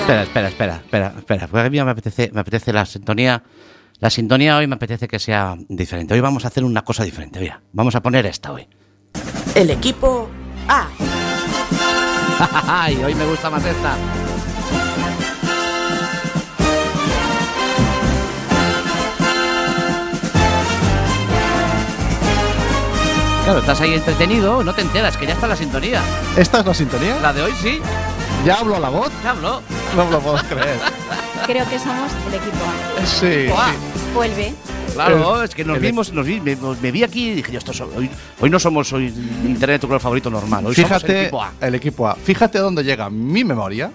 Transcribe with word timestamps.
Espera, 0.00 0.22
espera, 0.22 0.48
espera, 0.48 0.76
espera, 0.76 1.14
espera. 1.18 1.46
Porque 1.46 1.66
a 1.66 1.70
mí 1.70 1.84
me 1.84 1.90
apetece, 1.90 2.30
me 2.32 2.40
apetece 2.40 2.72
la 2.72 2.86
sintonía. 2.86 3.42
La 3.98 4.08
sintonía 4.08 4.56
hoy 4.56 4.66
me 4.66 4.76
apetece 4.76 5.06
que 5.08 5.18
sea 5.18 5.56
diferente. 5.68 6.14
Hoy 6.14 6.20
vamos 6.20 6.44
a 6.44 6.48
hacer 6.48 6.64
una 6.64 6.82
cosa 6.82 7.04
diferente. 7.04 7.38
Mira, 7.38 7.60
vamos 7.72 7.94
a 7.94 8.02
poner 8.02 8.24
esta 8.24 8.52
hoy. 8.52 8.66
El 9.54 9.70
equipo 9.70 10.30
A. 10.68 10.88
Ay, 12.66 12.96
hoy 13.04 13.14
me 13.14 13.26
gusta 13.26 13.50
más 13.50 13.64
esta. 13.64 13.94
Claro, 23.50 23.62
estás 23.62 23.80
ahí 23.80 23.94
entretenido, 23.94 24.62
no 24.62 24.72
te 24.72 24.82
enteras, 24.82 25.16
que 25.16 25.26
ya 25.26 25.32
está 25.32 25.48
la 25.48 25.56
sintonía. 25.56 26.00
¿Esta 26.36 26.60
es 26.60 26.66
la 26.66 26.72
sintonía? 26.72 27.18
La 27.20 27.32
de 27.32 27.42
hoy 27.42 27.50
sí, 27.60 27.80
¿Ya 28.46 28.54
hablo 28.60 28.76
a 28.76 28.78
la 28.78 28.90
voz? 28.90 29.10
ya 29.24 29.30
habló. 29.30 29.60
No 29.96 30.04
me 30.04 30.10
lo 30.12 30.20
puedo 30.20 30.36
creer. 30.44 30.78
Creo 31.46 31.68
que 31.68 31.76
somos 31.80 32.12
el 32.28 32.34
equipo 32.34 32.58
A. 33.02 33.04
Sí, 33.06 33.48
Buah. 33.48 33.70
sí. 33.70 34.16
O 34.16 34.22
el 34.22 34.34
B. 34.36 34.54
Claro, 34.94 35.38
El- 35.40 35.44
es 35.46 35.54
que 35.56 35.64
nos 35.64 35.80
vimos, 35.80 36.12
nos 36.12 36.24
vi- 36.24 36.40
me, 36.40 36.54
me 36.80 36.92
vi 36.92 37.02
aquí 37.02 37.30
y 37.30 37.34
dije, 37.34 37.50
yo, 37.50 37.58
esto 37.58 37.72
so- 37.72 37.90
hoy, 37.96 38.08
hoy 38.40 38.50
no 38.50 38.60
somos 38.60 38.92
hoy 38.92 39.06
Internet 39.44 39.80
tu 39.80 39.88
color 39.88 40.00
favorito 40.00 40.30
normal, 40.30 40.66
hoy 40.66 40.74
somos 40.76 40.88
el 40.92 40.96
Fíjate, 41.00 41.22
equipo 41.22 41.42
A. 41.42 41.52
el 41.60 41.74
equipo 41.74 42.06
A. 42.08 42.14
Fíjate 42.14 42.58
dónde 42.60 42.84
llega 42.84 43.10
mi 43.10 43.42
memoria 43.42 43.90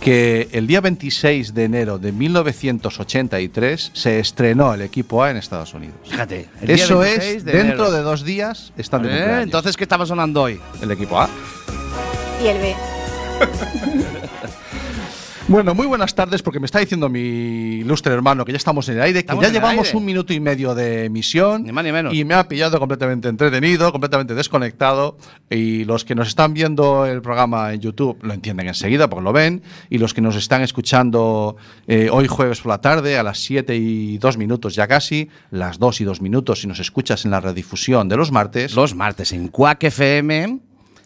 que 0.00 0.48
el 0.52 0.66
día 0.66 0.80
26 0.80 1.54
de 1.54 1.64
enero 1.64 1.98
de 1.98 2.12
1983 2.12 3.90
se 3.92 4.18
estrenó 4.20 4.72
el 4.74 4.82
equipo 4.82 5.22
A 5.22 5.30
en 5.30 5.36
Estados 5.36 5.74
Unidos. 5.74 5.96
Fíjate, 6.08 6.48
el 6.60 6.66
día 6.66 6.84
Eso 6.84 6.98
26 6.98 7.34
es, 7.36 7.44
de 7.44 7.52
dentro 7.52 7.86
enero. 7.86 7.90
de 7.92 8.02
dos 8.02 8.24
días 8.24 8.72
están 8.76 9.02
de 9.02 9.08
Eh. 9.10 9.42
Entonces, 9.42 9.76
¿qué 9.76 9.84
estaba 9.84 10.06
sonando 10.06 10.42
hoy? 10.42 10.60
el 10.80 10.90
equipo 10.90 11.20
A. 11.20 11.28
Y 12.42 12.46
el 12.46 12.58
B. 12.58 12.74
Bueno, 15.48 15.74
muy 15.74 15.86
buenas 15.86 16.14
tardes, 16.14 16.42
porque 16.42 16.60
me 16.60 16.66
está 16.66 16.78
diciendo 16.78 17.08
mi 17.08 17.78
ilustre 17.78 18.12
hermano 18.12 18.44
que 18.44 18.52
ya 18.52 18.58
estamos 18.58 18.86
en 18.90 18.96
el 18.96 19.02
aire, 19.02 19.24
que 19.24 19.34
ya 19.40 19.48
llevamos 19.48 19.86
aire. 19.86 19.96
un 19.96 20.04
minuto 20.04 20.34
y 20.34 20.40
medio 20.40 20.74
de 20.74 21.06
emisión. 21.06 21.62
Ni 21.64 21.72
más 21.72 21.82
ni 21.84 21.90
menos. 21.90 22.12
Y 22.12 22.26
me 22.26 22.34
ha 22.34 22.46
pillado 22.46 22.78
completamente 22.78 23.28
entretenido, 23.28 23.90
completamente 23.90 24.34
desconectado. 24.34 25.16
Y 25.48 25.86
los 25.86 26.04
que 26.04 26.14
nos 26.14 26.28
están 26.28 26.52
viendo 26.52 27.06
el 27.06 27.22
programa 27.22 27.72
en 27.72 27.80
YouTube 27.80 28.18
lo 28.20 28.34
entienden 28.34 28.68
enseguida 28.68 29.08
porque 29.08 29.24
lo 29.24 29.32
ven. 29.32 29.62
Y 29.88 29.96
los 29.96 30.12
que 30.12 30.20
nos 30.20 30.36
están 30.36 30.60
escuchando 30.60 31.56
eh, 31.86 32.10
hoy 32.12 32.28
jueves 32.28 32.60
por 32.60 32.68
la 32.68 32.82
tarde 32.82 33.16
a 33.16 33.22
las 33.22 33.38
7 33.38 33.74
y 33.74 34.18
2 34.18 34.36
minutos 34.36 34.74
ya 34.74 34.86
casi, 34.86 35.30
las 35.50 35.78
2 35.78 36.02
y 36.02 36.04
2 36.04 36.20
minutos 36.20 36.60
si 36.60 36.66
nos 36.66 36.78
escuchas 36.78 37.24
en 37.24 37.30
la 37.30 37.40
redifusión 37.40 38.06
de 38.10 38.18
los 38.18 38.30
martes, 38.32 38.74
Los 38.74 38.94
martes 38.94 39.32
en 39.32 39.48
Quack 39.48 39.84
FM, 39.84 40.58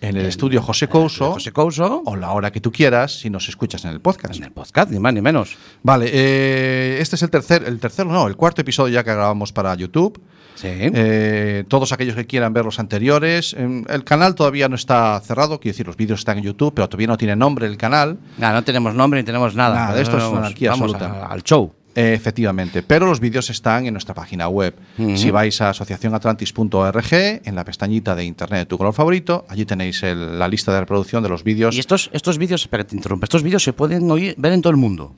en 0.03 0.17
el 0.17 0.27
estudio 0.27 0.61
José 0.61 0.89
Couso, 0.89 1.33
José 1.33 1.53
Couso, 1.53 2.03
o 2.05 2.17
la 2.17 2.33
hora 2.33 2.51
que 2.51 2.61
tú 2.61 2.71
quieras 2.71 3.19
si 3.21 3.31
nos 3.31 3.49
escuchas 3.49 3.85
en 3.85 3.93
el 3.93 4.01
podcast. 4.01 4.37
en 4.37 4.45
el 4.45 4.51
podcast, 4.53 4.91
ni 4.91 4.99
más 4.99 5.15
ni 5.15 5.23
menos. 5.23 5.57
Vale, 5.83 6.11
eh, 6.13 6.99
este 7.01 7.17
es 7.17 7.23
el 7.23 7.31
tercer, 7.31 7.65
el 7.67 7.79
tercero, 7.79 8.11
no, 8.11 8.27
el 8.27 8.37
cuarto 8.37 8.61
episodio 8.61 8.93
ya 8.95 9.05
que 9.05 9.13
grabamos 9.15 9.53
para 9.53 9.75
YouTube. 9.75 10.21
Sí. 10.55 10.69
Eh, 10.71 11.65
todos 11.69 11.93
aquellos 11.93 12.15
que 12.15 12.27
quieran 12.27 12.53
ver 12.53 12.65
los 12.65 12.79
anteriores, 12.79 13.55
em, 13.59 13.85
el 13.89 14.05
canal 14.05 14.35
todavía 14.35 14.69
no 14.69 14.75
está 14.77 15.19
cerrado, 15.25 15.59
quiero 15.59 15.73
decir, 15.73 15.87
los 15.87 15.97
vídeos 15.97 16.21
están 16.21 16.39
en 16.39 16.45
YouTube, 16.45 16.73
pero 16.75 16.89
todavía 16.89 17.07
no 17.07 17.17
tiene 17.17 17.35
nombre 17.37 17.67
el 17.67 17.77
canal. 17.79 18.19
Nada, 18.39 18.55
no 18.55 18.63
tenemos 18.65 18.95
nombre 18.95 19.21
ni 19.21 19.25
tenemos 19.25 19.55
nada. 19.55 19.75
Nada, 19.87 20.01
esto 20.01 20.17
es 20.19 20.23
Vamos- 20.25 20.39
anarquía 20.39 20.71
vamos 20.71 20.95
absoluta. 20.95 21.25
a- 21.27 21.33
al 21.33 21.43
show. 21.43 21.73
Eh, 21.95 22.15
efectivamente, 22.15 22.83
pero 22.83 23.05
los 23.07 23.21
vídeos 23.21 23.51
están 23.51 23.85
en 23.87 23.93
nuestra 23.93 24.15
página 24.15 24.49
web. 24.49 24.75
Si 25.15 25.31
vais 25.31 25.61
a 25.61 25.71
asociacionatlantis.org, 25.71 27.13
en 27.45 27.55
la 27.55 27.65
pestañita 27.65 28.15
de 28.15 28.25
Internet 28.25 28.61
de 28.61 28.67
tu 28.67 28.79
color 28.79 28.95
favorito, 28.95 29.45
allí 29.49 29.65
tenéis 29.65 30.03
el- 30.03 30.39
la 30.39 30.49
lista 30.49 30.73
de 30.73 30.81
reproducción 30.81 31.23
de 31.23 31.29
los 31.29 31.45
vídeos, 31.45 31.77
Y 31.77 31.81
estos, 31.81 32.09
estos 32.13 32.39
vídeos, 32.39 32.63
espera 32.63 32.85
que 32.85 32.91
te 32.91 32.97
interrumpa, 32.97 33.25
estos 33.27 33.43
vídeos 33.43 33.63
se 33.63 33.73
pueden 33.73 34.11
oír, 34.11 34.35
ver 34.39 34.53
en 34.53 34.63
todo 34.63 34.71
el 34.71 34.77
mundo. 34.79 35.15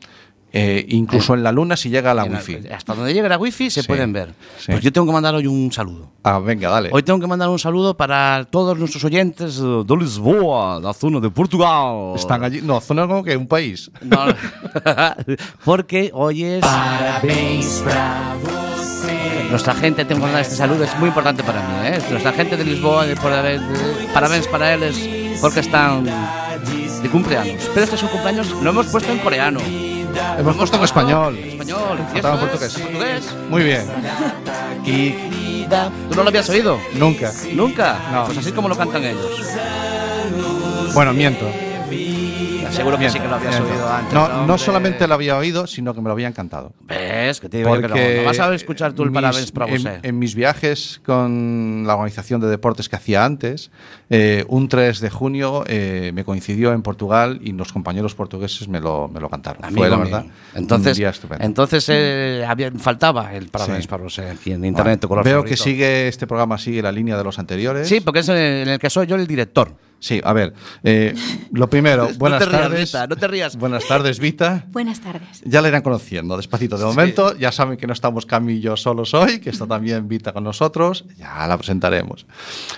Eh, 0.56 0.86
incluso 0.90 1.34
en 1.34 1.42
la 1.42 1.50
luna 1.50 1.76
si 1.76 1.90
llega 1.90 2.12
a 2.12 2.14
la 2.14 2.24
En 2.26 2.32
la- 2.32 2.38
wifi. 2.38 2.68
Hasta 2.68 2.94
donde 2.94 3.12
llegue 3.12 3.28
la 3.28 3.36
wifi 3.38 3.70
se 3.70 3.82
Sí, 3.82 3.88
pueden 3.88 4.12
ver. 4.12 4.28
sí. 4.58 4.66
Pues 4.70 4.80
yo 4.82 4.92
tengo 4.92 5.04
que 5.08 5.12
mandar 5.12 5.34
hoy 5.34 5.48
un 5.48 5.72
saludo. 5.72 6.12
Ah, 6.22 6.38
venga, 6.38 6.70
dale. 6.70 6.90
Hoy 6.92 7.02
tengo 7.02 7.18
que 7.18 7.26
mandar 7.26 7.48
un 7.48 7.58
saludo 7.58 7.96
para 7.96 8.46
todos 8.50 8.78
nuestros 8.78 9.02
oyentes 9.04 9.58
eh, 9.58 9.82
de 9.84 9.96
Lisboa, 9.96 10.78
la 10.80 10.92
zona 10.94 11.18
de 11.18 11.28
Portugal. 11.30 12.12
Están 12.14 12.44
allí, 12.44 12.60
no, 12.62 12.80
zona 12.80 13.06
como 13.08 13.24
que 13.24 13.36
un 13.36 13.48
país. 13.48 13.90
No, 14.00 14.26
porque 15.64 16.10
hoy 16.14 16.44
es. 16.44 16.64
Nuestra 19.50 19.74
gente, 19.74 20.04
tengo 20.04 20.20
que 20.20 20.24
mandar 20.26 20.42
este 20.42 20.56
saludo, 20.56 20.84
es 20.84 20.98
muy 20.98 21.08
importante 21.08 21.42
para 21.44 21.60
mí. 21.60 21.74
¿eh? 21.88 21.98
Nuestra 22.10 22.32
gente 22.32 22.56
de 22.56 22.64
Lisboa, 22.64 23.06
de, 23.06 23.14
por 23.16 23.32
haber- 23.32 23.60
de- 23.60 24.06
parabéns 24.12 24.48
para 24.48 24.74
ellos, 24.74 24.96
porque 25.40 25.60
están 25.60 26.04
de 26.04 27.08
cumpleaños. 27.10 27.70
Pero 27.72 27.84
este 27.84 27.96
es 27.96 28.02
un 28.02 28.08
cumpleaños, 28.08 28.50
lo 28.50 28.70
hemos 28.70 28.86
puesto 28.86 29.12
en 29.12 29.18
coreano. 29.18 29.60
Hemos 30.38 30.56
puesto 30.56 30.76
en 30.76 30.84
español. 30.84 31.38
Español, 31.38 31.98
Faltaba 32.12 32.40
portugués. 32.40 32.78
portugués. 32.78 33.34
Muy 33.50 33.62
bien. 33.64 33.84
Y. 34.84 35.64
¿Tú 36.08 36.14
no 36.16 36.22
lo 36.22 36.28
habías 36.28 36.48
oído? 36.50 36.78
Nunca. 36.94 37.32
¿Nunca? 37.52 37.98
No. 38.12 38.26
Pues 38.26 38.38
así 38.38 38.52
como 38.52 38.68
lo 38.68 38.76
cantan 38.76 39.02
ellos. 39.04 39.40
Bueno, 40.94 41.12
miento. 41.12 41.46
Seguro 42.74 42.98
que 42.98 43.08
sí 43.10 43.18
que 43.20 43.28
lo 43.28 43.36
habías 43.36 43.60
oído 43.60 43.88
antes. 43.92 44.12
No, 44.14 44.46
no 44.46 44.58
solamente 44.58 45.06
lo 45.06 45.14
había 45.14 45.36
oído, 45.36 45.66
sino 45.66 45.94
que 45.94 46.00
me 46.00 46.06
lo 46.08 46.12
habían 46.12 46.32
cantado. 46.32 46.72
¿Ves? 46.82 47.40
Que 47.40 47.48
te 47.48 47.58
digo 47.58 47.74
yo 47.76 47.82
que 47.82 47.88
no. 47.88 47.94
No 47.94 48.24
vas 48.24 48.40
a 48.40 48.54
escuchar 48.54 48.92
tú 48.92 49.02
el 49.04 49.10
mis- 49.10 49.14
parabéns 49.14 49.52
para 49.52 49.66
en, 49.72 50.00
en 50.02 50.18
mis 50.18 50.34
viajes 50.34 51.00
con 51.04 51.84
la 51.86 51.94
organización 51.94 52.40
de 52.40 52.48
deportes 52.48 52.88
que 52.88 52.96
hacía 52.96 53.24
antes, 53.24 53.70
eh, 54.10 54.44
un 54.48 54.68
3 54.68 55.00
de 55.00 55.10
junio 55.10 55.64
eh, 55.66 56.10
me 56.14 56.24
coincidió 56.24 56.72
en 56.72 56.82
Portugal 56.82 57.40
y 57.42 57.52
los 57.52 57.72
compañeros 57.72 58.14
portugueses 58.14 58.68
me 58.68 58.80
lo, 58.80 59.08
me 59.08 59.20
lo 59.20 59.28
cantaron. 59.28 59.64
Amigo 59.64 59.80
Fue 59.80 59.90
la 59.90 59.96
mío. 59.96 60.04
verdad. 60.06 60.24
Entonces, 60.54 60.92
un 60.92 60.98
día 60.98 61.10
estupendo. 61.10 61.44
entonces 61.44 61.86
eh, 61.88 62.44
había, 62.46 62.70
faltaba 62.72 63.32
el 63.34 63.48
parabéns 63.48 63.84
Sí. 63.84 63.88
para 63.88 64.04
eh, 64.04 64.30
aquí 64.38 64.52
en 64.52 64.64
internet. 64.64 65.04
Bueno, 65.06 65.22
veo 65.22 65.38
favorito. 65.38 65.50
que 65.50 65.56
sigue 65.56 66.08
este 66.08 66.26
programa 66.26 66.58
sigue 66.58 66.82
la 66.82 66.92
línea 66.92 67.16
de 67.16 67.24
los 67.24 67.38
anteriores. 67.38 67.88
Sí, 67.88 68.00
porque 68.00 68.20
es 68.20 68.28
en 68.28 68.36
el 68.68 68.78
que 68.78 68.90
soy 68.90 69.06
yo 69.06 69.16
el 69.16 69.26
director. 69.26 69.74
Sí, 70.00 70.20
a 70.22 70.34
ver, 70.34 70.52
eh, 70.82 71.14
lo 71.52 71.70
primero, 71.70 72.10
buenas 72.18 72.46
rías, 72.46 72.63
tardes. 72.70 72.92
Vita, 72.92 73.06
no 73.06 73.16
te 73.16 73.28
rías. 73.28 73.56
Buenas 73.56 73.86
tardes, 73.86 74.18
Vita. 74.18 74.66
Buenas 74.70 75.00
tardes. 75.00 75.42
Ya 75.44 75.60
la 75.62 75.68
irán 75.68 75.82
conociendo 75.82 76.36
despacito. 76.36 76.76
De 76.78 76.84
momento, 76.84 77.36
ya 77.36 77.52
saben 77.52 77.76
que 77.76 77.86
no 77.86 77.92
estamos 77.92 78.26
Camillo 78.26 78.76
solos 78.76 79.14
hoy, 79.14 79.40
que 79.40 79.50
está 79.50 79.66
también 79.66 80.08
Vita 80.08 80.32
con 80.32 80.44
nosotros. 80.44 81.04
Ya 81.16 81.46
la 81.46 81.56
presentaremos. 81.56 82.26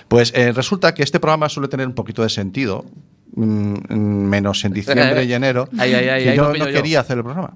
Pues 0.07 0.31
eh, 0.35 0.51
resulta 0.51 0.93
que 0.93 1.03
este 1.03 1.19
programa 1.19 1.49
suele 1.49 1.67
tener 1.67 1.87
un 1.87 1.93
poquito 1.93 2.21
de 2.23 2.29
sentido, 2.29 2.85
mm, 3.35 3.93
menos 3.95 4.63
en 4.65 4.73
diciembre 4.73 5.23
y 5.23 5.33
enero, 5.37 5.69
Ay, 5.77 5.93
ay, 5.93 6.09
ay, 6.09 6.23
que 6.25 6.35
yo 6.35 6.53
no 6.53 6.55
yo. 6.55 6.65
quería 6.65 6.99
hacer 7.01 7.17
el 7.17 7.23
programa. 7.23 7.53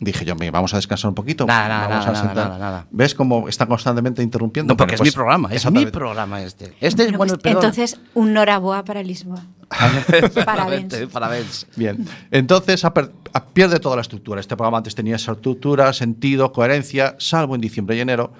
Dije 0.00 0.24
yo, 0.24 0.34
"Venga, 0.34 0.50
vamos 0.50 0.74
a 0.74 0.76
descansar 0.76 1.08
un 1.08 1.14
poquito. 1.14 1.46
Nada, 1.46 1.68
nada, 1.68 1.88
vamos 1.88 2.06
nada, 2.06 2.20
a 2.20 2.24
nada, 2.24 2.44
nada, 2.48 2.58
nada. 2.58 2.86
¿Ves 2.90 3.14
cómo 3.14 3.48
está 3.48 3.66
constantemente 3.66 4.22
interrumpiendo? 4.22 4.72
No, 4.72 4.76
porque 4.76 4.96
Bueno, 4.96 4.96
es 4.96 5.00
mi 5.00 5.04
pues, 5.06 5.14
programa, 5.14 5.48
es 5.52 5.70
mi 5.70 5.86
programa 5.86 6.42
este. 6.42 6.74
Este 6.80 7.04
es 7.04 7.08
Bueno, 7.12 7.18
bueno, 7.18 7.38
pues, 7.38 7.54
entonces, 7.54 8.00
un 8.14 8.32
Noraboa 8.32 8.84
para 8.84 9.02
Lisboa. 9.02 9.44
Parabéns. 10.44 10.94
Parabéns. 11.12 11.66
Bien, 11.76 12.06
entonces 12.30 12.84
a 12.84 12.92
per- 12.92 13.12
a- 13.32 13.44
pierde 13.46 13.78
toda 13.80 13.96
la 13.96 14.02
estructura. 14.02 14.40
Este 14.40 14.56
programa 14.56 14.78
antes 14.78 14.94
tenía 14.94 15.16
esa 15.16 15.32
estructura, 15.32 15.92
sentido, 15.92 16.52
coherencia, 16.52 17.14
salvo 17.18 17.54
en 17.54 17.60
diciembre 17.60 17.96
y 17.96 18.00
enero. 18.00 18.32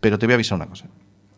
Pero 0.00 0.18
te 0.18 0.26
voy 0.26 0.32
a 0.32 0.36
avisar 0.36 0.56
una 0.56 0.66
cosa. 0.66 0.86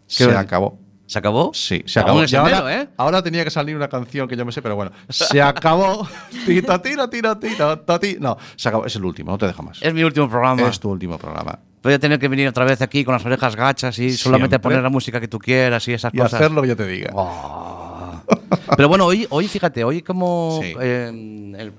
Se 0.07 0.25
acabó. 0.37 0.79
¿Se 1.13 1.19
acabó? 1.19 1.51
Sí, 1.53 1.83
se 1.85 2.01
acabó. 2.01 2.25
Y 2.25 2.35
ahora, 2.35 2.75
¿eh? 2.81 2.89
ahora 2.97 3.23
tenía 3.23 3.45
que 3.45 3.51
salir 3.51 3.77
una 3.77 3.87
canción 3.89 4.27
que 4.27 4.35
yo 4.35 4.47
me 4.47 4.51
sé, 4.53 4.63
pero 4.63 4.77
bueno, 4.77 4.93
se 5.11 5.43
acabó. 5.43 6.09
Tiro, 6.47 6.81
tiro, 6.81 7.11
tiro, 7.11 7.37
tiro, 7.39 7.79
toti. 7.81 8.17
No, 8.19 8.39
se 8.57 8.71
acabó. 8.71 8.87
Es 8.87 8.97
el 8.97 9.05
último, 9.05 9.31
no 9.33 9.37
te 9.37 9.47
dejo 9.47 9.63
más. 9.63 9.79
Es 9.83 9.93
mi 9.93 10.03
último 10.05 10.27
programa. 10.31 10.63
Es 10.67 10.81
tu 10.81 10.89
último 10.91 11.19
programa. 11.19 11.59
Voy 11.83 11.93
a 11.93 11.99
tener 11.99 12.19
que 12.19 12.29
venir 12.29 12.49
otra 12.49 12.65
vez 12.65 12.81
aquí 12.81 13.05
con 13.05 13.13
las 13.13 13.27
orejas 13.27 13.55
gachas 13.57 13.99
y 13.99 14.13
solamente 14.17 14.55
Siempre. 14.55 14.71
poner 14.71 14.83
la 14.83 14.89
música 14.89 15.21
que 15.21 15.29
tú 15.29 15.39
quieras 15.39 15.87
y 15.89 15.93
esas 15.93 16.15
Y 16.15 16.17
cosas. 16.17 16.35
hacer 16.35 16.51
lo 16.51 16.63
que 16.63 16.69
yo 16.69 16.77
te 16.77 16.87
diga. 16.87 17.11
Oh. 17.13 18.23
Pero 18.75 18.89
bueno, 18.89 19.05
hoy, 19.05 19.27
hoy 19.29 19.49
fíjate, 19.49 19.85
hoy 19.85 20.01
como 20.01 20.61
Sí. 20.63 20.73
eh, 20.81 21.09
el, 21.11 21.73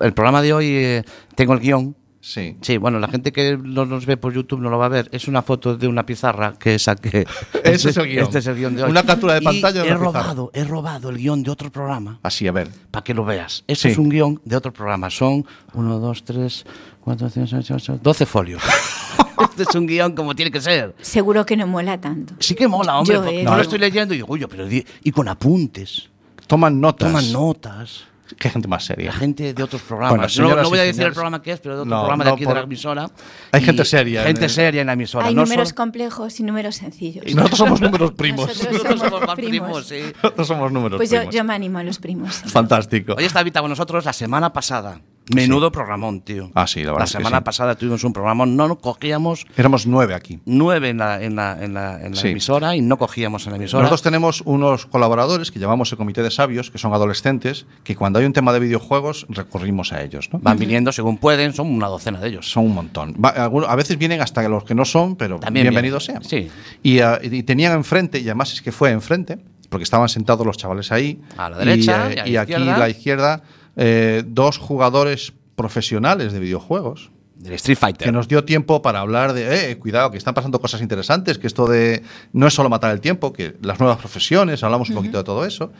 el 0.00 0.12
programa 0.12 0.42
de 0.42 0.52
hoy 0.52 0.66
eh, 0.68 1.04
tengo 1.36 1.54
el 1.54 1.60
guion 1.60 1.96
Sí. 2.26 2.56
Sí, 2.62 2.78
bueno, 2.78 2.98
la 2.98 3.08
gente 3.08 3.32
que 3.32 3.58
no 3.62 3.84
nos 3.84 4.06
ve 4.06 4.16
por 4.16 4.32
YouTube 4.32 4.58
no 4.58 4.70
lo 4.70 4.78
va 4.78 4.86
a 4.86 4.88
ver. 4.88 5.10
Es 5.12 5.28
una 5.28 5.42
foto 5.42 5.76
de 5.76 5.86
una 5.86 6.06
pizarra 6.06 6.54
que 6.58 6.78
saqué. 6.78 7.26
Ese 7.64 7.90
es 7.90 7.96
el 7.98 8.06
guion. 8.08 8.24
Este 8.24 8.38
es 8.38 8.46
el 8.46 8.56
guion 8.56 8.74
de 8.74 8.82
hoy. 8.84 8.90
Una 8.90 9.02
captura 9.02 9.34
de 9.34 9.40
Y 9.40 9.44
pantalla 9.44 9.82
de 9.82 9.88
he 9.88 9.92
una 9.94 9.98
pizarra. 10.06 10.22
robado, 10.22 10.50
he 10.54 10.64
robado 10.64 11.10
el 11.10 11.18
guion 11.18 11.42
de 11.42 11.50
otro 11.50 11.70
programa 11.70 12.18
Así, 12.22 12.48
a 12.48 12.52
ver. 12.52 12.70
para 12.90 13.04
que 13.04 13.12
lo 13.12 13.26
veas. 13.26 13.62
Eso 13.66 13.82
Sí. 13.82 13.88
es 13.88 13.98
un 13.98 14.08
guion 14.08 14.40
de 14.42 14.56
otro 14.56 14.72
programa. 14.72 15.10
Son 15.10 15.44
1, 15.74 15.98
2, 15.98 16.24
3, 16.24 16.64
4, 17.02 17.28
5, 17.28 17.46
6, 17.46 17.70
8, 17.72 18.00
12 18.02 18.24
folios. 18.24 18.62
este 19.50 19.64
es 19.64 19.74
un 19.74 19.86
guion 19.86 20.14
como 20.14 20.34
tiene 20.34 20.50
que 20.50 20.62
ser. 20.62 20.94
Seguro 21.02 21.44
que 21.44 21.58
no 21.58 21.66
mola 21.66 22.00
tanto. 22.00 22.32
Sí 22.40 22.54
que 22.54 22.66
mola, 22.66 23.00
hombre. 23.00 23.16
Yo, 23.16 23.22
porque 23.22 23.40
eh, 23.42 23.44
no 23.44 23.54
lo 23.54 23.60
estoy 23.60 23.78
leyendo 23.78 24.14
y 24.14 24.16
digo, 24.16 24.28
oye, 24.32 24.48
pero 24.48 24.66
y 24.70 25.10
con 25.12 25.28
apuntes. 25.28 26.08
Toman 26.46 26.80
notas. 26.80 27.06
Toman 27.06 27.32
notas. 27.32 28.04
Qué 28.38 28.50
gente 28.50 28.68
más 28.68 28.84
seria. 28.84 29.06
La 29.06 29.12
gente 29.12 29.54
de 29.54 29.62
otros 29.62 29.82
programas. 29.82 30.10
Bueno, 30.12 30.22
no, 30.24 30.28
señoras 30.28 30.62
no 30.64 30.70
voy 30.70 30.78
a 30.78 30.82
decir 30.82 30.90
el 30.90 30.94
señores. 30.96 31.14
programa 31.14 31.42
que 31.42 31.52
es, 31.52 31.60
pero 31.60 31.76
de 31.76 31.80
otro 31.82 31.90
No, 31.90 32.00
programa 32.02 32.24
de 32.24 32.30
no, 32.30 32.34
aquí 32.36 32.44
por- 32.44 32.54
de 32.54 32.60
la 32.60 32.64
emisora. 32.64 33.10
Hay 33.52 33.62
gente 33.62 33.84
seria 33.84 34.20
en 34.22 34.26
Gente 34.28 34.44
el- 34.44 34.50
seria 34.50 34.80
en 34.80 34.86
la 34.86 34.92
emisora. 34.94 35.26
Hay 35.26 35.34
no 35.34 35.42
números 35.44 35.68
solo- 35.68 35.76
complejos 35.76 36.40
y 36.40 36.42
números 36.42 36.76
sencillos. 36.76 37.24
Y 37.26 37.34
nosotros 37.34 37.58
somos 37.58 37.80
números 37.80 38.12
primos. 38.16 38.46
Nosotros 38.48 38.72
Nosotros 38.72 38.98
somos 39.00 39.10
somos 39.12 39.26
más 39.26 39.36
primos. 39.36 39.86
primos, 39.86 39.86
sí. 39.86 40.12
Nosotros 40.22 40.48
somos 40.48 40.72
números 40.72 40.96
Pues 40.98 41.10
yo, 41.10 41.18
primos. 41.18 41.34
yo 41.34 41.44
me 41.44 41.54
animo 41.54 41.78
a 41.78 41.82
los 41.84 41.98
primos. 41.98 42.36
Fantástico. 42.46 43.14
Hoy 43.16 43.24
está 43.24 43.42
Vita 43.42 43.60
con 43.60 43.70
nosotros 43.70 44.04
la 44.04 44.12
semana 44.12 44.52
pasada. 44.52 45.00
Menudo 45.32 45.72
programón, 45.72 46.20
tío. 46.20 46.50
Ah, 46.54 46.66
sí, 46.66 46.82
la 46.82 46.92
verdad 46.92 47.06
es 47.06 47.12
que 47.12 47.18
semana 47.18 47.38
sí. 47.38 47.44
pasada 47.44 47.74
tuvimos 47.76 48.04
un 48.04 48.12
programón, 48.12 48.56
no 48.56 48.68
nos 48.68 48.78
cogíamos 48.78 49.46
Éramos 49.56 49.86
nueve 49.86 50.12
aquí. 50.14 50.40
nueve 50.44 50.90
en 50.90 50.98
la, 50.98 51.22
en 51.22 51.34
la, 51.36 51.64
en 51.64 51.72
la, 51.72 52.00
en 52.04 52.10
la 52.14 52.20
Sí. 52.20 52.28
emisora 52.28 52.76
y 52.76 52.82
no 52.82 52.98
cogíamos 52.98 53.46
en 53.46 53.52
la 53.52 53.56
emisora. 53.56 53.82
Nosotros 53.84 54.02
tenemos 54.02 54.42
unos 54.44 54.84
colaboradores 54.84 55.50
que 55.50 55.58
llamamos 55.58 55.90
el 55.92 55.98
Comité 55.98 56.22
de 56.22 56.30
Sabios, 56.30 56.70
que 56.70 56.76
son 56.78 56.92
adolescentes, 56.92 57.64
que 57.84 57.96
cuando 57.96 58.18
hay 58.18 58.26
un 58.26 58.32
tema 58.34 58.52
de 58.52 58.60
videojuegos 58.60 59.26
recurrimos 59.30 59.92
a 59.94 60.02
ellos. 60.02 60.28
¿no? 60.32 60.40
Van 60.40 60.58
viniendo 60.58 60.92
según 60.92 61.16
pueden, 61.16 61.54
son 61.54 61.68
una 61.68 61.88
docena 61.88 62.20
de 62.20 62.28
ellos. 62.28 62.50
Son 62.50 62.64
un 62.66 62.74
montón. 62.74 63.14
A 63.24 63.76
veces 63.76 63.96
vienen 63.96 64.20
hasta 64.20 64.46
los 64.48 64.64
que 64.64 64.74
no 64.74 64.84
son, 64.84 65.16
pero 65.16 65.38
También 65.38 65.64
bienvenidos 65.64 66.06
vienen. 66.06 66.24
sean. 66.28 66.42
Sí. 66.44 66.50
Y, 66.82 66.98
ah, 67.00 67.18
y 67.22 67.42
tenían 67.44 67.72
enfrente, 67.72 68.18
y 68.18 68.24
además 68.24 68.52
es 68.52 68.60
que 68.60 68.72
fue 68.72 68.90
enfrente, 68.90 69.38
porque 69.70 69.84
estaban 69.84 70.08
sentados 70.10 70.46
los 70.46 70.56
chavales 70.58 70.92
ahí. 70.92 71.20
A 71.38 71.48
la 71.48 71.58
derecha 71.58 72.10
y, 72.26 72.30
y 72.32 72.36
a 72.36 72.40
la 72.40 72.40
aquí 72.42 72.52
a 72.54 72.58
la 72.58 72.88
izquierda, 72.90 73.42
eh, 73.76 74.22
dos 74.26 74.58
jugadores 74.58 75.32
profesionales 75.56 76.32
de 76.32 76.38
videojuegos. 76.40 77.10
Del 77.36 77.54
Street 77.54 77.76
Fighter. 77.76 78.06
que 78.06 78.12
nos 78.12 78.26
dio 78.28 78.44
tiempo 78.44 78.80
para 78.80 79.00
hablar 79.00 79.34
de, 79.34 79.72
eh, 79.72 79.76
cuidado, 79.78 80.10
que 80.10 80.16
están 80.16 80.32
pasando 80.32 80.60
cosas 80.60 80.80
interesantes, 80.80 81.36
que 81.36 81.46
esto 81.46 81.66
de 81.66 82.02
no 82.32 82.46
es 82.46 82.54
solo 82.54 82.70
matar 82.70 82.90
el 82.92 83.00
tiempo, 83.00 83.32
que 83.34 83.56
las 83.60 83.78
nuevas 83.80 83.98
profesiones, 83.98 84.62
hablamos 84.62 84.88
un 84.88 84.94
poquito 84.96 85.18
de 85.18 85.24
todo 85.24 85.44
eso. 85.44 85.70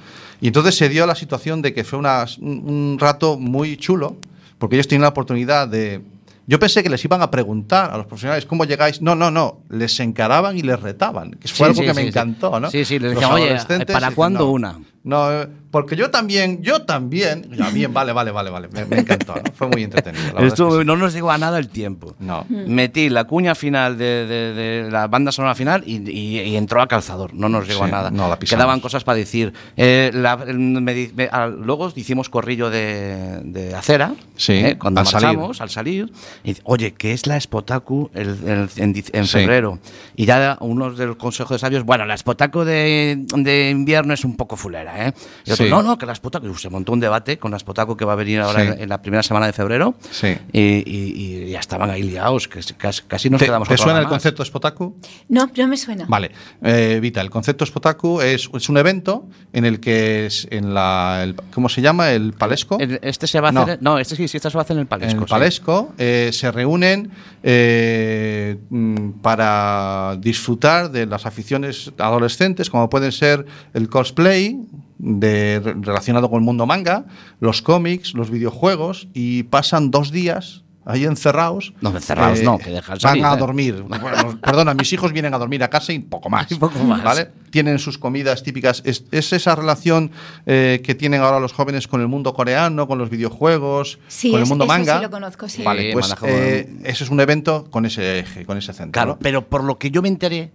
Y 0.42 0.48
entonces 0.48 0.76
se 0.76 0.88
dio 0.90 1.06
la 1.06 1.14
situación 1.14 1.62
de 1.62 1.72
que 1.72 1.84
fue 1.84 1.98
una- 1.98 2.26
un, 2.40 2.98
rato 3.00 3.38
muy 3.38 3.76
chulo, 3.78 4.16
porque 4.58 4.76
ellos 4.76 4.88
tienen 4.88 5.02
la 5.02 5.08
oportunidad 5.08 5.66
de... 5.68 6.02
Yo 6.46 6.58
pensé 6.58 6.82
que 6.82 6.90
les 6.90 7.02
iban 7.02 7.22
a 7.22 7.30
preguntar 7.30 7.90
a 7.92 7.96
los 7.96 8.04
profesionales 8.06 8.44
cómo 8.44 8.66
llegáis. 8.66 9.00
No, 9.00 9.14
no, 9.14 9.30
no. 9.30 9.60
Les 9.70 9.98
encaraban 10.00 10.58
y 10.58 10.62
les 10.62 10.78
retaban. 10.78 11.30
Que 11.30 11.48
fue 11.48 11.56
Sí, 11.56 11.62
algo 11.64 11.74
sí, 11.76 11.80
que 11.82 11.94
me 11.94 11.94
sí, 11.94 12.02
sí. 12.02 12.08
encantó, 12.08 12.60
¿no? 12.60 12.70
Sí, 12.70 12.84
sí, 12.84 12.98
les 12.98 13.12
decían, 13.12 13.32
oye, 13.32 13.56
¿para 13.90 14.10
cuándo 14.10 14.40
no, 14.40 14.50
una? 14.50 14.78
No, 15.04 15.28
porque 15.70 15.96
yo 15.96 16.10
también, 16.10 16.62
yo 16.62 16.82
también. 16.82 17.50
Ya, 17.54 17.68
bien, 17.68 17.92
vale, 17.92 18.12
vale, 18.14 18.30
vale, 18.30 18.48
vale. 18.48 18.68
Me, 18.68 18.86
me 18.86 19.00
encantó, 19.00 19.34
¿no? 19.34 19.42
Fue 19.54 19.68
muy 19.68 19.82
entretenido. 19.82 20.24
la 20.28 20.32
verdad 20.32 20.46
es 20.46 20.52
que 20.54 20.62
Estuvo- 20.62 20.78
sí. 20.80 20.84
No 20.86 20.96
nos 20.96 21.12
llegó 21.12 21.30
a 21.30 21.36
nada 21.36 21.58
el 21.58 21.68
tiempo. 21.68 22.14
No. 22.20 22.46
Metí 22.48 23.10
la 23.10 23.24
cuña 23.24 23.54
final 23.54 23.98
de, 23.98 24.26
de- 24.26 24.54
de 24.54 24.90
la 24.90 25.06
banda 25.08 25.30
sonora 25.30 25.54
final 25.54 25.82
y, 25.86 25.96
y- 26.10 26.40
y 26.40 26.56
entró 26.56 26.80
a 26.80 26.86
calzador. 26.88 27.34
No 27.34 27.50
nos 27.50 27.68
llegó 27.68 27.80
Sí, 27.84 27.88
a 27.90 27.92
nada. 27.92 28.10
no 28.10 28.28
la. 28.30 28.38
Quedaban 28.38 28.80
cosas 28.80 29.04
para 29.04 29.16
decir. 29.18 29.52
Eh, 29.76 30.10
la- 30.14 30.36
me 30.38 30.80
me- 31.14 31.28
luego 31.58 31.92
hicimos 31.94 32.30
corrillo 32.30 32.70
de, 32.70 33.40
de 33.44 33.74
acera. 33.74 34.14
Sí, 34.36 34.54
eh, 34.54 34.78
cuando 34.78 35.00
al 35.00 35.06
salir. 35.06 35.26
marchamos, 35.28 35.60
al 35.60 35.68
salir. 35.68 36.10
Y 36.44 36.56
Oye, 36.64 36.94
¿qué 36.94 37.12
es 37.12 37.26
la 37.26 37.38
Spotaku 37.38 38.10
el- 38.14 38.38
el- 38.48 38.68
en, 38.76 38.94
en 39.12 39.26
febrero? 39.26 39.78
Y 40.16 40.24
ya 40.24 40.56
uno 40.60 40.92
de 40.94 41.04
los 41.06 41.16
consejos 41.16 41.56
de 41.56 41.58
sabios, 41.58 41.84
bueno, 41.84 42.06
la 42.06 42.16
Spotaku 42.16 42.64
de, 42.64 43.26
de 43.36 43.68
invierno 43.70 44.14
es 44.14 44.24
un 44.24 44.36
poco 44.36 44.56
fulera, 44.56 44.93
¿eh? 44.98 45.12
Y 45.44 45.52
otro, 45.52 45.64
Sí. 45.64 45.70
no, 45.70 45.82
no, 45.82 45.98
que 45.98 46.06
la 46.06 46.14
Spotaku. 46.14 46.54
Se 46.56 46.68
montó 46.70 46.92
un 46.92 47.00
debate 47.00 47.38
con 47.38 47.50
la 47.50 47.58
Spotaku 47.58 47.96
que 47.96 48.04
va 48.04 48.12
a 48.12 48.16
venir 48.16 48.40
ahora 48.40 48.60
Sí. 48.62 48.66
en, 48.72 48.82
en 48.82 48.88
la 48.88 49.00
primera 49.02 49.22
semana 49.22 49.46
de 49.46 49.52
febrero. 49.52 49.94
Sí. 50.10 50.36
Y, 50.52 50.60
y- 50.60 51.44
y 51.46 51.50
ya 51.50 51.60
estaban 51.60 51.90
ahí 51.90 52.02
liados, 52.02 52.48
que 52.48 52.60
casi, 52.76 53.02
casi 53.02 53.30
nos 53.30 53.38
¿Te, 53.40 53.46
quedamos 53.46 53.68
te 53.68 53.76
suena 53.76 53.98
el 53.98 54.04
más. 54.04 54.10
concepto 54.12 54.44
Spotaku? 54.44 54.96
No, 55.28 55.50
no 55.56 55.68
me 55.68 55.76
suena. 55.76 56.04
Vale, 56.08 56.30
eh, 56.62 56.98
Vita, 57.00 57.20
el 57.20 57.30
concepto 57.30 57.64
Spotaku 57.66 58.20
es, 58.20 58.48
es 58.54 58.68
un 58.68 58.76
evento 58.78 59.26
en 59.52 59.64
el 59.64 59.80
que 59.80 60.26
es 60.26 60.46
en 60.50 60.74
la. 60.74 61.20
el- 61.24 61.34
¿Cómo 61.52 61.68
se 61.68 61.80
llama? 61.82 62.10
¿El 62.12 62.32
Palesco? 62.32 62.78
El- 62.78 62.98
Este 63.02 63.26
se 63.26 63.40
va 63.40 63.48
a 63.48 63.52
No. 63.52 63.62
hacer. 63.62 63.78
No, 63.82 63.98
este 63.98 64.16
sí, 64.16 64.28
sí, 64.28 64.36
este 64.36 64.50
se 64.50 64.56
va 64.56 64.62
a 64.62 64.64
hacer 64.64 64.76
en 64.76 64.80
el 64.82 64.86
Palesco. 64.86 65.12
en 65.16 65.22
el 65.22 65.26
sí. 65.28 65.30
Palesco 65.30 65.92
eh, 65.98 66.30
se 66.32 66.50
reúnen 66.52 67.10
eh, 67.42 68.56
mm, 68.70 69.10
para 69.22 70.16
disfrutar 70.18 70.90
de 70.90 71.06
las 71.06 71.26
aficiones 71.26 71.92
adolescentes, 71.98 72.70
como 72.70 72.88
pueden 72.90 73.12
ser 73.12 73.44
el 73.74 73.88
cosplay 73.88 74.58
de, 74.98 75.60
re- 75.64 75.74
relacionado 75.80 76.28
con 76.30 76.38
el 76.40 76.44
mundo 76.44 76.66
manga, 76.66 77.04
los 77.40 77.62
cómics, 77.62 78.14
los 78.14 78.30
videojuegos, 78.30 79.08
y 79.14 79.44
pasan 79.44 79.90
dos 79.90 80.10
días 80.10 80.62
ahí 80.86 81.04
encerrados. 81.04 81.72
No, 81.80 81.90
encerrados 81.96 82.42
no, 82.42 82.58
que 82.58 82.68
dejan 82.68 83.00
salir, 83.00 83.22
Van 83.22 83.32
a 83.32 83.36
¿eh? 83.36 83.38
dormir. 83.38 83.82
Bueno, 83.88 84.38
perdona, 84.42 84.74
mis 84.74 84.92
hijos 84.92 85.12
vienen 85.12 85.32
a 85.32 85.38
dormir 85.38 85.62
a 85.64 85.70
casa 85.70 85.94
y 85.94 85.98
poco 85.98 86.28
más. 86.28 86.52
Y 86.52 86.54
poco 86.58 86.78
más. 86.80 87.02
¿vale? 87.02 87.30
Tienen 87.50 87.78
sus 87.78 87.96
comidas 87.96 88.42
típicas. 88.42 88.82
Es, 88.84 89.04
es 89.10 89.32
esa 89.32 89.54
relación 89.56 90.10
eh, 90.44 90.82
que 90.84 90.94
tienen 90.94 91.22
ahora 91.22 91.40
los 91.40 91.54
jóvenes 91.54 91.88
con 91.88 92.02
el 92.02 92.08
mundo 92.08 92.34
coreano, 92.34 92.86
con 92.86 92.98
los 92.98 93.08
videojuegos, 93.08 93.98
Sí, 94.08 94.30
con 94.30 94.40
el 94.40 94.46
mundo 94.46 94.66
manga. 94.66 94.98
sí 94.98 95.02
lo 95.04 95.10
conozco, 95.10 95.48
sí. 95.48 95.62
Vale, 95.62 95.86
Sí, 95.88 95.92
pues 95.94 96.14
eh, 96.22 96.70
eso 96.84 97.04
es 97.04 97.08
un 97.10 97.20
evento 97.20 97.66
con 97.70 97.86
ese 97.86 98.18
eje, 98.18 98.44
con 98.44 98.58
ese 98.58 98.74
centro. 98.74 98.92
Claro, 98.92 99.12
¿no? 99.12 99.18
pero 99.20 99.48
por 99.48 99.64
lo 99.64 99.78
que 99.78 99.90
yo 99.90 100.02
me 100.02 100.08
enteré, 100.08 100.52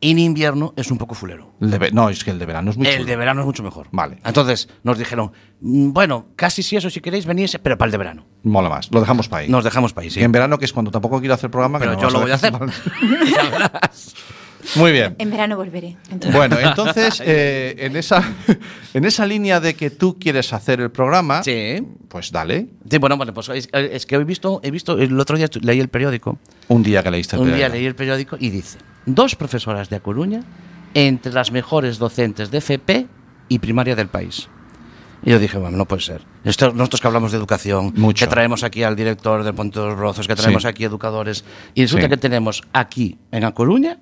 en 0.00 0.18
invierno 0.18 0.72
es 0.76 0.90
un 0.90 0.98
poco 0.98 1.14
fulero. 1.14 1.52
De 1.60 1.90
no, 1.92 2.08
es 2.08 2.24
que 2.24 2.30
el 2.30 2.38
de 2.38 2.46
verano 2.46 2.70
es 2.70 2.76
muy 2.76 2.86
El 2.86 2.94
chulo. 2.98 3.06
de 3.06 3.16
verano 3.16 3.40
es 3.42 3.46
mucho 3.46 3.62
mejor. 3.62 3.88
Vale. 3.92 4.18
Entonces 4.24 4.68
nos 4.82 4.98
dijeron, 4.98 5.32
mm, 5.60 5.92
bueno, 5.92 6.26
casi 6.36 6.62
si 6.62 6.76
eso, 6.76 6.88
si 6.90 7.00
queréis 7.00 7.26
venir, 7.26 7.50
pero 7.62 7.76
para 7.76 7.86
el 7.88 7.92
de 7.92 7.98
verano. 7.98 8.26
Mola 8.42 8.68
más. 8.68 8.90
Lo 8.90 9.00
dejamos 9.00 9.28
para 9.28 9.42
ahí. 9.42 9.48
Nos 9.48 9.64
dejamos 9.64 9.92
para 9.92 10.04
ahí, 10.04 10.10
sí. 10.10 10.20
Y 10.20 10.22
en 10.24 10.32
verano, 10.32 10.58
que 10.58 10.64
es 10.64 10.72
cuando 10.72 10.90
tampoco 10.90 11.20
quiero 11.20 11.34
hacer 11.34 11.50
programa. 11.50 11.78
que 11.78 11.86
Pero 11.86 12.00
yo 12.00 12.10
lo 12.10 12.20
voy 12.20 12.30
a 12.30 12.34
hacer. 12.34 12.52
Muy 14.76 14.92
bien. 14.92 15.16
En 15.18 15.30
verano 15.30 15.56
volveré. 15.56 15.96
entonces. 16.10 16.32
Bueno, 16.34 16.58
entonces, 16.58 17.20
eh, 17.24 17.74
en, 17.78 17.96
esa, 17.96 18.22
en 18.94 19.04
esa 19.04 19.26
línea 19.26 19.60
de 19.60 19.74
que 19.74 19.90
tú 19.90 20.18
quieres 20.18 20.52
hacer 20.52 20.80
el 20.80 20.90
programa, 20.90 21.42
Sí. 21.42 21.82
pues 22.08 22.30
dale. 22.30 22.66
Sí, 22.90 22.98
bueno, 22.98 23.16
bueno, 23.16 23.32
pues 23.34 23.48
es, 23.50 23.68
es 23.72 24.06
que 24.06 24.16
he 24.16 24.24
visto, 24.24 24.60
he 24.62 24.70
visto, 24.70 24.98
el 24.98 25.18
otro 25.18 25.36
día 25.36 25.48
leí 25.60 25.80
el 25.80 25.88
periódico, 25.88 26.38
Un 26.68 26.82
día 26.82 27.02
que 27.02 27.10
leíste 27.10 27.36
el 27.36 27.42
un 27.42 27.48
día 27.48 27.54
periódico. 27.68 27.76
leí 27.76 27.86
el 27.86 27.94
periódico 27.94 28.36
y 28.38 28.50
dice, 28.50 28.78
dos 29.06 29.34
profesoras 29.36 29.88
de 29.90 29.96
A 29.96 30.00
Coruña 30.00 30.42
entre 30.94 31.32
las 31.32 31.52
mejores 31.52 31.98
docentes 31.98 32.50
de 32.50 32.58
FP 32.58 33.06
y 33.48 33.58
primaria 33.60 33.94
del 33.96 34.08
país. 34.08 34.48
Y 35.22 35.30
yo 35.30 35.38
dije, 35.38 35.58
bueno, 35.58 35.76
no 35.76 35.84
puede 35.84 36.00
ser. 36.02 36.22
Esto, 36.44 36.72
nosotros 36.72 37.00
que 37.02 37.06
hablamos 37.06 37.30
de 37.32 37.36
educación, 37.38 37.92
Mucho. 37.96 38.24
que 38.24 38.30
traemos 38.30 38.62
aquí 38.64 38.82
al 38.82 38.96
director 38.96 39.44
del 39.44 39.52
Ponte 39.54 39.78
de 39.78 39.86
los 39.86 39.98
Rozos, 39.98 40.26
que 40.26 40.34
traemos 40.34 40.62
Sí. 40.62 40.68
aquí 40.68 40.84
educadores, 40.84 41.44
y 41.74 41.82
resulta 41.82 42.04
Sí. 42.06 42.10
que 42.10 42.16
tenemos 42.16 42.62
aquí, 42.72 43.18
en 43.30 43.44
A 43.44 43.52
Coruña, 43.52 43.98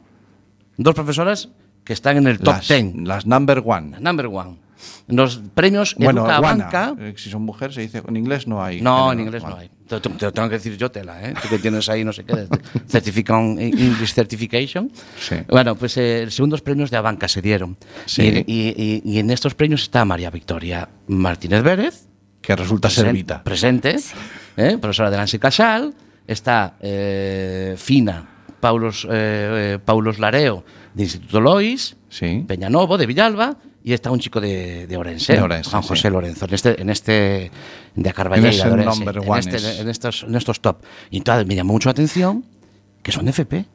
dos 0.79 0.95
profesoras 0.95 1.51
que 1.85 1.93
están 1.93 2.17
en 2.17 2.27
el 2.27 2.39
top 2.39 2.55
las, 2.55 2.69
10, 2.69 2.95
las 3.05 3.27
number 3.27 3.63
one. 3.65 3.97
number 4.01 4.27
one. 4.27 4.57
Los 5.09 5.41
premios 5.55 5.97
Bueno, 5.99 6.21
Educa. 6.21 6.41
Banca, 6.41 6.95
Eh, 7.01 7.15
Si 7.17 7.31
son 7.31 7.43
mujeres, 7.43 7.75
se 7.75 7.81
dice. 7.81 8.01
En 8.07 8.17
inglés 8.17 8.47
no 8.47 8.63
hay. 8.63 8.81
no, 8.81 9.13
en 9.13 9.19
inglés 9.21 9.43
no 9.43 9.57
hay. 9.57 9.69
Te, 9.89 9.99
te- 10.01 10.09
te 10.11 10.27
lo 10.27 10.33
tengo 10.33 10.49
que 10.49 10.55
decir 10.57 10.77
yo, 10.77 10.91
tela, 10.91 11.21
¿eh? 11.29 11.35
Tú 11.43 11.49
que 11.49 11.59
tienes 11.59 11.89
ahí, 11.89 12.05
no 12.05 12.13
sé 12.13 12.25
qué, 12.25 12.47
certificado 12.87 13.41
English 13.41 14.13
Certification. 14.15 14.93
Sí. 15.19 15.37
Bueno, 15.49 15.75
pues 15.75 15.97
eh, 15.97 16.27
segundos 16.31 16.61
premios 16.63 16.91
de 16.91 16.97
Abanca 16.99 17.27
se 17.27 17.43
dieron. 17.43 17.77
Sí. 18.07 18.45
Y, 18.47 18.53
y- 18.53 18.75
y- 19.05 19.15
y 19.15 19.19
en 19.19 19.31
estos 19.31 19.55
premios 19.55 19.83
está 19.83 20.05
María 20.05 20.31
Victoria 20.31 20.89
Martínez 21.09 21.63
Vélez, 21.65 22.07
Que 22.41 22.55
resulta 22.55 22.89
ser 22.91 23.07
presen- 23.07 23.13
Vita. 23.15 23.43
presente, 23.43 23.97
¿eh? 24.57 24.79
profesora 24.81 25.11
de 25.11 25.17
Nancy 25.17 25.39
Casal. 25.41 25.95
Está 26.27 26.77
eh, 26.81 27.75
Fina 27.79 28.29
Paulos, 28.61 29.05
eh, 29.05 29.75
eh, 29.75 29.79
Paulos 29.85 30.19
Lareo, 30.19 30.65
de 30.95 31.03
Instituto 31.05 31.41
Lois. 31.41 31.97
Sí. 32.09 32.45
Peñanovo, 32.47 32.97
de 32.97 33.07
Villalba, 33.07 33.57
y 33.85 33.93
está 33.93 34.11
un 34.11 34.19
chico 34.19 34.41
de, 34.41 34.87
de 34.87 34.97
Orense, 34.97 35.35
De 35.35 35.43
Orense, 35.43 35.71
Juan 35.71 35.83
sí. 35.83 35.89
José 35.91 36.11
Lorenzo, 36.11 36.47
en 36.47 36.55
este, 36.55 36.81
en 36.83 36.91
este 36.91 37.13
de 37.95 38.11
ese 38.49 38.65
de 38.65 38.71
Orense, 38.73 39.03
en, 39.05 39.39
este- 39.39 39.57
es- 39.57 39.81
en 39.81 39.89
estos, 39.89 40.23
en 40.25 40.35
estos 40.35 40.61
top. 40.61 40.79
Y 41.11 41.19
entonces 41.19 41.47
me 41.47 41.55
llamó 41.55 41.75
mucho 41.75 41.89
la 41.89 41.93
atención 41.93 42.45
que 43.03 43.13
son 43.13 43.25
de 43.27 43.31
FP. 43.31 43.67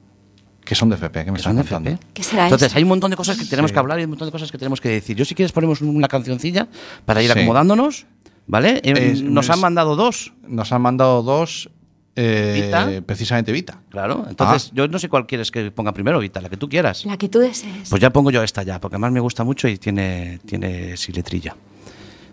Que 0.66 0.76
son 0.76 0.90
de 0.90 0.96
FP, 0.96 1.26
que 1.26 1.32
me 1.32 1.38
están 1.38 1.56
de 1.58 1.62
contando. 1.62 1.90
FP. 1.92 2.08
¿Qué 2.14 2.24
será 2.24 2.44
Entonces 2.46 2.68
eso? 2.70 2.78
hay 2.78 2.84
un 2.84 2.90
montón 2.90 3.12
de 3.12 3.18
cosas 3.18 3.38
que 3.38 3.46
tenemos 3.46 3.70
Sí. 3.70 3.74
que 3.74 3.80
hablar 3.80 4.00
y 4.00 4.04
un 4.06 4.10
montón 4.12 4.28
de 4.28 4.32
cosas 4.32 4.52
que 4.52 4.58
tenemos 4.58 4.80
que 4.82 4.90
decir. 4.90 5.16
Yo 5.18 5.26
si 5.26 5.36
quieres 5.36 5.52
ponemos 5.52 5.82
una 5.82 6.08
cancioncilla 6.08 6.68
para 7.06 7.22
ir 7.22 7.32
Sí. 7.32 7.38
acomodándonos, 7.40 8.06
¿vale? 8.48 8.80
Eh, 8.84 9.22
Nos 9.24 9.46
es- 9.46 9.52
han 9.52 9.60
mandado 9.60 9.96
dos, 9.96 10.34
Nos 10.48 10.72
han 10.72 10.82
mandado 10.82 11.22
dos. 11.22 11.70
Eh, 12.16 12.62
Vita. 12.66 13.02
Precisamente 13.06 13.52
Vita. 13.52 13.82
claro. 13.90 14.26
Entonces 14.30 14.70
Ah. 14.70 14.76
yo 14.76 14.88
no 14.88 15.00
sé 15.00 15.10
cuál 15.10 15.26
quieres 15.26 15.50
que 15.52 15.72
ponga 15.72 15.94
primero, 15.94 16.20
Vita, 16.20 16.42
la 16.42 16.50
que 16.50 16.58
tú 16.58 16.70
quieras. 16.70 17.06
La 17.06 17.18
que 17.18 17.28
tú 17.30 17.40
desees. 17.40 17.90
Pues 17.90 18.02
ya 18.02 18.12
pongo 18.12 18.30
yo 18.32 18.44
esta 18.44 18.64
ya, 18.64 18.80
porque 18.80 18.96
además 18.96 19.12
me 19.12 19.20
gusta 19.20 19.44
mucho 19.44 19.68
y 19.68 19.78
tiene, 19.78 20.40
tiene 20.46 20.96
sí 20.98 21.12
letrilla. 21.12 21.56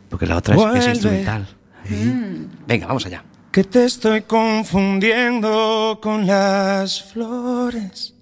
Porque 0.08 0.26
la 0.26 0.36
otra 0.36 0.54
es, 0.76 0.84
es 0.84 0.88
instrumental. 0.94 1.46
Mm. 1.88 2.66
Venga, 2.66 2.86
vamos 2.86 3.06
allá. 3.06 3.24
que 3.52 3.64
te 3.64 3.84
estoy 3.84 4.22
confundiendo 4.22 5.98
con 6.02 6.26
las 6.26 7.02
flores 7.02 8.14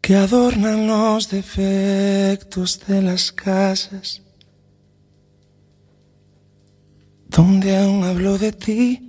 que 0.00 0.14
adornan 0.16 0.86
los 0.86 1.30
defectos 1.30 2.80
de 2.86 3.02
las 3.02 3.32
casas, 3.32 4.22
donde 7.28 7.76
aún 7.76 8.04
hablo 8.04 8.38
de 8.38 8.52
ti. 8.52 9.05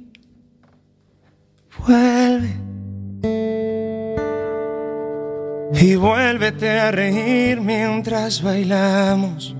Vuelve 1.86 2.68
y 5.80 5.96
vuélvete 5.96 6.80
a 6.80 6.92
reír 6.92 7.62
mientras 7.62 8.42
bailamos. 8.42 9.56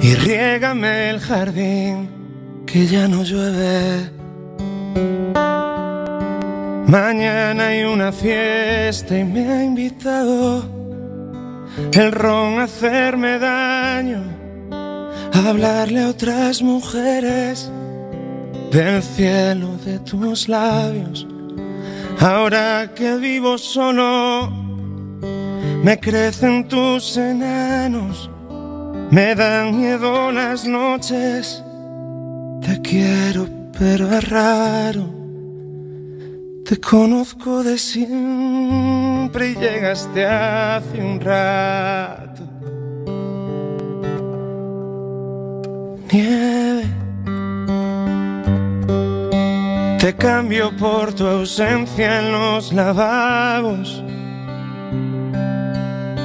Y 0.00 0.14
riégame 0.14 1.10
el 1.10 1.20
jardín 1.20 2.10
que 2.66 2.86
ya 2.86 3.08
no 3.08 3.22
llueve. 3.22 4.10
Mañana 6.86 7.66
hay 7.66 7.84
una 7.84 8.12
fiesta 8.12 9.18
y 9.18 9.24
me 9.24 9.48
ha 9.48 9.64
invitado 9.64 10.64
el 11.92 12.12
ron 12.12 12.60
a 12.60 12.64
hacerme 12.64 13.38
daño, 13.38 14.22
a 15.32 15.48
hablarle 15.48 16.02
a 16.02 16.08
otras 16.08 16.62
mujeres 16.62 17.70
del 18.70 19.02
cielo 19.02 19.76
de 19.84 19.98
tus 20.00 20.48
labios. 20.48 21.26
Ahora 22.20 22.92
que 22.94 23.16
vivo 23.16 23.56
solo, 23.58 24.50
me 25.82 25.98
crecen 25.98 26.66
tus 26.66 27.16
enanos, 27.16 28.30
me 29.10 29.34
dan 29.34 29.78
miedo 29.78 30.32
las 30.32 30.66
noches. 30.66 31.62
Te 32.60 32.80
quiero, 32.82 33.48
pero 33.78 34.10
es 34.12 34.28
raro. 34.28 35.18
Te 36.64 36.78
conozco 36.78 37.62
de 37.62 37.78
siempre 37.78 39.52
y 39.52 39.54
llegaste 39.54 40.26
hace 40.26 41.00
un 41.00 41.18
rato. 41.18 42.42
Nieve. 46.12 46.87
Te 50.08 50.16
cambio 50.16 50.74
por 50.74 51.12
tu 51.12 51.26
ausencia 51.26 52.20
en 52.20 52.32
los 52.32 52.72
lavabos. 52.72 54.02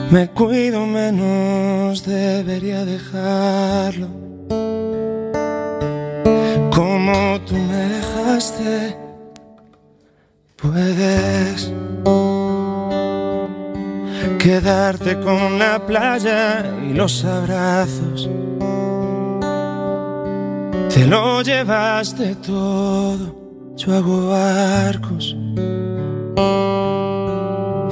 Me 0.09 0.29
cuido 0.29 0.85
menos, 0.85 2.05
debería 2.05 2.85
dejarlo. 2.85 4.07
Como 6.73 7.41
tú 7.41 7.55
me 7.55 7.89
dejaste, 7.97 8.97
puedes 10.55 11.69
quedarte 14.39 15.19
con 15.19 15.59
la 15.59 15.85
playa 15.85 16.73
y 16.89 16.93
los 16.93 17.25
abrazos. 17.25 18.29
Te 20.87 21.05
lo 21.05 21.41
llevaste 21.41 22.35
todo 22.35 23.42
yo 23.75 23.95
hago 23.95 24.29
barcos 24.29 25.35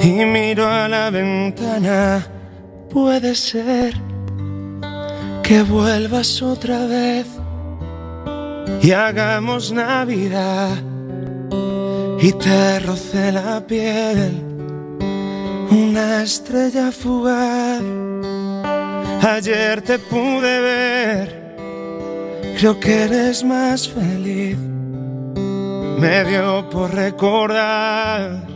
y 0.04 0.26
miro 0.26 0.68
a 0.68 0.88
la 0.88 1.10
ventana. 1.10 2.28
Puede 2.90 3.36
ser 3.36 3.94
que 5.44 5.64
vuelvas 5.64 6.42
otra 6.42 6.86
vez 6.86 7.28
y 8.82 8.92
hagamos 8.92 9.72
Navidad 9.72 10.78
y 12.20 12.32
te 12.34 12.80
roce 12.80 13.32
la 13.32 13.66
piel 13.66 14.52
una 15.72 16.24
estrella 16.24 16.92
fugaz. 16.92 17.82
Ayer 19.24 19.82
te 19.82 20.00
pude 20.00 20.60
ver, 20.62 21.56
creo 22.58 22.80
que 22.80 23.04
eres 23.04 23.44
más 23.44 23.88
feliz 23.88 24.58
me 26.02 26.24
dio 26.24 26.68
por 26.68 26.92
recordar. 26.92 28.48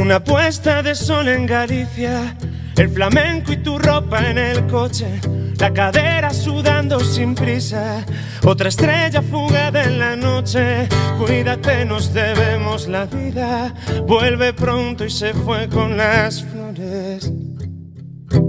Una 0.00 0.22
puesta 0.22 0.80
de 0.82 0.94
sol 0.94 1.28
en 1.28 1.46
Galicia, 1.46 2.36
el 2.76 2.88
flamenco 2.90 3.52
y 3.52 3.56
tu 3.56 3.76
ropa 3.76 4.30
en 4.30 4.38
el 4.38 4.66
coche, 4.68 5.20
la 5.58 5.72
cadera 5.72 6.32
sudando 6.32 7.00
sin 7.00 7.34
prisa, 7.34 8.04
otra 8.44 8.68
estrella 8.68 9.20
fugada 9.20 9.82
en 9.82 9.98
la 9.98 10.14
noche. 10.14 10.88
Cuídate, 11.18 11.84
nos 11.84 12.14
debemos 12.14 12.86
la 12.86 13.06
vida. 13.06 13.74
Vuelve 14.06 14.52
pronto 14.52 15.04
y 15.04 15.10
se 15.10 15.34
fue 15.34 15.68
con 15.68 15.96
las 15.96 16.44
flores. 16.44 17.32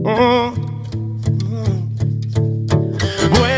Oh. 0.04 0.75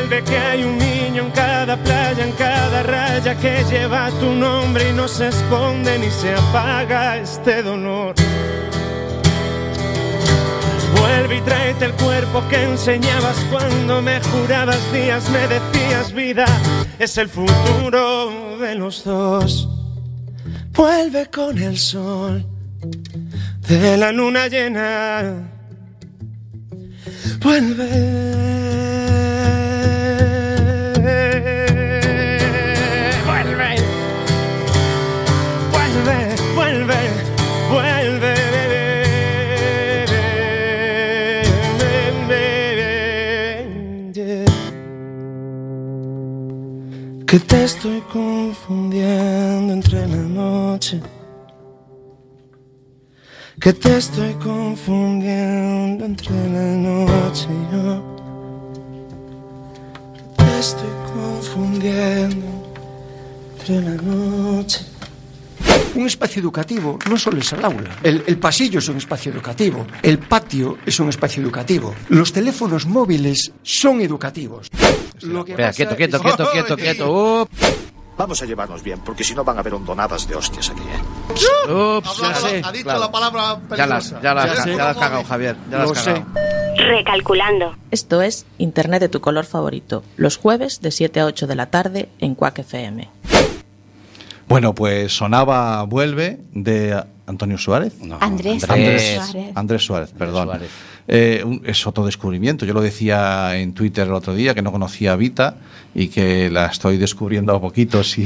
Vuelve 0.07 0.23
que 0.23 0.37
hay 0.37 0.63
un 0.63 0.77
niño 0.77 1.23
en 1.23 1.31
cada 1.31 1.75
playa, 1.75 2.23
en 2.23 2.31
cada 2.31 2.81
raya 2.81 3.35
que 3.35 3.65
lleva 3.69 4.09
tu 4.21 4.31
nombre 4.31 4.89
y 4.89 4.93
no 4.93 5.05
se 5.05 5.27
esconde 5.27 5.99
ni 5.99 6.09
se 6.09 6.33
apaga 6.33 7.17
este 7.17 7.61
dolor. 7.61 8.15
Vuelve 10.97 11.35
y 11.35 11.41
tráete 11.41 11.85
el 11.85 11.91
cuerpo 11.91 12.41
que 12.49 12.63
enseñabas 12.63 13.35
cuando 13.51 14.01
me 14.01 14.21
jurabas 14.21 14.79
días, 14.93 15.29
me 15.29 15.45
decías 15.45 16.13
vida, 16.13 16.45
es 16.99 17.17
el 17.17 17.27
futuro 17.27 18.57
de 18.61 18.75
los 18.75 19.03
dos. 19.03 19.67
Vuelve 20.71 21.25
con 21.25 21.57
el 21.57 21.77
sol 21.77 22.45
de 23.67 23.97
la 23.97 24.13
luna 24.13 24.47
llena. 24.47 25.49
Vuelve. 27.41 28.66
Que 47.27 47.39
te 47.39 47.65
estoy 47.65 47.99
confundiendo 48.03 49.73
entre 49.73 50.07
la 50.07 50.15
noche. 50.15 51.01
Que 53.59 53.73
te 53.73 53.97
estoy 53.97 54.33
confundiendo 54.35 56.05
entre 56.05 56.49
la 56.49 56.77
noche 56.77 57.47
y 57.51 57.75
yo. 57.75 58.01
Que 60.15 60.23
te 60.37 60.59
estoy 60.59 60.93
confundiendo 61.13 62.45
entre 63.59 63.81
la 63.81 64.01
noche. 64.01 64.96
Un 65.97 66.05
espacio 66.05 66.39
educativo 66.41 66.99
no 67.09 67.17
solo 67.17 67.39
es 67.39 67.51
el 67.53 67.65
aula. 67.65 67.89
El, 68.03 68.23
el 68.27 68.37
pasillo 68.37 68.79
es 68.79 68.87
un 68.87 68.97
espacio 68.97 69.31
educativo. 69.31 69.85
El 70.03 70.19
patio 70.19 70.77
es 70.85 70.99
un 70.99 71.09
espacio 71.09 71.41
educativo. 71.41 71.93
Los 72.09 72.31
teléfonos 72.31 72.85
móviles 72.85 73.51
son 73.63 73.99
educativos. 74.01 74.67
Lo 75.21 75.43
que 75.43 75.53
Espera, 75.53 75.73
quieto, 75.73 75.95
quieto, 75.95 76.17
es- 76.17 76.23
quieto, 76.23 76.51
quieto, 76.51 76.75
quieto. 76.77 77.41
Up, 77.41 77.49
Vamos 78.15 78.41
a 78.41 78.45
llevarnos 78.45 78.81
bien, 78.81 78.99
porque 79.05 79.23
si 79.23 79.35
no 79.35 79.43
van 79.43 79.57
a 79.57 79.59
haber 79.59 79.75
hondonadas 79.75 80.27
de 80.27 80.33
hostias 80.35 80.71
aquí, 80.71 80.81
¿eh? 80.81 81.71
ups, 81.71 82.19
ya 82.19 82.33
sé. 82.33 82.61
ha 82.65 82.71
dicho 82.71 82.83
claro. 82.85 82.99
la 83.01 83.11
palabra 83.11 83.59
Ya 83.77 83.85
las, 83.85 84.09
ya 84.21 84.33
las, 84.33 84.45
Ya 84.65 84.65
ya 84.65 84.75
las 84.77 84.87
has 84.87 84.97
cagado, 84.97 85.23
Javier. 85.23 85.55
Ya 85.69 85.77
las 85.77 85.85
Lo 85.87 85.91
has 85.93 86.03
sé. 86.03 86.13
cagado. 86.13 86.31
Recalculando. 86.77 87.75
Esto 87.91 88.21
es 88.23 88.45
Internet 88.57 89.01
de 89.01 89.09
tu 89.09 89.21
color 89.21 89.45
favorito, 89.45 90.03
los 90.15 90.37
jueves 90.37 90.81
de 90.81 90.89
7 90.91 91.19
a 91.19 91.25
8 91.25 91.45
de 91.45 91.55
la 91.55 91.67
tarde 91.67 92.09
en 92.19 92.33
Quack 92.33 92.59
FM. 92.59 93.07
Bueno, 94.47 94.73
pues 94.73 95.15
sonaba 95.15 95.83
Vuelve 95.83 96.39
de 96.53 97.03
Antonio 97.25 97.57
Suárez. 97.57 97.93
No, 98.01 98.17
Andrés, 98.21 98.63
Andrés 98.69 99.21
Suárez. 99.31 99.51
Andrés 99.55 99.85
Suárez, 99.85 100.11
perdón. 100.17 100.45
Suárez. 100.47 100.69
Eh, 101.09 101.41
un- 101.45 101.61
es 101.65 101.85
otro 101.87 102.05
descubrimiento. 102.05 102.65
Yo 102.65 102.73
lo 102.73 102.81
decía 102.81 103.57
en 103.57 103.73
Twitter 103.73 104.07
el 104.07 104.13
otro 104.13 104.35
día 104.35 104.53
que 104.53 104.61
no 104.61 104.71
conocía 104.71 105.13
a 105.13 105.15
Vita 105.15 105.55
y 105.95 106.07
que 106.09 106.49
la 106.49 106.67
estoy 106.67 106.97
descubriendo 106.97 107.53
a 107.55 107.61
poquitos 107.61 108.17
y, 108.17 108.25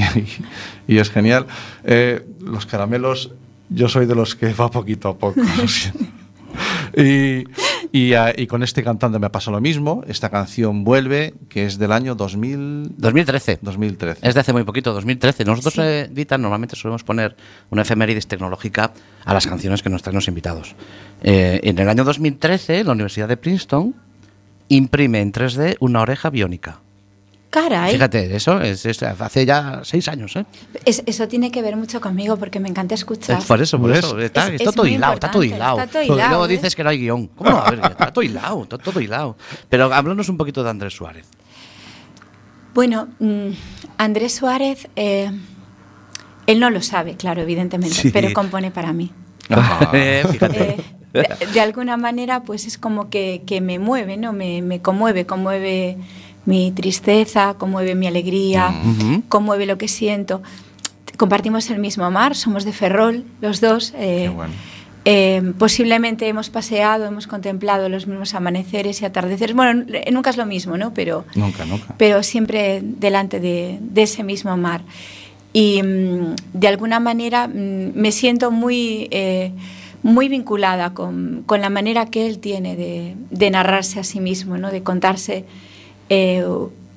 y 0.88 0.98
es 0.98 1.10
genial. 1.10 1.46
Eh, 1.84 2.26
los 2.40 2.66
caramelos, 2.66 3.32
yo 3.70 3.88
soy 3.88 4.06
de 4.06 4.16
los 4.16 4.36
que 4.36 4.54
va 4.54 4.70
poquito 4.70 5.10
a 5.10 5.18
poco. 5.18 5.42
Y, 6.98 7.46
y, 7.92 8.14
y 8.38 8.48
con 8.48 8.64
este 8.64 8.84
cantante 8.84 9.20
me 9.20 9.30
pasa 9.30 9.52
lo 9.52 9.60
mismo. 9.60 10.04
Esta 10.08 10.30
canción 10.30 10.84
vuelve, 10.84 11.34
que 11.50 11.66
es 11.66 11.78
del 11.78 11.92
año 11.92 12.16
2000, 12.16 12.96
2013. 12.98 13.60
2013. 13.62 14.28
Es 14.28 14.34
de 14.34 14.40
hace 14.40 14.54
muy 14.54 14.64
poquito, 14.64 14.94
2013. 14.94 15.44
Nosotros, 15.44 15.78
eh, 15.80 16.08
Vita, 16.12 16.38
normalmente 16.38 16.76
solemos 16.76 17.04
poner 17.04 17.36
una 17.70 17.82
efemérides 17.82 18.28
tecnológica 18.28 18.94
a 19.26 19.34
las 19.34 19.46
canciones 19.46 19.84
que 19.84 19.90
nos 19.90 20.02
traen 20.04 20.16
los 20.16 20.28
invitados. 20.28 20.76
Eh, 21.22 21.60
en 21.64 21.80
el 21.80 21.90
año 21.90 22.04
2013, 22.04 22.84
la 22.84 22.94
Universidad 22.94 23.28
de 23.28 23.38
Princeton 23.38 23.94
imprime 24.70 25.20
en 25.20 25.34
3D 25.34 25.76
una 25.80 26.02
oreja 26.02 26.30
biónica. 26.30 26.80
Caray. 27.52 27.92
Fíjate, 27.94 28.36
eso 28.36 28.60
es, 28.62 28.86
es 28.86 29.04
hace 29.04 29.46
ya 29.46 29.82
seis 29.84 30.08
años, 30.08 30.36
¿eh? 30.38 30.46
Es- 30.86 31.04
eso 31.06 31.28
tiene 31.28 31.52
que 31.52 31.62
ver 31.62 31.76
mucho 31.76 32.00
conmigo 32.02 32.38
porque 32.38 32.60
me 32.60 32.70
encanta 32.70 32.96
escuchar. 32.96 33.38
Es 33.40 33.46
por 33.46 33.62
eso, 33.62 33.78
por 33.80 33.92
eso. 33.92 34.18
Está, 34.20 34.48
Es- 34.48 34.54
está 34.62 34.70
es 34.70 34.76
todo 34.76 34.88
hilado, 34.88 35.14
está 35.16 35.30
todo 35.30 35.44
hilado. 35.44 35.80
está 35.80 35.92
todo 35.92 36.02
Y 36.02 36.06
hilado, 36.06 36.30
luego 36.30 36.46
¿eh? 36.46 36.48
dices 36.48 36.76
que 36.76 36.84
no 36.84 36.90
hay 36.90 36.98
guion. 37.00 37.28
¿Cómo 37.28 37.52
va 37.52 37.60
a 37.60 37.68
haber? 37.68 37.80
Está 37.92 38.12
todo 38.14 38.24
hilado, 38.24 38.64
está 38.64 38.78
todo 38.78 39.00
hilado. 39.02 39.36
Pero 39.70 39.94
háblanos 39.94 40.30
un 40.30 40.38
poquito 40.38 40.64
de 40.64 40.70
Andrés 40.70 40.94
Suárez. 40.96 41.26
Bueno, 42.74 43.10
mm, 43.20 43.50
Andrés 43.98 44.34
Suárez, 44.36 44.88
eh, 44.96 45.30
él 46.48 46.60
no 46.60 46.70
lo 46.70 46.82
sabe, 46.82 47.16
claro, 47.18 47.42
evidentemente, 47.42 47.96
Sí. 47.96 48.12
pero 48.12 48.32
compone 48.34 48.72
para 48.72 48.94
mí. 48.94 49.12
Eh, 49.94 50.24
fíjate. 50.32 50.70
Eh, 51.14 51.28
de, 51.40 51.46
de 51.54 51.60
alguna 51.60 51.98
manera, 51.98 52.44
pues 52.44 52.66
es 52.66 52.78
como 52.78 53.10
que, 53.10 53.44
que 53.46 53.60
me 53.60 53.78
mueve, 53.80 54.16
¿no? 54.16 54.32
Me, 54.32 54.62
me 54.62 54.82
conmueve, 54.82 55.26
conmueve 55.26 55.98
mi 56.46 56.72
tristeza, 56.72 57.56
conmueve 57.58 57.96
mi 57.96 58.08
alegría, 58.08 58.74
conmueve 59.30 59.66
lo 59.66 59.78
que 59.78 59.88
siento. 59.88 60.42
Compartimos 61.18 61.70
el 61.70 61.80
mismo 61.80 62.10
mar, 62.10 62.36
somos 62.36 62.64
de 62.66 62.74
Ferrol, 62.74 63.26
los 63.42 63.62
dos. 63.62 63.94
eh, 63.96 64.24
Qué 64.24 64.30
bueno. 64.30 64.54
eh, 65.06 65.54
posiblemente 65.60 66.28
hemos 66.28 66.50
paseado, 66.50 67.06
hemos 67.06 67.28
contemplado 67.28 67.90
los 67.90 68.08
mismos 68.08 68.34
amaneceres 68.34 69.02
y 69.02 69.06
atardeceres. 69.06 69.56
Bueno, 69.56 69.86
nunca 70.12 70.32
es 70.32 70.38
lo 70.38 70.46
mismo, 70.48 70.78
¿no? 70.78 70.94
Pero, 70.94 71.26
Nunca, 71.36 71.66
nunca. 71.66 71.94
pero 71.98 72.24
siempre 72.24 72.82
delante 72.84 73.40
de, 73.40 73.78
de 73.82 74.02
ese 74.04 74.24
mismo 74.24 74.56
mar. 74.58 74.82
Y 75.54 75.84
mm, 75.84 76.36
de 76.54 76.68
alguna 76.68 77.00
manera 77.00 77.48
mm, 77.48 77.92
me 77.94 78.12
siento 78.12 78.50
muy, 78.50 79.08
eh, 79.12 79.52
muy 80.02 80.28
vinculada 80.28 80.94
con, 80.96 81.44
con 81.46 81.62
la 81.62 81.70
manera 81.70 82.08
que 82.08 82.26
él 82.26 82.40
tiene 82.40 82.76
de, 82.76 83.16
de 83.30 83.50
narrarse 83.52 84.00
a 84.00 84.04
sí 84.04 84.20
mismo, 84.20 84.58
¿no? 84.58 84.72
de 84.72 84.82
contarse 84.82 85.46
eh, 86.12 86.46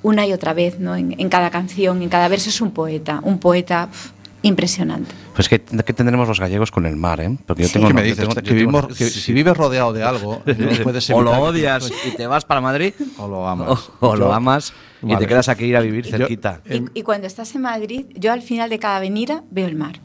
una 0.03 0.27
y 0.27 0.33
otra 0.33 0.53
vez 0.53 0.77
¿no? 0.79 0.93
en, 0.95 1.15
en 1.17 1.29
cada 1.29 1.49
canción, 1.49 2.01
en 2.01 2.09
cada 2.09 2.27
verso. 2.27 2.49
Es 2.49 2.59
un 2.61 2.71
poeta, 2.71 3.21
un 3.23 3.39
poeta 3.39 3.87
pf, 3.89 4.09
impresionante. 4.43 5.09
Pues 5.33 5.49
que, 5.49 5.59
que 5.61 5.93
tendremos 5.93 6.27
los 6.27 6.39
gallegos 6.39 6.69
con 6.69 6.85
el 6.85 6.95
mar, 6.95 7.19
¿eh? 7.21 7.35
Porque 7.45 7.63
yo 7.63 7.67
Sí. 7.69 7.73
tengo 7.73 7.87
¿Qué 7.87 7.93
me 7.93 8.01
yo 8.01 8.05
dices? 8.07 8.19
tengo- 8.29 8.35
que, 8.35 8.91
yo 8.91 8.95
que 8.95 9.09
si 9.09 9.33
vives 9.33 9.55
rodeado 9.57 9.93
de 9.93 10.03
algo, 10.03 10.41
no 10.45 10.83
puedes 10.83 11.09
o 11.09 11.21
lo 11.21 11.31
odias 11.31 11.91
y 12.05 12.11
te 12.11 12.27
vas 12.27 12.45
para 12.45 12.61
Madrid, 12.61 12.93
O 13.17 13.27
lo 13.27 13.47
amas. 13.47 13.69
o, 13.99 14.07
o 14.09 14.15
lo 14.15 14.27
Yo- 14.27 14.33
amas 14.33 14.73
y 15.01 15.07
Vale. 15.07 15.19
te 15.19 15.27
quedas 15.27 15.49
aquí 15.49 15.63
a 15.63 15.67
ir 15.67 15.77
a 15.77 15.81
vivir 15.81 16.05
Yo- 16.05 16.17
cerquita. 16.17 16.61
Y, 16.69 16.83
y 16.99 17.01
cuando 17.03 17.25
estás 17.27 17.55
en 17.55 17.61
Madrid, 17.61 18.05
yo 18.15 18.31
al 18.31 18.41
final 18.43 18.69
de 18.69 18.77
cada 18.79 18.97
avenida 18.97 19.43
veo 19.49 19.67
el 19.67 19.75
mar. 19.75 19.99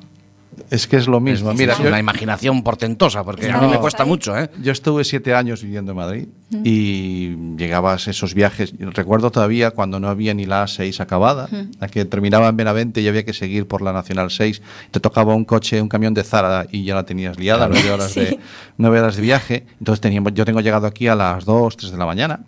Es 0.71 0.87
que 0.87 0.97
es 0.97 1.07
lo 1.07 1.21
mismo. 1.21 1.50
Es- 1.52 1.59
Mira, 1.59 1.73
es 1.73 1.79
yo, 1.79 1.88
una 1.88 1.99
imaginación 1.99 2.62
portentosa, 2.62 3.25
porque 3.25 3.47
Está 3.47 3.59
a 3.59 3.61
mí 3.62 3.69
me 3.69 3.79
cuesta 3.79 4.05
mucho, 4.05 4.37
¿eh? 4.38 4.50
yo 4.62 4.73
estuve 4.73 5.05
siete 5.05 5.35
años 5.35 5.62
viviendo 5.62 5.93
en 5.93 5.97
Madrid 5.97 6.29
y 6.64 7.37
llegabas 7.57 8.07
a 8.09 8.11
esos 8.11 8.35
viajes. 8.35 8.75
Recuerdo 8.79 9.31
todavía 9.31 9.71
cuando 9.71 10.00
no 10.00 10.09
había 10.09 10.35
ni 10.35 10.47
la 10.47 10.64
A6 10.64 11.00
acabada, 11.00 11.49
la 11.79 11.88
que 11.88 12.05
terminaba 12.05 12.49
en 12.49 12.57
Benavente 12.57 13.00
y 13.00 13.09
había 13.09 13.25
que 13.25 13.33
seguir 13.33 13.67
por 13.67 13.83
la 13.83 13.93
Nacional 13.93 14.31
6. 14.31 14.62
Te 14.90 15.00
tocaba 15.00 15.35
un 15.35 15.45
coche, 15.45 15.81
un 15.81 15.88
camión 15.88 16.14
de 16.14 16.23
Zara 16.25 16.67
y 16.71 16.85
ya 16.85 16.95
la 16.95 17.05
tenías 17.05 17.38
liada, 17.38 17.67
Claro. 17.69 17.73
nueve, 17.75 17.90
horas 17.93 18.11
Sí. 18.12 18.21
de, 18.21 18.38
nueve 18.79 19.00
horas 19.00 19.17
de 19.17 19.23
viaje. 19.23 19.67
Entonces 19.79 20.00
teníamos, 20.00 20.35
yo 20.35 20.45
tengo 20.45 20.61
llegado 20.61 20.87
aquí 20.87 21.07
a 21.09 21.14
las 21.14 21.45
2, 21.45 21.76
3 21.76 21.93
de 21.93 21.99
la 21.99 22.07
mañana, 22.07 22.40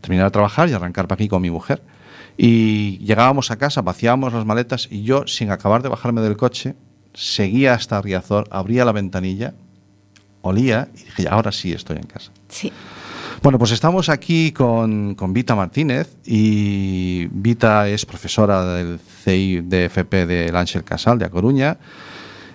terminar 0.00 0.26
de 0.26 0.30
trabajar 0.30 0.68
y 0.68 0.72
arrancar 0.72 1.06
para 1.08 1.16
aquí 1.20 1.28
con 1.28 1.42
mi 1.42 1.50
mujer. 1.50 1.82
Y 2.36 2.98
llegábamos 2.98 3.50
a 3.50 3.56
casa, 3.56 3.80
vaciábamos 3.82 4.32
las 4.32 4.44
maletas 4.44 4.88
y 4.90 5.02
yo, 5.04 5.26
sin 5.26 5.50
acabar 5.50 5.82
de 5.82 5.88
bajarme 5.88 6.20
del 6.20 6.36
coche, 6.36 6.74
seguía 7.14 7.74
hasta 7.74 8.02
Riazor, 8.02 8.46
abría 8.50 8.84
la 8.84 8.92
ventanilla, 8.92 9.54
olía 10.42 10.88
y 10.94 11.04
dije, 11.04 11.28
ahora 11.28 11.52
sí 11.52 11.72
estoy 11.72 11.96
en 11.96 12.06
casa. 12.06 12.30
Sí. 12.48 12.72
Bueno, 13.42 13.58
pues 13.58 13.72
estamos 13.72 14.08
aquí 14.08 14.52
con, 14.52 15.14
con 15.14 15.32
Vita 15.32 15.54
Martínez 15.54 16.16
y 16.24 17.26
Vita 17.26 17.88
es 17.88 18.06
profesora 18.06 18.64
del 18.74 18.98
CI 18.98 19.60
de 19.60 19.88
del 20.26 20.56
Ángel 20.56 20.82
Casal 20.82 21.18
de 21.18 21.26
A 21.26 21.30
Coruña. 21.30 21.76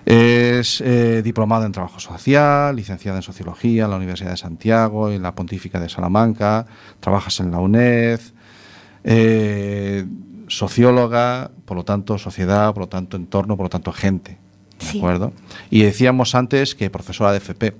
Es 0.04 0.80
eh, 0.80 1.22
diplomada 1.22 1.66
en 1.66 1.72
Trabajo 1.72 2.00
Social, 2.00 2.74
licenciada 2.74 3.18
en 3.18 3.22
Sociología 3.22 3.84
en 3.84 3.90
la 3.90 3.96
Universidad 3.98 4.30
de 4.30 4.36
Santiago, 4.36 5.10
en 5.10 5.22
la 5.22 5.34
Pontífica 5.34 5.78
de 5.78 5.88
Salamanca, 5.88 6.66
trabajas 6.98 7.38
en 7.38 7.52
la 7.52 7.58
UNED, 7.58 8.20
eh, 9.04 10.06
socióloga, 10.48 11.52
por 11.64 11.76
lo 11.76 11.84
tanto 11.84 12.18
sociedad, 12.18 12.72
por 12.74 12.82
lo 12.82 12.88
tanto 12.88 13.16
entorno, 13.16 13.56
por 13.56 13.66
lo 13.66 13.70
tanto 13.70 13.92
gente. 13.92 14.39
¿De 14.80 14.86
Sí. 14.86 14.98
acuerdo? 14.98 15.32
Y 15.70 15.82
decíamos 15.82 16.34
antes 16.34 16.74
que 16.74 16.90
profesora 16.90 17.32
de 17.32 17.38
FP. 17.38 17.74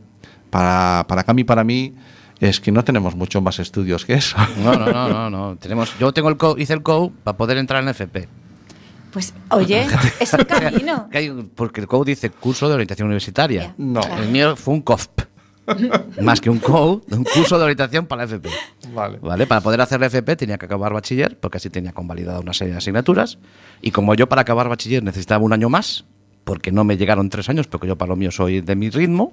Para, 0.50 1.04
para 1.08 1.22
Cami 1.24 1.42
y 1.42 1.44
para 1.44 1.64
mí 1.64 1.94
es 2.40 2.60
que 2.60 2.72
no 2.72 2.82
tenemos 2.84 3.14
mucho 3.14 3.40
más 3.40 3.58
estudios 3.58 4.04
que 4.04 4.14
eso. 4.14 4.36
No, 4.64 4.74
no, 4.74 4.86
no, 4.92 5.08
no, 5.08 5.30
no. 5.30 5.56
Tenemos, 5.56 5.96
yo 5.98 6.12
tengo 6.12 6.28
el 6.28 6.36
co- 6.36 6.56
hice 6.58 6.72
el 6.72 6.82
COU 6.82 7.12
para 7.24 7.36
poder 7.36 7.56
entrar 7.58 7.82
en 7.82 7.88
FP. 7.90 8.28
Pues, 9.12 9.34
oye, 9.50 9.86
es 10.20 10.32
un 10.32 10.44
camino. 10.44 11.08
Que 11.10 11.18
hay- 11.18 11.30
porque 11.54 11.80
el 11.80 11.86
COU 11.86 12.04
dice 12.04 12.30
curso 12.30 12.68
de 12.68 12.74
orientación 12.74 13.06
universitaria. 13.06 13.74
No. 13.78 14.00
claro. 14.00 14.22
El 14.22 14.28
mío 14.30 14.56
fue 14.56 14.74
un 14.74 14.82
COFP. 14.82 15.22
Más 16.22 16.40
que 16.40 16.50
un 16.50 16.58
COU, 16.58 17.02
un 17.10 17.24
curso 17.24 17.56
de 17.58 17.64
orientación 17.64 18.06
para 18.06 18.22
la 18.22 18.24
FP. 18.24 18.48
Vale. 18.92 19.18
¿Vale? 19.22 19.46
Para 19.46 19.60
poder 19.60 19.80
hacer 19.80 20.00
la 20.00 20.06
FP 20.06 20.34
tenía 20.36 20.58
que 20.58 20.66
acabar 20.66 20.92
bachiller, 20.92 21.38
porque 21.38 21.58
así 21.58 21.70
tenía 21.70 21.92
convalidada 21.92 22.40
una 22.40 22.52
serie 22.52 22.72
de 22.72 22.78
asignaturas. 22.78 23.38
Y 23.80 23.92
como 23.92 24.14
yo 24.14 24.28
para 24.28 24.42
acabar 24.42 24.68
bachiller 24.68 25.02
necesitaba 25.04 25.44
un 25.44 25.52
año 25.52 25.68
más, 25.68 26.06
porque 26.44 26.72
no 26.72 26.84
me 26.84 26.96
llegaron 26.96 27.28
tres 27.30 27.48
años, 27.48 27.66
porque 27.66 27.86
yo 27.86 27.96
para 27.96 28.10
lo 28.10 28.16
mío 28.16 28.30
soy 28.30 28.60
de 28.60 28.74
mi 28.76 28.90
ritmo, 28.90 29.32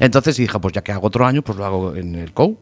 entonces 0.00 0.36
dije, 0.36 0.58
pues 0.58 0.72
ya 0.74 0.82
que 0.82 0.92
hago 0.92 1.06
otro 1.06 1.26
año, 1.26 1.42
pues 1.42 1.58
lo 1.58 1.64
hago 1.64 1.94
en 1.96 2.14
el 2.14 2.32
COU. 2.32 2.58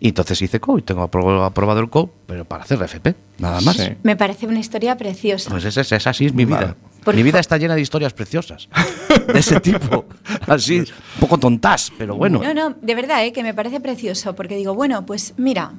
Y 0.00 0.08
entonces 0.08 0.42
hice 0.42 0.60
COU 0.60 0.78
y 0.78 0.82
tengo 0.82 1.08
apro- 1.08 1.46
aprobado 1.46 1.80
el 1.80 1.88
COU, 1.88 2.10
pero 2.26 2.44
para 2.44 2.64
hacer 2.64 2.82
FP, 2.82 3.14
nada 3.38 3.60
más. 3.60 3.76
Sí. 3.76 3.88
Me 4.02 4.16
parece 4.16 4.46
una 4.46 4.58
historia 4.58 4.96
preciosa. 4.96 5.50
Pues 5.50 5.64
es, 5.64 5.76
es, 5.76 5.92
es 5.92 6.06
así 6.06 6.26
es 6.26 6.34
mi 6.34 6.44
Vale. 6.44 6.66
vida. 6.66 6.76
Por 7.04 7.14
mi 7.14 7.22
vida 7.22 7.38
está 7.38 7.56
llena 7.58 7.74
de 7.74 7.80
historias 7.82 8.12
preciosas. 8.12 8.68
De 9.32 9.38
ese 9.38 9.60
tipo. 9.60 10.06
Así, 10.46 10.80
un 10.80 10.86
poco 11.20 11.38
tontas, 11.38 11.92
pero 11.96 12.16
bueno. 12.16 12.40
No, 12.42 12.52
no, 12.52 12.74
de 12.82 12.94
verdad, 12.94 13.24
¿eh? 13.24 13.32
que 13.32 13.42
me 13.42 13.54
parece 13.54 13.78
precioso, 13.80 14.34
porque 14.34 14.56
digo, 14.56 14.74
bueno, 14.74 15.06
pues 15.06 15.34
mira, 15.36 15.72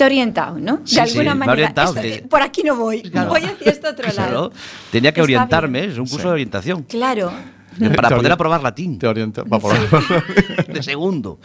te 0.00 0.04
he 0.04 0.06
orientado, 0.06 0.58
¿no? 0.58 0.78
De 0.78 0.86
Sí, 0.86 0.94
sí, 0.94 0.98
alguna 1.00 1.24
me 1.24 1.30
ha 1.30 1.34
manera. 1.34 1.52
orientado, 1.52 1.94
esto- 2.00 2.28
por 2.30 2.40
aquí 2.42 2.62
no 2.62 2.74
voy, 2.74 3.02
Claro. 3.02 3.28
voy 3.28 3.44
hacia 3.44 3.70
este 3.70 3.86
otro 3.88 4.08
Claro. 4.12 4.32
lado. 4.32 4.52
Tenía 4.90 5.12
que 5.12 5.20
Está 5.20 5.24
orientarme, 5.24 5.80
bien. 5.80 5.90
es 5.92 5.98
un 5.98 6.04
curso 6.06 6.18
Sí. 6.18 6.24
de 6.24 6.32
orientación. 6.32 6.82
Claro. 6.84 7.30
Para 7.96 8.08
Te 8.10 8.16
poder 8.16 8.32
aprobar 8.32 8.62
latín. 8.62 8.98
Te 8.98 9.06
oriento. 9.06 9.44
va 9.46 9.58
por- 9.58 9.74
De 10.68 10.82
segundo. 10.82 11.38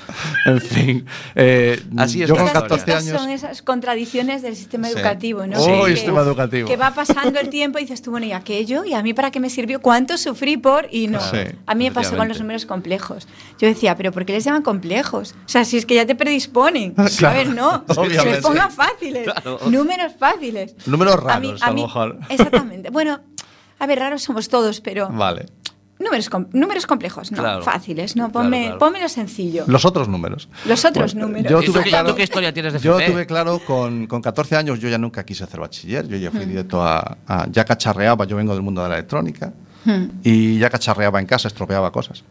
en 0.46 0.62
fin. 0.62 1.06
eh, 1.36 1.82
Así 1.98 2.22
es 2.24 2.30
yo 2.30 2.36
la 2.36 2.42
con 2.42 2.48
Estas, 2.48 2.64
historia. 2.64 2.86
14 2.86 2.92
estas 2.92 3.08
años. 3.08 3.22
son 3.22 3.30
esas 3.32 3.62
contradicciones 3.62 4.42
del 4.42 4.56
sistema 4.56 4.88
Sí. 4.88 4.94
educativo, 4.96 5.46
¿no? 5.48 5.60
Oh, 5.60 5.86
Que- 5.86 5.96
sistema 5.96 6.22
educativo. 6.22 6.68
Que 6.68 6.78
va 6.78 6.92
pasando 6.94 7.40
el 7.40 7.50
tiempo 7.50 7.80
y 7.80 7.84
dices 7.84 8.02
tú, 8.02 8.12
bueno, 8.12 8.26
¿y 8.26 8.32
aquello? 8.32 8.84
¿Y 8.86 8.94
a 8.94 9.02
mí 9.02 9.14
para 9.14 9.32
qué 9.32 9.40
me 9.40 9.50
sirvió? 9.50 9.82
¿Cuánto 9.82 10.18
sufrí 10.18 10.58
por? 10.58 10.88
Y 10.92 11.08
no. 11.08 11.20
Sí, 11.22 11.38
a 11.66 11.76
mí 11.76 11.86
me 11.86 11.92
pasó 11.92 12.16
con 12.18 12.28
los 12.28 12.40
números 12.40 12.66
complejos. 12.66 13.28
Yo 13.60 13.68
decía, 13.68 13.96
¿pero 13.96 14.12
por 14.12 14.26
qué 14.26 14.34
les 14.34 14.44
llaman 14.44 14.62
complejos? 14.62 15.34
O 15.46 15.50
sea, 15.50 15.66
si 15.66 15.78
es 15.78 15.86
que 15.86 15.96
ya 15.96 16.06
te 16.06 16.16
predisponen. 16.16 16.94
Claro, 17.18 17.28
A 17.28 17.32
ver, 17.38 17.48
no. 17.50 17.86
Que 17.86 17.94
obviamente. 18.00 18.32
les 18.32 18.42
pongan 18.42 18.72
fáciles. 18.72 19.24
Claro. 19.26 19.60
Números 19.70 20.14
fáciles. 20.20 20.76
Números 20.88 21.16
A 21.28 21.40
mí- 21.40 21.48
raros, 21.48 21.62
a, 21.62 21.70
lo 21.72 21.76
mejor. 21.76 22.20
Exactamente. 22.30 22.90
Bueno, 22.90 23.20
a 23.80 23.88
ver, 23.88 24.00
raros 24.00 24.22
somos 24.24 24.50
todos, 24.50 24.82
pero. 24.82 25.10
Vale. 25.10 25.46
Números, 25.98 26.30
com- 26.30 26.48
números 26.52 26.86
complejos, 26.88 27.32
no. 27.32 27.38
Claro. 27.38 27.64
Fáciles, 27.64 28.16
no. 28.18 28.30
Claro, 28.30 28.34
Ponme, 28.34 28.64
claro. 28.64 28.80
pónmelo 28.80 29.08
sencillo. 29.10 29.64
Los 29.68 29.86
otros 29.86 30.10
números. 30.10 30.50
Los 30.66 30.84
otros 30.84 31.14
Bueno, 31.14 31.28
números. 31.28 31.50
Yo 31.52 31.62
¿Y 31.62 31.66
tú 31.66 31.72
tuve 31.72 31.84
claro, 31.84 32.10
tú 32.10 32.16
qué 32.16 32.24
historia 32.24 32.54
tienes 32.54 32.74
de 32.74 32.80
Yo 32.80 32.98
FP? 33.00 33.12
tuve 33.14 33.26
claro 33.26 33.60
con, 33.66 34.06
con 34.08 34.22
14 34.22 34.58
años, 34.58 34.80
yo 34.80 34.90
ya 34.90 34.98
nunca 34.98 35.24
quise 35.24 35.46
hacer 35.46 35.60
bachiller. 35.60 36.06
Yo 36.08 36.18
ya 36.18 36.32
fui 36.32 36.44
directo 36.46 36.84
a, 36.84 37.18
a- 37.28 37.48
Ya 37.50 37.64
cacharreaba, 37.64 38.26
yo 38.26 38.36
vengo 38.36 38.54
del 38.54 38.62
mundo 38.62 38.84
de 38.84 38.90
la 38.90 38.96
electrónica. 38.96 39.54
Hmm. 39.86 40.06
Y 40.24 40.58
ya 40.58 40.70
cacharreaba 40.70 41.20
en 41.20 41.28
casa, 41.28 41.48
estropeaba 41.48 41.92
cosas. 41.92 42.24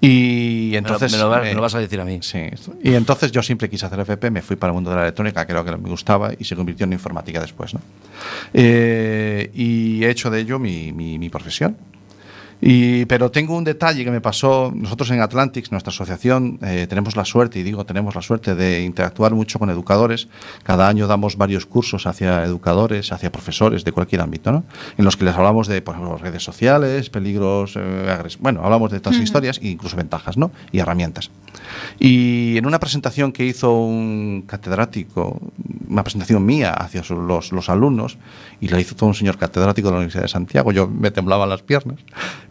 Y 0.00 0.70
Me 0.72 0.72
lo- 0.72 0.78
entonces. 0.78 1.12
me, 1.12 1.18
lo, 1.18 1.28
vas- 1.30 1.42
eh, 1.44 1.48
me 1.50 1.54
lo 1.54 1.60
vas 1.62 1.74
a 1.74 1.78
decir 1.78 2.00
a 2.00 2.04
mí. 2.04 2.18
Sí. 2.22 2.40
Y 2.82 2.94
entonces 2.94 3.30
yo 3.30 3.42
siempre 3.42 3.68
quise 3.70 3.86
hacer 3.86 4.00
FP, 4.00 4.30
me 4.30 4.42
fui 4.42 4.56
para 4.56 4.70
el 4.72 4.74
mundo 4.74 4.90
de 4.90 4.96
la 4.96 5.02
electrónica, 5.02 5.46
creo 5.46 5.64
que 5.64 5.76
me 5.76 5.88
gustaba, 5.90 6.32
y 6.36 6.44
se 6.44 6.56
convirtió 6.56 6.84
en 6.84 6.94
informática 6.94 7.40
después. 7.40 7.72
¿no? 7.74 7.80
Eh, 8.52 9.50
y 9.54 10.02
he 10.04 10.10
hecho 10.10 10.30
de 10.30 10.40
ello 10.40 10.58
mi, 10.58 10.92
mi- 10.92 11.18
mi 11.18 11.28
profesión. 11.28 11.76
Y, 12.60 13.04
pero 13.06 13.30
tengo 13.30 13.56
un 13.56 13.64
detalle 13.64 14.04
que 14.04 14.10
me 14.10 14.20
pasó. 14.20 14.72
Nosotros 14.74 15.10
en 15.10 15.20
Atlantics, 15.20 15.70
nuestra 15.70 15.90
asociación, 15.90 16.58
eh, 16.62 16.86
tenemos 16.88 17.16
la 17.16 17.24
suerte, 17.24 17.58
y 17.58 17.62
digo 17.62 17.84
tenemos 17.84 18.14
la 18.14 18.22
suerte, 18.22 18.54
de 18.54 18.82
interactuar 18.82 19.34
mucho 19.34 19.58
con 19.58 19.70
educadores. 19.70 20.28
Cada 20.62 20.88
año 20.88 21.06
damos 21.06 21.36
varios 21.36 21.66
cursos 21.66 22.06
hacia 22.06 22.44
educadores, 22.44 23.12
hacia 23.12 23.30
profesores 23.30 23.84
de 23.84 23.92
cualquier 23.92 24.22
ámbito, 24.22 24.52
¿no? 24.52 24.64
en 24.96 25.04
los 25.04 25.16
que 25.16 25.24
les 25.24 25.34
hablamos 25.34 25.66
de, 25.68 25.82
por 25.82 25.94
ejemplo, 25.94 26.16
redes 26.16 26.42
sociales, 26.42 27.10
peligros, 27.10 27.74
eh, 27.76 28.36
bueno, 28.40 28.62
hablamos 28.64 28.90
de 28.90 29.00
todas 29.00 29.18
historias 29.18 29.58
e 29.62 29.68
incluso 29.68 29.96
ventajas 29.96 30.36
¿no? 30.36 30.50
y 30.72 30.78
herramientas. 30.78 31.30
Y 31.98 32.56
en 32.56 32.66
una 32.66 32.78
presentación 32.78 33.32
que 33.32 33.44
hizo 33.44 33.72
un 33.72 34.44
catedrático, 34.46 35.40
una 35.88 36.02
presentación 36.02 36.44
mía 36.44 36.72
hacia 36.72 37.02
los, 37.10 37.52
los 37.52 37.68
alumnos 37.68 38.18
y 38.60 38.68
la 38.68 38.80
hizo 38.80 38.94
todo 38.94 39.08
un 39.08 39.14
señor 39.14 39.38
catedrático 39.38 39.88
de 39.88 39.92
la 39.92 39.98
Universidad 39.98 40.22
de 40.22 40.28
Santiago. 40.28 40.72
Yo 40.72 40.86
me 40.88 41.10
temblaban 41.10 41.48
las 41.48 41.62
piernas 41.62 41.98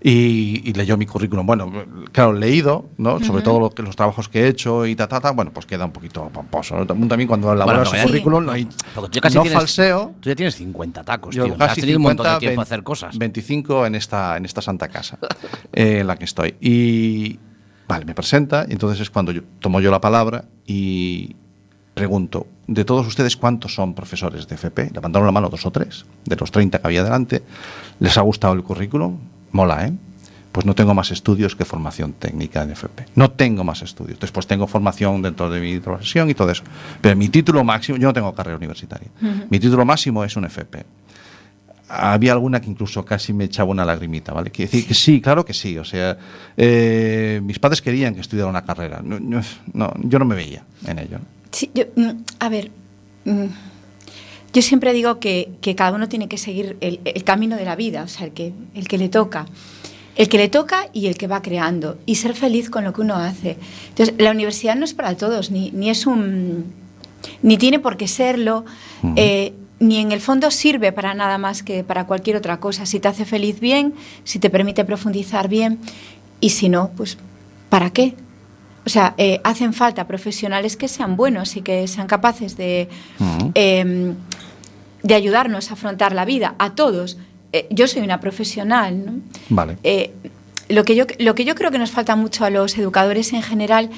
y, 0.02 0.62
y 0.70 0.74
leyó 0.74 0.98
mi 0.98 1.06
currículum. 1.06 1.46
Bueno, 1.46 1.72
claro, 2.12 2.34
leído, 2.34 2.90
¿no? 2.98 3.20
Sobre 3.20 3.42
todo 3.44 3.60
lo 3.60 3.70
que, 3.72 3.82
los 3.84 3.96
trabajos 3.96 4.30
que 4.30 4.42
he 4.44 4.48
hecho 4.48 4.86
y 4.86 4.96
ta, 4.96 5.08
ta, 5.08 5.20
ta, 5.20 5.32
bueno, 5.32 5.52
pues 5.52 5.66
queda 5.66 5.86
un 5.86 5.92
poquito 5.92 6.30
pomposo. 6.30 6.76
¿no? 6.78 6.86
También 6.86 7.28
cuando 7.28 7.52
elaboras 7.54 7.90
Bueno, 7.90 7.92
un 7.92 7.98
sí. 7.98 8.06
currículum 8.12 8.46
no 8.46 8.52
hay. 8.52 8.66
Tú 8.66 9.20
casi 9.22 9.36
no 9.36 9.42
tienes- 9.44 9.58
falseo. 9.58 10.14
Tú 10.20 10.30
ya 10.30 10.36
tienes 10.36 10.56
50 10.56 11.04
tacos, 11.04 11.36
Yo 11.36 11.46
tío. 11.46 11.58
casi 11.58 11.72
Has 11.72 11.76
tenido 11.78 11.98
un 11.98 12.04
montón 12.04 12.24
de 12.26 12.30
50, 12.32 12.40
tiempo 12.40 12.62
a 12.62 12.64
20, 12.64 12.74
hacer 12.74 12.84
cosas. 12.84 13.18
25 13.18 13.86
en 13.86 13.96
esta, 13.96 14.38
en 14.38 14.46
esta 14.46 14.62
santa 14.62 14.88
casa 14.88 15.18
eh, 15.74 16.00
en 16.02 16.08
la 16.08 16.16
que 16.18 16.26
estoy. 16.26 16.56
Y 16.62 17.40
vale, 17.88 18.06
me 18.06 18.14
presenta 18.14 18.66
y 18.68 18.74
entonces 18.74 19.00
es 19.02 19.10
cuando 19.10 19.32
yo 19.32 19.42
tomo 19.60 19.80
yo 19.82 19.92
la 19.92 20.02
palabra 20.02 20.46
y 20.66 21.36
pregunto, 21.94 22.48
de 22.68 22.84
todos 22.84 23.08
ustedes, 23.08 23.38
¿cuántos 23.38 23.74
son 23.74 23.94
profesores 23.94 24.48
de 24.48 24.56
FP? 24.56 24.90
Levantaron 24.94 25.26
la 25.26 25.32
mano 25.32 25.50
dos 25.50 25.66
o 25.66 25.72
tres, 25.72 26.06
de 26.26 26.36
los 26.36 26.52
30 26.52 26.80
que 26.80 26.88
había 26.88 27.04
delante. 27.04 27.44
¿Les 28.00 28.18
ha 28.18 28.22
gustado 28.22 28.54
el 28.54 28.64
currículum? 28.64 29.18
Mola, 29.52 29.88
¿eh? 29.88 29.94
Pues 30.52 30.66
no 30.66 30.74
tengo 30.74 30.94
más 30.94 31.12
estudios 31.12 31.56
que 31.56 31.66
formación 31.66 32.14
técnica 32.14 32.64
en 32.64 32.72
FP. 32.72 33.08
No 33.16 33.32
tengo 33.32 33.66
más 33.66 33.82
estudios. 33.82 34.20
Después 34.20 34.48
tengo 34.48 34.68
formación 34.68 35.22
dentro 35.22 35.50
de 35.50 35.60
mi 35.60 35.80
profesión 35.80 36.30
y 36.30 36.34
todo 36.34 36.50
eso. 36.52 36.64
Pero 37.02 37.16
mi 37.18 37.28
título 37.28 37.64
máximo, 37.66 37.98
yo 37.98 38.08
no 38.08 38.14
tengo 38.14 38.34
carrera 38.34 38.56
universitaria. 38.56 39.10
Mi 39.50 39.60
título 39.60 39.84
máximo 39.86 40.24
es 40.24 40.36
un 40.38 40.46
FP 40.46 40.86
había 41.88 42.34
alguna 42.34 42.60
que 42.62 42.70
incluso 42.70 43.06
casi 43.06 43.34
me 43.34 43.46
echaba 43.46 43.70
una 43.70 43.86
lagrimita, 43.86 44.34
¿vale? 44.34 44.50
Quiere 44.52 44.72
decir 44.72 44.88
que 44.88 44.94
sí, 44.94 45.22
claro 45.22 45.46
que 45.46 45.54
sí. 45.54 45.78
O 45.78 45.84
sea, 45.84 46.18
eh, 46.58 47.40
mis 47.44 47.60
padres 47.60 47.82
querían 47.82 48.16
que 48.16 48.22
estudiara 48.22 48.50
una 48.50 48.64
carrera. 48.64 49.02
No, 49.04 49.20
no, 49.20 49.42
no, 49.74 49.94
yo 50.02 50.20
no 50.20 50.26
me 50.26 50.36
veía 50.36 50.64
en 50.88 51.00
ello. 51.00 51.20
Sí, 51.52 51.70
yo, 51.74 51.86
mm, 51.96 52.10
a 52.40 52.50
ver, 52.50 52.72
mm, 53.26 53.46
yo 54.56 54.62
siempre 54.62 54.94
digo 54.94 55.20
que, 55.20 55.50
que 55.60 55.76
cada 55.76 55.92
uno 55.92 56.08
tiene 56.08 56.30
que 56.30 56.38
seguir 56.38 56.78
el, 56.80 57.02
el 57.04 57.24
camino 57.26 57.58
de 57.58 57.66
la 57.66 57.76
vida, 57.76 58.04
o 58.04 58.08
sea, 58.08 58.26
el 58.26 58.32
que, 58.32 58.54
el 58.74 58.88
que 58.88 58.98
le 58.98 59.10
toca. 59.10 59.48
El 60.16 60.30
que 60.30 60.38
le 60.38 60.48
toca 60.48 60.88
y 60.94 61.08
el 61.08 61.18
que 61.18 61.28
va 61.28 61.42
creando. 61.42 61.98
Y 62.06 62.16
ser 62.16 62.34
feliz 62.36 62.70
con 62.70 62.86
lo 62.86 62.94
que 62.94 63.02
uno 63.02 63.16
hace. 63.16 63.58
Entonces, 63.90 64.16
la 64.18 64.32
universidad 64.32 64.78
no 64.78 64.86
es 64.86 64.94
para 64.94 65.18
todos, 65.18 65.52
ni, 65.52 65.72
ni 65.72 65.90
es 65.90 66.08
un. 66.08 66.72
ni 67.42 67.58
tiene 67.58 67.80
por 67.80 67.98
qué 67.98 68.08
serlo. 68.08 68.64
eh, 69.18 69.54
ni 69.82 69.98
en 69.98 70.14
el 70.14 70.22
fondo 70.22 70.52
sirve 70.52 70.94
para 70.94 71.14
nada 71.14 71.38
más 71.38 71.62
que 71.62 71.84
para 71.84 72.08
cualquier 72.08 72.38
otra 72.38 72.62
cosa. 72.62 72.86
Si 72.86 73.02
te 73.02 73.10
hace 73.10 73.26
feliz, 73.26 73.60
bien. 73.60 73.94
Si 74.24 74.40
te 74.40 74.50
permite 74.50 74.86
profundizar, 74.86 75.50
bien. 75.50 75.80
Y 76.40 76.52
si 76.52 76.70
no, 76.70 76.92
pues, 76.96 77.18
¿para 77.68 77.90
qué? 77.90 78.16
O 78.86 78.90
sea, 78.90 79.16
eh, 79.18 79.42
hacen 79.44 79.74
falta 79.74 80.08
profesionales 80.08 80.78
que 80.78 80.88
sean 80.88 81.18
buenos 81.18 81.58
y 81.58 81.62
que 81.62 81.88
sean 81.90 82.08
capaces 82.08 82.56
de, 82.56 82.88
eh, 83.56 84.14
de 85.06 85.14
ayudarnos 85.14 85.70
a 85.70 85.76
afrontar 85.76 86.16
la 86.16 86.26
vida, 86.26 86.56
a 86.58 86.74
todos. 86.74 87.18
Eh, 87.54 87.68
yo 87.70 87.88
soy 87.88 88.02
una 88.02 88.20
profesional, 88.20 89.06
¿no? 89.06 89.14
Vale. 89.50 89.78
Eh, 89.84 90.12
lo, 90.68 90.84
que 90.84 90.96
yo, 90.96 91.06
lo 91.20 91.36
que 91.36 91.46
yo 91.46 91.54
creo 91.54 91.70
que 91.70 91.78
nos 91.78 91.92
falta 91.92 92.16
mucho 92.16 92.44
a 92.44 92.50
los 92.50 92.76
educadores 92.76 93.32
en 93.34 93.44
general 93.44 93.92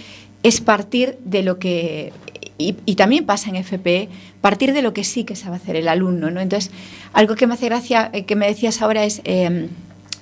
es 0.44 0.60
partir 0.60 1.18
de 1.24 1.44
lo 1.44 1.60
que, 1.60 2.12
y, 2.58 2.76
y 2.86 2.96
también 2.96 3.26
pasa 3.26 3.50
en 3.50 3.64
FPE, 3.64 4.10
partir 4.42 4.74
de 4.74 4.82
lo 4.82 4.92
que 4.92 5.06
sí 5.06 5.24
que 5.24 5.38
sabe 5.38 5.56
hacer 5.56 5.78
el 5.78 5.88
alumno. 5.88 6.30
¿no? 6.30 6.42
Entonces, 6.42 6.72
algo 7.14 7.36
que 7.36 7.48
me 7.48 7.54
hace 7.54 7.68
gracia, 7.68 8.10
eh, 8.12 8.26
que 8.26 8.36
me 8.36 8.46
decías 8.46 8.82
ahora 8.82 9.06
es, 9.06 9.22
eh, 9.24 9.70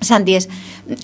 Santi, 0.00 0.36
es, 0.36 0.48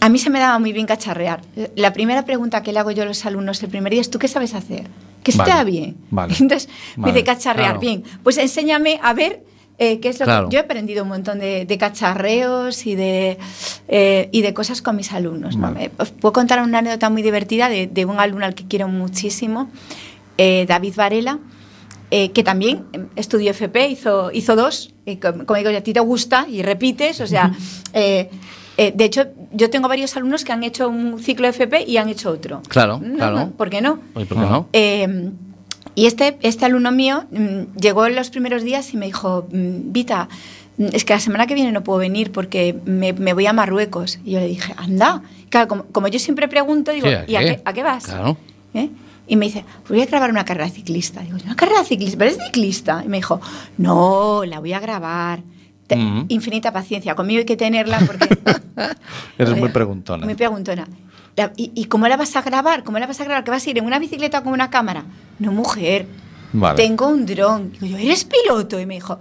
a 0.01 0.09
mí 0.09 0.19
se 0.21 0.31
me 0.31 0.39
daba 0.39 0.61
muy 0.61 0.73
bien 0.73 0.87
cacharrear. 0.87 1.41
La 1.75 1.93
primera 1.93 2.25
pregunta 2.25 2.63
que 2.63 2.73
le 2.73 2.79
hago 2.79 2.93
yo 2.93 3.03
a 3.03 3.07
los 3.07 3.27
alumnos 3.27 3.61
el 3.65 3.69
primer 3.69 3.91
día 3.91 4.01
es, 4.01 4.11
¿tú 4.11 4.21
qué 4.21 4.29
sabes 4.29 4.55
hacer? 4.55 4.85
Que 5.25 5.33
Vale, 5.33 5.51
esté 5.51 5.65
bien. 5.65 5.97
vale, 6.11 6.35
Entonces, 6.41 6.69
me 6.97 7.03
vale, 7.03 7.15
dice 7.15 7.25
cacharrear, 7.25 7.71
claro. 7.73 7.81
bien. 7.81 8.05
Pues 8.23 8.39
enséñame 8.39 9.01
a 9.03 9.13
ver 9.13 9.43
eh, 9.85 9.99
qué 10.01 10.09
es 10.11 10.21
lo 10.21 10.27
Claro. 10.27 10.49
que... 10.49 10.55
Yo 10.55 10.61
he 10.61 10.65
aprendido 10.65 11.03
un 11.03 11.09
montón 11.09 11.39
de, 11.39 11.65
de 11.67 11.79
cacharreos 11.79 12.87
y 12.87 12.95
de, 12.95 13.39
eh, 13.89 14.29
y 14.33 14.43
de 14.43 14.53
cosas 14.55 14.81
con 14.83 14.97
mis 14.97 15.13
alumnos. 15.13 15.57
¿no? 15.57 15.73
Vale. 15.73 15.85
Eh, 15.87 15.91
Os 15.99 16.11
puedo 16.11 16.33
contar 16.33 16.63
una 16.63 16.79
anécdota 16.79 17.11
muy 17.11 17.23
divertida 17.23 17.69
de, 17.69 17.87
de 17.87 18.05
un 18.05 18.19
alumno 18.21 18.45
al 18.47 18.55
que 18.55 18.67
quiero 18.69 18.87
muchísimo, 18.89 19.71
eh, 20.39 20.65
David 20.69 20.95
Varela, 20.97 21.39
que 22.11 22.43
también 22.45 22.85
estudió 23.17 23.53
FP, 23.53 23.89
hizo, 23.89 24.31
hizo 24.33 24.55
dos, 24.55 24.93
com- 25.23 25.47
como 25.47 25.57
digo, 25.57 25.71
a 25.71 25.81
ti 25.81 25.95
te 25.95 26.01
gusta 26.01 26.47
y 26.47 26.61
repites, 26.63 27.21
o 27.23 27.27
sea, 27.27 27.53
eh, 27.95 28.29
de 28.77 29.05
hecho, 29.05 29.29
yo 29.53 29.71
tengo 29.71 29.89
varios 29.89 30.15
alumnos 30.17 30.45
que 30.45 30.53
han 30.53 30.63
hecho 30.63 30.89
un 30.91 31.19
ciclo 31.21 31.49
FP 31.49 31.85
y 31.87 31.97
han 31.97 32.11
hecho 32.11 32.31
otro. 32.31 32.61
Claro, 32.69 32.99
No, 33.03 33.17
claro. 33.17 33.37
no, 33.37 33.51
¿Por 33.53 33.71
qué 33.71 33.81
no? 33.81 33.99
¿por 34.13 34.27
qué 34.27 34.35
no? 34.35 34.69
Eh, 34.75 35.31
y 35.95 36.07
este, 36.07 36.39
este 36.43 36.65
alumno 36.65 36.91
mío 36.93 37.25
mm, 37.31 37.79
llegó 37.81 38.07
en 38.07 38.15
los 38.17 38.31
primeros 38.31 38.63
días 38.63 38.93
y 38.95 38.97
me 38.97 39.07
dijo, 39.07 39.47
mm, 39.53 39.93
Vita, 39.93 40.29
mm, 40.79 40.87
es 40.93 41.05
que 41.05 41.13
la 41.15 41.21
semana 41.21 41.47
que 41.47 41.55
viene 41.55 41.73
no 41.73 41.83
puedo 41.85 41.99
venir 41.99 42.33
porque 42.33 42.75
me, 42.85 43.13
me 43.13 43.33
voy 43.35 43.47
a 43.47 43.53
Marruecos. 43.53 44.19
Y 44.25 44.33
yo 44.33 44.41
le 44.41 44.47
dije, 44.49 44.75
anda. 44.77 45.23
Claro, 45.51 45.69
como, 45.69 45.85
como 45.87 46.09
yo 46.09 46.19
siempre 46.19 46.49
pregunto, 46.49 46.93
digo, 46.93 47.09
Sí, 47.09 47.15
¿a 47.15 47.25
¿y 47.29 47.37
a 47.37 47.41
qué? 47.41 47.47
qué, 47.57 47.63
a 47.65 47.73
qué 47.73 47.83
vas? 47.83 48.05
Claro. 48.05 48.37
¿Eh? 48.75 48.89
Y 49.29 49.37
me 49.37 49.47
dice, 49.47 49.65
pues 49.83 49.91
voy 49.91 50.01
a 50.03 50.07
grabar 50.07 50.31
una 50.31 50.45
carrera 50.45 50.69
ciclista. 50.69 51.21
Digo, 51.21 51.37
¿una 51.45 51.55
carrera 51.57 51.85
ciclista? 51.85 52.19
¿Pero 52.19 52.31
es 52.33 52.39
ciclista? 52.47 53.03
Y 53.05 53.09
me 53.09 53.19
dijo, 53.19 53.41
no, 53.79 54.45
la 54.45 54.59
voy 54.61 54.73
a 54.73 54.81
grabar. 54.81 55.41
Te- 55.87 55.97
Mm. 55.97 56.25
Infinita 56.29 56.73
paciencia, 56.73 57.15
conmigo 57.15 57.41
hay 57.41 57.45
que 57.45 57.57
tenerla 57.57 57.99
porque... 58.07 58.27
Eres 59.39 59.57
muy 59.59 59.69
preguntona. 59.69 60.25
Muy 60.25 60.35
preguntona. 60.35 60.87
La- 61.37 61.53
¿y, 61.57 61.73
y 61.75 61.85
cómo 61.87 62.09
la 62.09 62.17
vas 62.17 62.37
a 62.37 62.43
grabar? 62.43 62.85
¿Cómo 62.85 62.99
la 62.99 63.07
vas 63.07 63.21
a 63.21 63.25
grabar? 63.25 63.45
¿Que 63.45 63.51
vas 63.51 63.67
a 63.67 63.71
ir 63.71 63.79
en 63.79 63.87
una 63.87 63.99
bicicleta 63.99 64.43
con 64.43 64.53
una 64.53 64.71
cámara? 64.71 65.05
No, 65.39 65.53
mujer. 65.53 66.07
Vale. 66.53 66.77
Tengo 66.77 67.09
un 67.09 67.25
dron. 67.27 67.73
Digo 67.73 67.87
yo, 67.87 67.97
¿eres 67.99 68.25
piloto? 68.25 68.79
Y 68.79 68.85
me 68.87 68.95
dijo, 68.95 69.19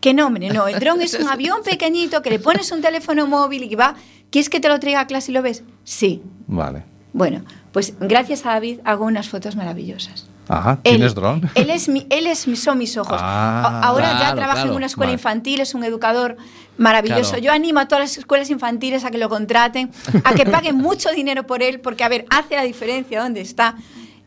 ¿qué 0.00 0.12
nombre? 0.12 0.50
No, 0.50 0.68
el 0.68 0.78
dron 0.78 1.00
es 1.00 1.14
un 1.14 1.28
avión 1.30 1.62
pequeñito 1.64 2.20
que 2.22 2.30
le 2.30 2.38
pones 2.38 2.70
un 2.72 2.82
teléfono 2.82 3.26
móvil 3.26 3.62
y 3.62 3.68
que 3.70 3.76
va. 3.76 3.94
¿Quieres 4.30 4.50
que 4.50 4.60
te 4.60 4.68
lo 4.68 4.78
traiga 4.80 5.00
a 5.00 5.06
clase 5.06 5.30
y 5.30 5.34
lo 5.34 5.42
ves? 5.42 5.62
Sí. 5.84 6.20
Vale. 6.46 6.84
Bueno, 7.12 7.44
pues 7.72 7.94
gracias 8.00 8.44
a 8.44 8.50
David 8.50 8.80
hago 8.84 9.04
unas 9.06 9.28
fotos 9.28 9.54
maravillosas. 9.56 10.26
Ajá. 10.48 10.78
Él- 10.84 10.96
¿Tienes 10.96 11.14
dron? 11.14 11.48
Él 11.54 11.70
es, 11.70 11.88
mi, 11.88 12.06
él 12.10 12.26
es 12.26 12.46
son 12.56 12.78
mis 12.78 12.96
ojos. 12.96 13.18
Ah, 13.20 13.80
A- 13.82 13.86
Ahora 13.88 14.12
ya 14.12 14.18
claro, 14.18 14.36
trabaja 14.36 14.58
en 14.60 14.64
claro. 14.66 14.76
una 14.76 14.86
escuela 14.86 15.08
Vale. 15.08 15.14
infantil, 15.20 15.60
es 15.60 15.74
un 15.74 15.84
educador 15.84 16.36
maravilloso. 16.76 17.30
Claro. 17.30 17.42
Yo 17.44 17.52
animo 17.52 17.80
a 17.80 17.88
todas 17.88 18.04
las 18.04 18.18
escuelas 18.18 18.50
infantiles 18.50 19.04
a 19.04 19.10
que 19.10 19.18
lo 19.18 19.28
contraten, 19.28 19.90
a 20.24 20.34
que 20.34 20.44
paguen 20.46 20.76
mucho 20.76 21.10
dinero 21.12 21.46
por 21.46 21.62
él, 21.62 21.80
porque, 21.80 22.04
a 22.04 22.08
ver, 22.08 22.26
hace 22.30 22.56
la 22.56 22.62
diferencia 22.64 23.22
dónde 23.22 23.40
está. 23.40 23.76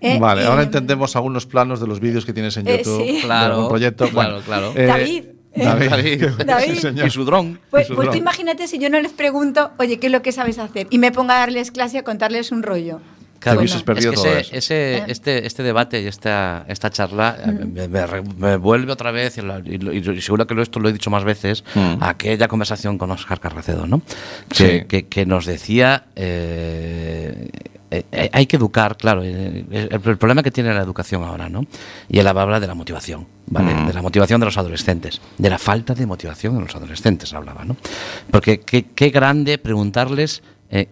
¿eh? 0.02 0.18
Vale, 0.20 0.44
Y- 0.44 0.46
ahora 0.46 0.64
entendemos 0.64 1.16
algunos 1.16 1.46
planos 1.46 1.80
de 1.80 1.88
los 1.88 2.00
vídeos 2.00 2.26
que 2.26 2.34
tienes 2.34 2.56
en 2.58 2.68
Eh, 2.68 2.78
YouTube. 2.80 3.06
sí. 3.06 3.16
de 3.18 3.22
Claro, 3.22 3.54
algún 3.56 3.70
proyecto. 3.70 4.10
claro, 4.10 4.32
Bueno, 4.42 4.46
claro. 4.46 4.74
eh, 4.76 4.86
David, 4.86 5.24
¿eh? 5.54 5.64
David. 5.66 6.26
David. 6.46 6.74
Sí, 6.76 6.82
señor. 6.82 7.08
Y 7.08 7.10
su 7.10 7.26
dron. 7.26 7.60
Pues, 7.70 7.84
Eso 7.86 7.94
es 7.94 7.98
pues 7.98 8.10
tú 8.12 8.18
imagínate 8.18 8.68
si 8.68 8.78
yo 8.80 8.90
no 8.90 9.00
les 9.00 9.12
pregunto, 9.12 9.72
oye, 9.78 10.00
¿qué 10.00 10.08
es 10.08 10.12
lo 10.14 10.22
que 10.22 10.32
sabes 10.32 10.58
hacer? 10.60 10.88
Y 10.90 11.00
me 11.00 11.12
pongo 11.12 11.32
a 11.32 11.38
darles 11.40 11.72
clase, 11.72 11.98
a 12.00 12.04
contarles 12.04 12.52
un 12.52 12.64
rollo. 12.64 13.02
Claro, 13.39 13.60
Bueno. 13.62 13.84
perdido 13.86 14.12
es 14.12 14.17
que 14.17 14.23
todo 14.23 14.38
ese, 14.38 14.39
eso. 14.41 14.56
ese- 14.56 15.04
este, 15.12 15.45
este 15.45 15.63
debate 15.63 16.02
y 16.02 16.08
esta, 16.08 16.65
esta 16.67 16.89
charla 16.89 17.38
eh, 17.45 17.52
me, 17.52 17.88
me 17.88 18.06
re- 18.08 18.23
me 18.38 18.58
vuelve 18.58 18.91
otra 18.91 19.12
vez, 19.12 19.38
y, 19.38 19.41
lo- 19.41 19.60
y 19.60 19.78
y 20.17 20.21
seguro 20.21 20.47
que 20.47 20.56
lo, 20.56 20.62
esto 20.63 20.80
lo 20.80 20.89
he 20.89 20.93
dicho 20.93 21.10
más 21.10 21.23
veces, 21.23 21.63
Mm. 21.76 22.02
a 22.04 22.10
aquella 22.10 22.47
conversación 22.47 22.97
con 22.97 23.12
Oscar 23.12 23.39
Carracedo, 23.39 23.86
¿no? 23.88 24.02
Sí. 24.52 24.63
Que, 24.63 24.86
que- 24.88 25.08
que 25.08 25.26
nos 25.26 25.45
decía, 25.45 26.06
eh, 26.15 27.50
eh, 27.89 28.04
eh, 28.12 28.30
hay 28.34 28.45
que 28.47 28.58
educar, 28.58 28.97
claro, 28.97 29.21
eh, 29.23 29.65
el, 29.71 29.89
el 29.93 30.17
problema 30.17 30.43
que 30.43 30.52
tiene 30.52 30.73
la 30.73 30.82
educación 30.82 31.23
ahora, 31.23 31.47
¿no? 31.47 31.65
Y 32.10 32.19
él 32.19 32.28
habla 32.28 32.60
de 32.60 32.67
la 32.67 32.73
motivación, 32.73 33.28
¿vale? 33.45 33.73
Mm. 33.73 33.88
De 33.88 33.93
la 33.93 34.02
motivación 34.02 34.39
de 34.41 34.45
los 34.45 34.58
adolescentes, 34.58 35.21
de 35.38 35.50
la 35.50 35.58
falta 35.58 35.93
de 35.95 36.06
motivación 36.06 36.56
de 36.56 36.62
los 36.63 36.76
adolescentes, 36.76 37.34
hablaba, 37.34 37.63
¿no? 37.63 37.78
Porque 38.30 38.60
qué, 38.60 38.86
qué 38.93 39.10
grande 39.10 39.58
preguntarles, 39.58 40.43
eh, 40.69 40.89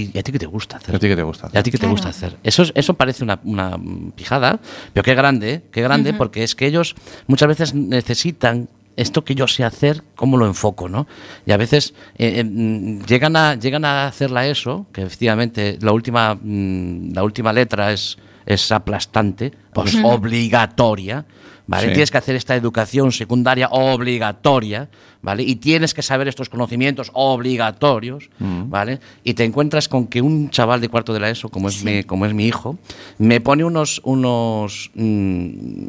¿y, 0.00 0.18
a 0.18 0.22
ti 0.22 0.32
qué 0.32 0.38
te 0.38 0.46
gusta 0.46 0.76
hacer? 0.76 0.94
¿A 0.94 0.98
ti 0.98 1.08
qué 1.08 1.16
te 1.16 1.22
gusta? 1.22 1.48
¿Y 1.52 1.56
a 1.58 1.62
ti 1.62 1.70
qué 1.70 1.78
te 1.78 1.86
gusta 1.86 2.08
hacer? 2.10 2.36
Eso, 2.42 2.62
es- 2.62 2.72
eso 2.74 2.94
parece 2.94 3.24
una, 3.24 3.38
una 3.44 3.78
pijada, 4.14 4.60
pero 4.92 5.02
qué 5.04 5.14
grande, 5.14 5.62
qué 5.72 5.82
grande, 5.82 6.10
porque 6.18 6.42
es 6.44 6.54
que 6.54 6.66
ellos 6.66 6.94
muchas 7.26 7.48
veces 7.48 7.74
necesitan 7.74 8.68
esto 8.96 9.24
que 9.24 9.34
yo 9.34 9.46
sé 9.46 9.62
hacer, 9.62 10.02
cómo 10.14 10.38
lo 10.38 10.46
enfoco, 10.46 10.88
¿no? 10.88 11.06
Y 11.44 11.52
a 11.52 11.58
veces 11.58 11.92
eh, 12.16 12.40
eh, 12.40 12.44
mm, 12.44 13.04
llegan, 13.04 13.36
a, 13.36 13.54
llegan 13.54 13.84
a 13.84 14.06
hacerla 14.06 14.46
eso, 14.46 14.86
que 14.92 15.02
efectivamente 15.02 15.76
la 15.82 15.92
última, 15.92 16.34
mm, 16.34 17.12
la 17.12 17.22
última 17.22 17.52
letra 17.52 17.92
es, 17.92 18.16
es 18.46 18.72
aplastante, 18.72 19.52
pues 19.74 19.94
obligatoria, 20.14 21.24
¿vale? 21.66 21.88
Sí. 21.88 21.92
Tienes 21.94 22.10
que 22.10 22.18
hacer 22.18 22.36
esta 22.36 22.54
educación 22.54 23.12
secundaria 23.12 23.68
obligatoria, 23.70 24.88
¿vale? 25.22 25.42
Y 25.42 25.56
tienes 25.56 25.94
que 25.94 26.02
saber 26.02 26.28
estos 26.28 26.48
conocimientos 26.48 27.10
obligatorios, 27.14 28.30
¿vale? 28.38 29.00
Y 29.24 29.34
te 29.34 29.44
encuentras 29.44 29.88
con 29.88 30.06
que 30.06 30.20
un 30.22 30.50
chaval 30.50 30.80
de 30.80 30.88
cuarto 30.88 31.12
de 31.12 31.20
la 31.20 31.30
ESO, 31.30 31.48
como 31.48 31.68
es, 31.68 31.82
mi, 31.84 32.04
como 32.04 32.26
es 32.26 32.34
mi 32.34 32.46
hijo, 32.46 32.78
me 33.18 33.40
pone 33.40 33.64
unos, 33.64 34.00
unos 34.04 34.90
mm, 34.94 35.86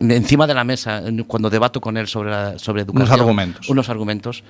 encima 0.00 0.46
de 0.46 0.54
la 0.54 0.64
mesa 0.64 0.98
eh, 1.06 1.24
cuando 1.26 1.50
debato 1.50 1.80
con 1.80 1.96
él 1.96 2.06
sobre, 2.06 2.30
la- 2.30 2.58
sobre 2.58 2.82
educación. 2.82 3.20
argumentos. 3.20 3.68
Unos 3.68 3.88
argumentos 3.88 4.42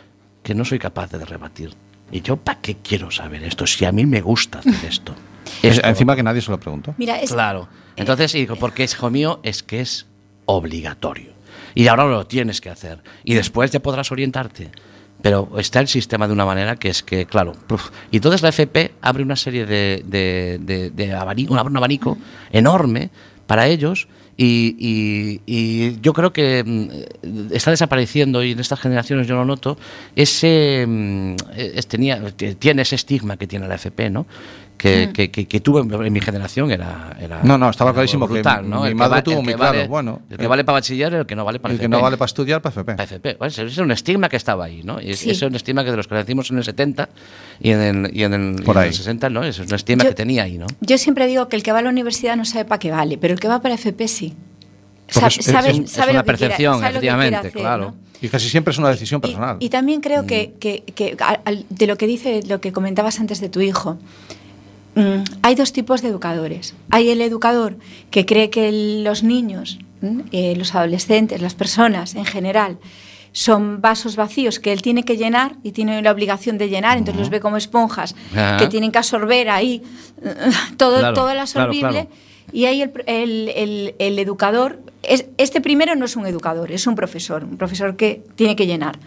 que 0.42 0.54
no 0.54 0.64
soy 0.64 0.78
capaz 0.78 1.10
de 1.10 1.24
rebatir. 1.24 1.74
Y 2.12 2.22
yo, 2.22 2.36
¿para 2.36 2.60
qué 2.60 2.76
quiero 2.76 3.10
saber 3.10 3.44
esto? 3.44 3.66
Si 3.66 3.84
a 3.84 3.92
mí 3.92 4.04
me 4.06 4.20
gusta 4.20 4.58
hacer 4.60 4.74
esto. 4.88 5.14
Es- 5.62 5.76
Esto- 5.76 5.88
encima 5.88 6.14
que 6.16 6.22
nadie 6.22 6.40
se 6.40 6.50
lo 6.50 6.60
preguntó. 6.60 6.94
Mira, 6.96 7.20
es, 7.20 7.32
Claro. 7.32 7.68
Entonces, 7.96 8.34
y 8.34 8.38
digo, 8.40 8.56
porque 8.56 8.84
es 8.84 8.92
hijo 8.94 9.10
mío, 9.10 9.40
es 9.42 9.62
que 9.62 9.80
es 9.80 10.06
obligatorio. 10.56 11.30
Y 11.74 11.86
ahora 11.86 12.04
lo 12.06 12.26
tienes 12.26 12.60
que 12.60 12.70
hacer. 12.70 12.98
Y 13.24 13.34
después 13.34 13.70
ya 13.70 13.80
podrás 13.80 14.10
orientarte. 14.12 14.70
Pero 15.22 15.50
está 15.58 15.80
el 15.80 15.88
sistema 15.88 16.26
de 16.26 16.32
una 16.32 16.46
manera 16.46 16.76
que 16.76 16.88
es 16.88 17.02
que, 17.02 17.26
claro. 17.26 17.52
Y 18.10 18.16
entonces 18.16 18.40
la 18.42 18.48
FP 18.48 18.92
abre 19.02 19.22
una 19.22 19.36
serie 19.36 19.66
de, 19.66 20.02
de, 20.06 20.90
de- 20.90 21.12
abanico, 21.12 21.52
un 21.52 21.76
abanico 21.76 22.16
enorme 22.50 23.10
para 23.46 23.66
ellos. 23.66 24.08
Y, 24.38 24.74
y- 24.78 25.40
y 25.44 26.00
yo 26.00 26.14
creo 26.14 26.32
que 26.32 26.64
mm, 26.64 27.52
está 27.52 27.70
desapareciendo 27.70 28.42
y 28.42 28.52
en 28.52 28.60
estas 28.60 28.80
generaciones 28.80 29.26
yo 29.26 29.34
lo 29.34 29.44
noto 29.44 29.76
ese 30.16 30.86
mm, 30.88 31.34
es- 31.54 31.86
tenía, 31.86 32.18
tiene 32.58 32.80
ese 32.80 32.94
estigma 32.94 33.36
que 33.36 33.46
tiene 33.46 33.68
la 33.68 33.74
FP 33.74 34.08
no 34.08 34.24
que, 34.80 35.08
Mm. 35.08 35.12
que, 35.12 35.30
que, 35.30 35.46
que 35.46 35.60
tuve 35.60 35.80
en, 36.06 36.12
mi 36.12 36.20
generación 36.20 36.70
era, 36.70 37.14
era 37.20 37.42
No, 37.42 37.58
no, 37.58 37.68
estaba 37.68 37.90
era 37.90 37.96
clarísimo 37.96 38.26
que 38.26 38.32
brutal, 38.34 38.68
¿no? 38.68 38.80
mi 38.80 38.86
El 38.86 38.92
que 38.92 38.94
madre 38.94 39.14
va- 39.16 39.22
tuvo 39.22 39.34
el 39.38 39.42
muy 39.44 39.52
que 39.52 39.56
claro, 39.58 39.76
vale- 39.76 39.88
bueno, 39.88 40.22
el 40.30 40.38
que 40.38 40.46
vale 40.46 40.64
para 40.64 40.74
bachiller 40.78 41.14
el 41.14 41.26
que 41.26 41.36
no 41.36 41.44
vale 41.44 41.58
para 41.60 41.74
El 41.74 41.78
que 41.80 41.84
FP. 41.84 41.96
no 41.96 42.02
vale 42.02 42.16
para 42.16 42.26
estudiar, 42.26 42.62
para 42.62 42.72
FP. 42.72 42.92
Para 42.94 43.04
FP. 43.04 43.34
Bueno, 43.38 43.48
ese 43.50 43.64
es 43.66 43.76
un 43.78 43.90
estigma 43.90 44.28
que 44.30 44.36
estaba 44.36 44.64
ahí, 44.64 44.82
¿no? 44.82 45.00
Y 45.00 45.14
Sí. 45.14 45.30
Ese 45.30 45.32
es 45.32 45.50
un 45.50 45.54
estigma 45.54 45.84
que 45.84 45.90
de 45.90 45.96
los 45.98 46.08
que 46.08 46.14
nacimos 46.14 46.50
en 46.50 46.56
el 46.58 46.64
70 46.64 47.08
y 47.60 47.70
en 47.72 47.80
el, 48.06 48.16
y 48.16 48.22
en 48.24 48.32
el, 48.32 48.56
y 48.60 48.62
Por 48.62 48.76
en 48.76 48.82
ahí. 48.82 48.88
el 48.88 48.94
60, 48.94 49.28
¿no? 49.28 49.42
Ese 49.44 49.62
es 49.62 49.68
un 49.68 49.74
estigma 49.74 50.04
Yo- 50.04 50.10
que 50.10 50.14
tenía 50.16 50.44
ahí, 50.44 50.56
¿no? 50.56 50.66
Yo 50.80 50.96
siempre 50.96 51.26
digo 51.26 51.48
que 51.48 51.56
el 51.56 51.62
que 51.62 51.72
va 51.72 51.80
a 51.80 51.82
la 51.82 51.90
universidad 51.90 52.36
no 52.36 52.44
sabe 52.46 52.64
para 52.64 52.78
qué 52.78 52.90
vale, 52.90 53.18
pero 53.18 53.34
el 53.34 53.40
que 53.40 53.48
va 53.48 53.60
para 53.60 53.74
FP 53.74 54.08
sí. 54.08 54.34
Es- 55.08 55.38
es- 55.38 55.44
sabe, 55.44 55.70
es 55.70 55.78
es 55.80 55.90
sabe 55.90 56.12
una 56.12 56.22
que 56.22 56.26
percepción, 56.26 56.74
que 56.74 56.78
quiere 56.80 56.90
efectivamente, 56.90 57.36
hacer, 57.36 57.52
claro. 57.52 57.84
¿no? 57.90 58.10
Y 58.22 58.28
casi 58.28 58.48
siempre 58.50 58.72
es 58.72 58.78
una 58.78 58.90
decisión 58.90 59.20
personal. 59.20 59.56
Y, 59.60 59.70
también 59.70 60.00
Mm. 60.00 60.02
creo 60.02 60.26
que, 60.26 60.52
que- 60.60 60.82
que 60.94 61.16
al- 61.44 61.64
de 61.70 61.86
lo 61.86 61.96
que 61.96 62.06
dice, 62.06 62.42
lo 62.46 62.60
que 62.60 62.70
comentabas 62.70 63.18
antes 63.18 63.40
de 63.40 63.48
tu 63.48 63.60
hijo, 63.62 63.98
mm, 64.94 65.22
hay 65.42 65.54
dos 65.54 65.72
tipos 65.72 66.02
de 66.02 66.08
educadores. 66.08 66.74
Hay 66.90 67.10
el 67.10 67.20
educador 67.22 67.76
que 68.10 68.26
cree 68.26 68.50
que 68.50 69.00
los 69.04 69.22
niños, 69.22 69.78
mm, 70.00 70.20
eh, 70.32 70.54
los 70.56 70.74
adolescentes, 70.74 71.40
las 71.42 71.54
personas 71.54 72.14
en 72.14 72.24
general, 72.24 72.78
son 73.32 73.80
vasos 73.80 74.16
vacíos 74.16 74.58
que 74.58 74.72
él 74.72 74.82
tiene 74.82 75.04
que 75.04 75.16
llenar 75.16 75.54
y 75.62 75.70
tiene 75.70 76.02
la 76.02 76.10
obligación 76.10 76.58
de 76.58 76.68
llenar, 76.68 76.98
entonces 76.98 77.20
los 77.20 77.30
ve 77.30 77.38
como 77.38 77.56
esponjas 77.56 78.16
que 78.58 78.66
tienen 78.66 78.90
que 78.90 78.98
absorber 78.98 79.48
ahí 79.50 79.82
todo, 80.76 80.98
Claro, 80.98 81.14
todo 81.14 81.28
el 81.28 81.34
claro, 81.34 81.40
absorbible. 81.42 81.90
claro. 81.90 82.08
Y 82.52 82.64
ahí 82.64 82.82
el, 82.82 82.90
el- 83.06 83.48
el- 83.54 83.94
el 84.00 84.18
educador, 84.18 84.80
es, 85.04 85.26
este 85.38 85.60
primero 85.60 85.94
no 85.94 86.04
es 86.06 86.16
un 86.16 86.26
educador, 86.26 86.72
es 86.72 86.88
un 86.88 86.96
profesor, 86.96 87.44
un 87.44 87.56
profesor 87.56 87.94
que 87.96 88.24
tiene 88.34 88.56
que 88.56 88.66
llenar. 88.66 88.98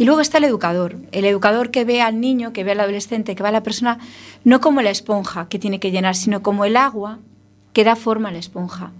Y 0.00 0.06
luego 0.06 0.22
está 0.22 0.38
el 0.38 0.44
educador, 0.44 0.96
el 1.12 1.26
educador 1.26 1.70
que 1.70 1.84
ve 1.84 2.00
al 2.00 2.22
niño, 2.22 2.54
que 2.54 2.64
ve 2.64 2.72
al 2.72 2.80
adolescente, 2.80 3.34
que 3.34 3.42
ve 3.42 3.50
a 3.50 3.52
la 3.52 3.62
persona, 3.62 3.98
no 4.44 4.58
como 4.62 4.80
la 4.80 4.88
esponja 4.88 5.46
que 5.50 5.58
tiene 5.58 5.78
que 5.78 5.90
llenar, 5.90 6.16
sino 6.16 6.42
como 6.42 6.64
el 6.64 6.78
agua 6.78 7.18
que 7.74 7.84
da 7.84 7.96
forma 7.96 8.30
a 8.30 8.32
la 8.32 8.38
esponja. 8.38 8.92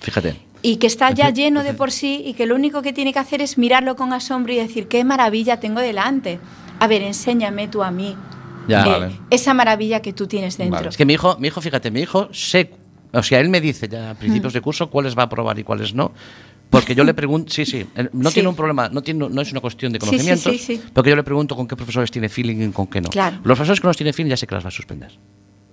Fíjate. 0.00 0.34
Y 0.62 0.78
que 0.78 0.88
está 0.88 1.12
ya 1.12 1.30
lleno 1.30 1.62
de 1.62 1.74
por 1.74 1.92
sí 1.92 2.22
y 2.26 2.34
que 2.34 2.44
lo 2.44 2.56
único 2.56 2.82
que 2.82 2.92
tiene 2.92 3.12
que 3.12 3.20
hacer 3.20 3.40
es 3.40 3.56
mirarlo 3.56 3.94
con 3.94 4.12
asombro 4.12 4.52
y 4.52 4.56
decir, 4.56 4.88
qué 4.88 5.04
maravilla 5.04 5.60
tengo 5.60 5.78
delante. 5.80 6.40
A 6.80 6.88
ver, 6.88 7.02
enséñame 7.02 7.68
tú 7.68 7.84
a 7.84 7.92
mí 7.92 8.16
Ya. 8.66 8.82
eh, 8.84 8.88
Vale. 8.88 9.20
esa 9.30 9.54
maravilla 9.54 10.02
que 10.02 10.12
tú 10.12 10.26
tienes 10.26 10.58
dentro. 10.58 10.88
Es 10.88 10.96
que 10.96 11.04
mi 11.06 11.12
hijo, 11.12 11.36
mi 11.38 11.46
hijo, 11.46 11.60
fíjate, 11.60 11.92
mi 11.92 12.00
hijo 12.00 12.30
sé, 12.32 12.72
o 13.12 13.22
sea, 13.22 13.38
él 13.38 13.48
me 13.48 13.60
dice 13.60 13.86
ya 13.86 14.10
a 14.10 14.14
principios 14.14 14.52
de 14.54 14.60
curso 14.60 14.90
cuáles 14.90 15.16
va 15.16 15.22
a 15.22 15.28
probar 15.28 15.56
y 15.60 15.62
cuáles 15.62 15.94
no. 15.94 16.10
Porque 16.70 16.94
yo 16.94 17.02
le 17.04 17.14
pregunto, 17.14 17.50
sí, 17.52 17.64
sí, 17.64 17.86
no 18.12 18.28
Sí. 18.30 18.34
tiene 18.34 18.48
un 18.50 18.54
problema, 18.54 18.88
no, 18.90 19.02
tiene, 19.02 19.26
no 19.28 19.40
es 19.40 19.50
una 19.52 19.60
cuestión 19.60 19.90
de 19.92 19.98
conocimientos, 19.98 20.52
sí, 20.52 20.58
sí. 20.58 20.80
porque 20.92 21.10
yo 21.10 21.16
le 21.16 21.22
pregunto 21.22 21.56
con 21.56 21.66
qué 21.66 21.74
profesores 21.76 22.10
tiene 22.10 22.28
feeling 22.28 22.68
y 22.68 22.72
con 22.72 22.86
qué 22.86 23.00
no. 23.00 23.08
Claro. 23.08 23.36
Los 23.36 23.56
profesores 23.56 23.80
que 23.80 23.86
no 23.86 23.94
tienen 23.94 24.12
feeling 24.12 24.30
ya 24.30 24.36
sé 24.36 24.46
que 24.46 24.54
las 24.54 24.64
va 24.64 24.68
a 24.68 24.72
suspender. 24.72 25.12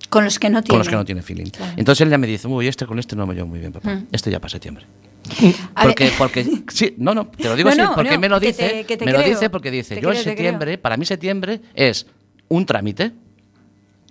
Con 0.09 0.23
los 0.23 0.39
que 0.39 0.49
no 0.49 0.61
tienen. 0.61 0.69
Con 0.69 0.77
los 0.79 0.87
que 0.87 0.95
no 0.95 1.03
tiene 1.03 1.21
feeling. 1.21 1.47
Claro. 1.49 1.73
Entonces 1.75 2.01
él 2.05 2.09
ya 2.11 2.17
me 2.17 2.27
dice, 2.27 2.47
uy, 2.47 2.67
este 2.67 2.85
con 2.85 2.97
este 2.99 3.15
no 3.17 3.25
me 3.27 3.33
llevo 3.35 3.47
muy 3.47 3.59
bien, 3.59 3.73
papá. 3.73 3.93
Mm. 3.95 4.07
Este 4.11 4.31
ya 4.31 4.39
para 4.39 4.51
septiembre. 4.51 4.85
Porque, 5.81 6.11
porque, 6.17 6.45
sí, 6.71 6.93
no, 6.97 7.13
no, 7.13 7.27
te 7.27 7.43
lo 7.49 7.55
digo 7.55 7.67
No, 7.69 7.73
así, 7.73 7.81
no, 7.81 7.95
porque 7.95 8.11
no, 8.13 8.19
me 8.19 8.29
lo 8.29 8.39
que 8.39 8.47
dice, 8.47 8.69
te- 8.69 8.83
que 8.85 8.95
te 8.97 9.05
me 9.05 9.11
lo 9.11 9.21
dice 9.23 9.49
porque 9.49 9.71
dice, 9.71 9.95
Te 9.95 10.01
yo 10.01 10.09
en 10.09 10.13
creo, 10.13 10.23
septiembre, 10.23 10.77
para 10.77 10.97
mí 10.97 11.05
septiembre 11.05 11.61
es 11.73 12.05
un 12.47 12.65
trámite, 12.65 13.11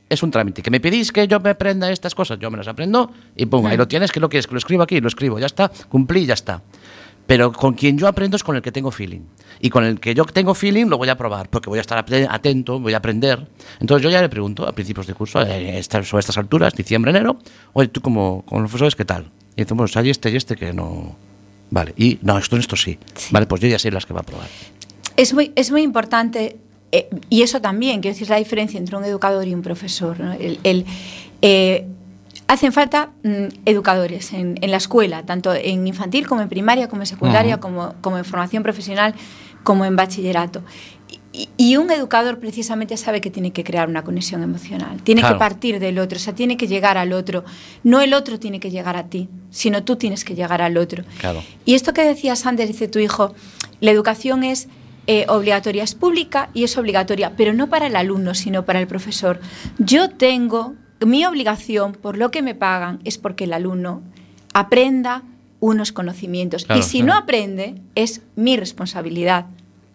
es 0.09 0.23
un 0.23 0.31
trámite, 0.31 0.63
que 0.63 0.71
me 0.71 0.81
pedís 0.81 1.11
que 1.13 1.27
yo 1.27 1.41
me 1.41 1.51
aprenda 1.51 1.91
estas 1.91 2.15
cosas, 2.15 2.39
yo 2.39 2.51
me 2.51 2.59
las 2.59 2.69
aprendo 2.69 3.11
y 3.37 3.47
Mm. 3.47 3.67
ahí 3.67 3.77
lo 3.77 3.89
tienes, 3.89 4.13
que 4.13 4.21
lo 4.21 4.29
quieres, 4.29 4.47
que 4.47 4.53
lo 4.53 4.59
escribo 4.59 4.83
aquí, 4.83 5.01
lo 5.01 5.09
escribo, 5.09 5.39
ya 5.39 5.47
está, 5.47 5.71
cumplí, 5.89 6.27
ya 6.27 6.35
está. 6.35 6.63
Pero 7.27 7.53
con 7.53 7.73
quien 7.73 7.97
yo 7.97 8.07
aprendo 8.07 8.37
es 8.37 8.45
con 8.45 8.55
el 8.55 8.61
que 8.61 8.71
tengo 8.71 8.91
feeling. 8.91 9.23
Y 9.61 9.71
con 9.71 9.83
el 9.85 9.99
que 9.99 10.15
yo 10.15 10.27
tengo 10.27 10.53
feeling 10.55 10.87
lo 10.87 10.99
voy 10.99 11.09
a 11.09 11.17
probar, 11.17 11.49
porque 11.49 11.71
voy 11.71 11.79
a 11.79 11.81
estar 11.81 11.97
ate- 11.99 12.27
atento, 12.29 12.79
voy 12.79 12.93
a 12.93 12.99
aprender. 12.99 13.47
Entonces 13.81 14.03
yo 14.05 14.11
ya 14.11 14.21
le 14.21 14.29
pregunto 14.29 14.69
a 14.69 14.73
principios 14.73 15.07
de 15.07 15.15
curso, 15.15 15.41
eh, 15.41 15.83
sobre 15.83 16.21
estas 16.21 16.37
alturas, 16.37 16.75
diciembre, 16.75 17.11
enero, 17.13 17.39
oye, 17.73 17.89
tú 17.89 18.03
como 18.03 18.43
con 18.45 18.61
los 18.61 18.71
profesores, 18.71 18.95
¿qué 18.95 19.07
tal? 19.07 19.31
Y 19.57 19.63
decimos, 19.63 19.97
hay 19.97 20.11
este 20.11 20.31
y 20.31 20.37
este 20.37 20.55
que 20.57 20.75
no... 20.75 21.17
Vale, 21.71 21.95
y 21.97 22.19
no, 22.21 22.37
esto 22.37 22.57
en 22.57 22.61
esto 22.61 22.77
sí. 22.77 22.99
Vale, 23.31 23.47
pues 23.47 23.63
yo 23.63 23.69
ya 23.69 23.79
sé 23.79 23.91
las 23.91 24.05
que 24.05 24.13
va 24.13 24.21
a 24.21 24.25
probar. 24.25 24.47
Es 25.17 25.33
muy, 25.33 25.51
es 25.57 25.71
muy 25.71 25.81
importante, 25.83 26.59
eh, 26.97 27.09
y 27.29 27.43
eso 27.43 27.61
también, 27.61 28.01
quiero 28.01 28.15
decir, 28.15 28.29
la 28.31 28.37
diferencia 28.37 28.79
entre 28.79 28.97
un 28.97 29.05
educador 29.05 29.49
y 29.49 29.55
un 29.55 29.63
profesor. 29.63 30.21
¿no? 30.21 30.33
El, 30.33 30.61
el, 30.63 30.85
eh, 31.43 31.87
hacen 32.47 32.73
falta 32.73 33.11
mm, 33.25 33.47
educadores 33.65 34.33
en, 34.33 34.59
en 34.61 34.71
la 34.71 34.77
escuela, 34.77 35.25
tanto 35.25 35.53
en 35.55 35.87
infantil 35.89 36.29
como 36.29 36.41
en 36.43 36.49
primaria, 36.49 36.89
como 36.89 37.03
en 37.03 37.07
secundaria, 37.07 37.59
como, 37.59 37.95
como 38.01 38.17
en 38.19 38.25
formación 38.25 38.63
profesional, 38.63 39.15
como 39.65 39.85
en 39.85 39.97
bachillerato. 39.97 40.63
Y, 41.33 41.49
y 41.57 41.77
un 41.79 41.91
educador 41.91 42.39
precisamente 42.39 42.97
sabe 42.97 43.21
que 43.21 43.29
tiene 43.29 43.51
que 43.53 43.65
crear 43.65 43.89
una 43.89 44.05
conexión 44.05 44.41
emocional, 44.45 45.03
tiene 45.03 45.21
Claro. 45.23 45.35
que 45.35 45.39
partir 45.41 45.81
del 45.81 45.99
otro, 45.99 46.17
o 46.17 46.21
sea, 46.21 46.33
tiene 46.33 46.57
que 46.57 46.69
llegar 46.69 46.97
al 46.97 47.13
otro. 47.13 47.45
No 47.83 48.01
el 48.01 48.15
otro 48.15 48.39
tiene 48.39 48.61
que 48.61 48.71
llegar 48.71 48.97
a 48.97 49.09
ti, 49.09 49.29
sino 49.51 49.83
tú 49.83 49.97
tienes 49.97 50.25
que 50.25 50.37
llegar 50.37 50.63
al 50.63 50.77
otro. 50.77 51.03
Claro. 51.19 51.43
Y 51.65 51.75
esto 51.75 51.93
que 51.93 52.05
decías 52.05 52.47
antes, 52.47 52.69
dice 52.69 52.87
tu 52.87 53.01
hijo, 53.01 53.35
la 53.81 53.91
educación 53.91 54.45
es 54.45 54.69
eh, 55.07 55.27
obligatoria, 55.29 55.83
es 55.83 55.95
pública 55.95 56.51
y 56.55 56.65
es 56.65 56.77
obligatoria, 56.79 57.35
pero 57.37 57.53
no 57.53 57.69
para 57.69 57.87
el 57.87 57.97
alumno, 57.97 58.35
sino 58.35 58.65
para 58.65 58.81
el 58.81 58.87
profesor. 58.87 59.41
Yo 59.79 60.09
tengo, 60.11 60.75
mi 61.05 61.25
obligación, 61.27 61.93
por 61.93 62.17
lo 62.17 62.31
que 62.31 62.43
me 62.43 62.55
pagan, 62.55 63.01
es 63.05 63.19
porque 63.19 63.45
el 63.45 63.53
alumno 63.53 64.03
aprenda 64.53 65.23
unos 65.61 65.93
conocimientos. 65.93 66.65
Claro, 66.65 66.81
y 66.81 66.83
si 66.85 66.99
claro. 67.01 67.15
no 67.15 67.19
aprende, 67.21 67.75
es 67.95 68.23
mi 68.37 68.57
responsabilidad. 68.57 69.47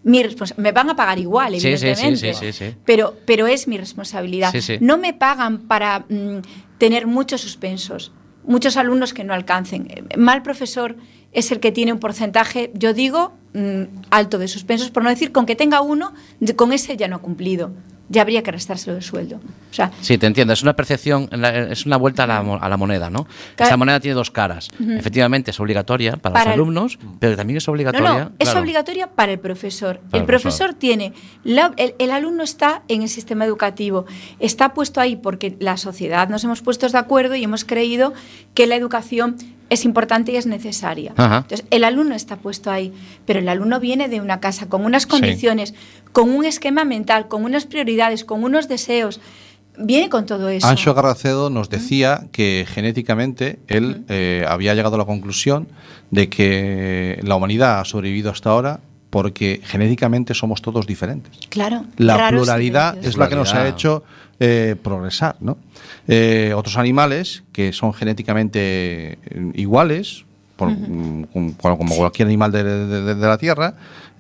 Mi 0.04 0.24
responsa- 0.24 0.56
me 0.58 0.72
van 0.72 0.90
a 0.90 0.96
pagar 0.96 1.20
igual, 1.20 1.54
evidentemente. 1.56 2.34
sí, 2.34 2.52
sí, 2.52 2.54
sí. 2.54 2.76
Pero, 2.86 3.16
pero 3.26 3.48
es 3.48 3.68
mi 3.68 3.78
responsabilidad. 3.78 4.54
No 4.80 4.98
me 4.98 5.14
pagan 5.14 5.60
para 5.60 6.06
mm, 6.10 6.40
tener 6.78 7.06
muchos 7.06 7.42
suspensos, 7.42 8.12
muchos 8.46 8.78
alumnos 8.78 9.14
que 9.14 9.24
no 9.24 9.34
alcancen. 9.34 9.88
Eh, 9.90 10.18
Mal 10.18 10.42
profesor 10.42 10.96
es 11.32 11.52
el 11.52 11.60
que 11.60 11.72
tiene 11.72 11.94
un 11.94 12.00
porcentaje, 12.00 12.72
yo 12.74 12.94
digo, 12.94 13.34
alto 14.10 14.38
de 14.38 14.48
suspensos, 14.48 14.92
por 14.92 15.04
no 15.04 15.10
decir 15.10 15.32
con 15.32 15.46
que 15.46 15.56
tenga 15.56 15.82
uno, 15.82 16.14
con 16.56 16.72
ese 16.74 16.96
ya 16.98 17.08
no 17.08 17.18
ha 17.18 17.20
cumplido. 17.20 17.72
Ya 18.12 18.24
habría 18.24 18.42
que 18.42 18.50
restárselo 18.52 18.96
del 18.96 19.04
sueldo. 19.04 19.36
O 19.36 19.74
sea, 19.74 19.92
Sí, 20.02 20.18
te 20.18 20.26
entiendo. 20.26 20.52
Es 20.52 20.64
una 20.64 20.76
percepción, 20.76 21.30
es 21.70 21.86
una 21.86 21.96
vuelta 21.96 22.24
a 22.24 22.28
la, 22.28 22.40
a 22.40 22.68
la 22.68 22.76
moneda, 22.76 23.12
¿no? 23.12 23.28
Esa 23.56 23.78
moneda 23.78 24.00
tiene 24.00 24.16
dos 24.16 24.32
caras. 24.32 24.70
Efectivamente, 24.80 25.52
es 25.52 25.60
obligatoria 25.60 26.14
para, 26.18 26.34
Para 26.34 26.46
los 26.46 26.48
el- 26.48 26.54
alumnos, 26.54 26.98
pero 27.20 27.36
también 27.36 27.58
es 27.58 27.68
No, 27.68 27.74
obligatoria. 27.74 28.10
no, 28.10 28.32
es 28.40 28.50
claro. 28.50 28.62
obligatoria 28.62 29.12
para 29.12 29.32
el 29.34 29.38
profesor. 29.40 30.00
Para 30.10 30.22
el 30.22 30.26
profesor 30.26 30.74
tiene, 30.74 31.14
la- 31.44 31.72
el, 31.78 31.94
el 32.00 32.10
alumno 32.10 32.42
está 32.42 32.82
en 32.88 33.04
el 33.04 33.10
sistema 33.10 33.46
educativo, 33.46 34.08
está 34.40 34.74
puesto 34.74 35.00
ahí 35.00 35.16
porque 35.16 35.56
la 35.60 35.78
sociedad 35.78 36.30
nos 36.30 36.44
hemos 36.44 36.64
puesto 36.64 36.90
de 36.90 36.98
acuerdo 36.98 37.36
y 37.36 37.44
hemos 37.44 37.64
creído 37.64 38.14
que 38.56 38.66
la 38.66 38.76
educación 38.76 39.36
es 39.70 39.86
importante 39.86 40.32
y 40.32 40.36
es 40.36 40.46
necesaria. 40.46 41.14
Ajá. 41.16 41.38
Entonces, 41.40 41.66
el 41.70 41.84
alumno 41.84 42.16
está 42.16 42.38
puesto 42.38 42.72
ahí, 42.72 42.94
pero 43.26 43.40
el 43.40 43.50
alumno 43.50 43.80
viene 43.80 44.10
de 44.10 44.22
una 44.22 44.40
casa 44.40 44.68
con 44.68 44.86
unas 44.86 45.06
condiciones, 45.06 45.74
con 46.12 46.30
un 46.30 46.46
esquema 46.46 46.84
mental, 46.84 47.28
con 47.28 47.44
unas 47.44 47.66
prioridades, 47.66 48.26
con 48.26 48.44
unos 48.44 48.68
deseos. 48.68 49.20
Viene 49.78 50.10
con 50.10 50.26
todo 50.26 50.50
eso. 50.50 50.68
Ancho 50.68 50.94
Garracedo 50.94 51.50
nos 51.50 51.70
decía 51.70 52.28
que 52.34 52.66
genéticamente 52.68 53.60
él 53.68 54.04
eh, 54.10 54.44
había 54.48 54.74
llegado 54.76 54.96
a 54.96 54.98
la 54.98 55.06
conclusión 55.06 55.70
de 56.12 56.30
que 56.30 57.20
la 57.24 57.36
humanidad 57.36 57.80
ha 57.80 57.86
sobrevivido 57.86 58.30
hasta 58.30 58.50
ahora 58.50 58.82
porque 59.10 59.62
genéticamente 59.64 60.34
somos 60.34 60.62
todos 60.62 60.86
diferentes. 60.86 61.32
Claro. 61.50 61.86
La 61.98 62.30
pluralidad 62.30 62.98
es 63.04 63.18
la 63.18 63.30
que 63.30 63.36
nos 63.36 63.54
ha 63.54 63.68
hecho 63.68 64.04
eh, 64.40 64.76
progresar. 64.82 65.36
¿no? 65.40 65.58
Eh, 66.08 66.54
otros 66.56 66.78
animales 66.78 67.44
que 67.52 67.74
son 67.74 67.94
genéticamente 67.94 68.60
eh, 69.14 69.18
iguales, 69.56 70.26
por- 70.56 70.70
mm, 70.72 71.28
como, 71.58 71.78
como 71.78 71.96
cualquier 71.96 72.28
animal 72.28 72.52
de, 72.52 72.64
de- 72.64 72.86
de- 73.02 73.16
de 73.16 73.28
la 73.28 73.38
Tierra, 73.38 73.76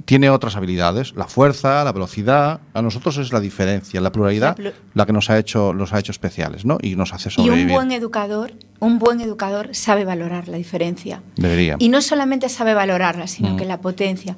tiene 0.05 0.29
otras 0.29 0.55
habilidades. 0.55 1.13
La 1.15 1.25
fuerza, 1.27 1.84
la 1.84 1.91
velocidad. 1.91 2.62
A 2.73 2.82
nosotros 2.82 3.17
es 3.17 3.34
la 3.34 3.41
diferencia, 3.41 3.99
la 3.99 4.12
pluralidad, 4.13 4.58
La 4.58 4.63
plu- 4.69 4.73
la 4.93 5.05
que 5.05 5.12
nos 5.13 5.29
ha 5.29 5.38
hecho, 5.38 5.73
nos 5.73 5.91
ha 5.93 5.99
hecho 5.99 6.13
especiales 6.13 6.63
¿no? 6.65 6.77
y 6.82 6.95
nos 6.95 7.13
hace 7.13 7.29
Y 7.29 7.41
un 7.41 7.47
sobrevivir. 7.47 7.73
buen 7.73 7.91
educador, 7.91 8.53
un 8.79 8.97
buen 8.99 9.19
educador 9.19 9.69
sabe 9.75 10.05
valorar 10.05 10.47
la 10.47 10.55
diferencia. 10.58 11.21
Debería. 11.36 11.75
Y 11.79 11.89
no 11.89 12.01
solamente 12.01 12.47
sabe 12.47 12.73
valorarla, 12.73 13.27
sino 13.27 13.51
Mm. 13.53 13.58
que 13.58 13.65
la 13.65 13.82
potencia. 13.82 14.38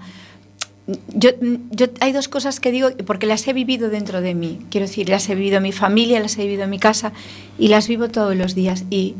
Yo, 1.13 1.29
yo 1.69 1.87
hay 1.99 2.11
dos 2.11 2.27
cosas 2.27 2.59
que 2.59 2.71
digo 2.71 2.89
porque 3.05 3.27
las 3.27 3.47
he 3.47 3.53
vivido 3.53 3.89
dentro 3.89 4.19
de 4.21 4.33
mí. 4.33 4.59
Quiero 4.71 4.87
decir, 4.87 5.09
las 5.09 5.29
he 5.29 5.35
vivido 5.35 5.57
en 5.57 5.63
mi 5.63 5.71
familia, 5.71 6.19
las 6.19 6.37
he 6.37 6.41
vivido 6.43 6.63
en 6.63 6.69
mi 6.69 6.79
casa 6.79 7.13
y 7.59 7.67
las 7.69 7.87
vivo 7.87 8.09
todos 8.09 8.35
los 8.35 8.55
días. 8.55 8.83
Y, 8.89 9.15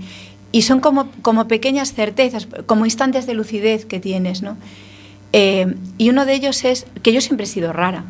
y 0.51 0.63
son 0.63 0.79
como, 0.81 1.09
como 1.21 1.47
pequeñas 1.47 1.93
certezas, 1.93 2.47
como 2.65 2.85
instantes 2.85 3.25
de 3.27 3.35
lucidez 3.35 3.85
que 3.85 3.99
tienes, 3.99 4.41
¿no? 4.41 4.57
Eh, 5.33 5.75
y 5.97 6.09
uno 6.09 6.25
de 6.25 6.33
ellos 6.33 6.65
es 6.65 6.87
que 7.03 7.13
yo 7.13 7.21
siempre 7.21 7.45
he 7.45 7.47
sido 7.47 7.71
rara. 7.71 8.03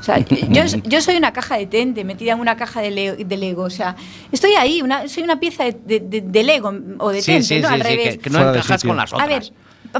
O 0.00 0.02
sea, 0.02 0.18
yo, 0.18 0.64
yo 0.84 1.00
soy 1.00 1.16
una 1.16 1.32
caja 1.32 1.56
de 1.56 1.66
tente 1.66 2.04
metida 2.04 2.32
en 2.32 2.40
una 2.40 2.56
caja 2.56 2.80
de, 2.80 2.90
le- 2.90 3.16
de 3.24 3.36
Lego. 3.36 3.62
O 3.62 3.70
sea, 3.70 3.96
estoy 4.32 4.52
ahí, 4.54 4.82
una, 4.82 5.08
soy 5.08 5.22
una 5.22 5.38
pieza 5.40 5.64
de, 5.64 6.00
de- 6.00 6.20
de- 6.20 6.42
Lego 6.42 6.72
o 6.98 7.10
de 7.10 7.22
Sí, 7.22 7.32
tente, 7.32 7.46
sí, 7.46 7.60
¿no? 7.60 7.68
sí, 7.68 7.74
Al 7.74 7.82
sí, 7.82 7.88
revés. 7.88 8.08
que, 8.16 8.18
que 8.18 8.30
no 8.30 8.40
encajas 8.50 8.82
con 8.82 8.96
las 8.96 9.12
otras. 9.12 9.24
A 9.24 9.30
ver, 9.32 9.52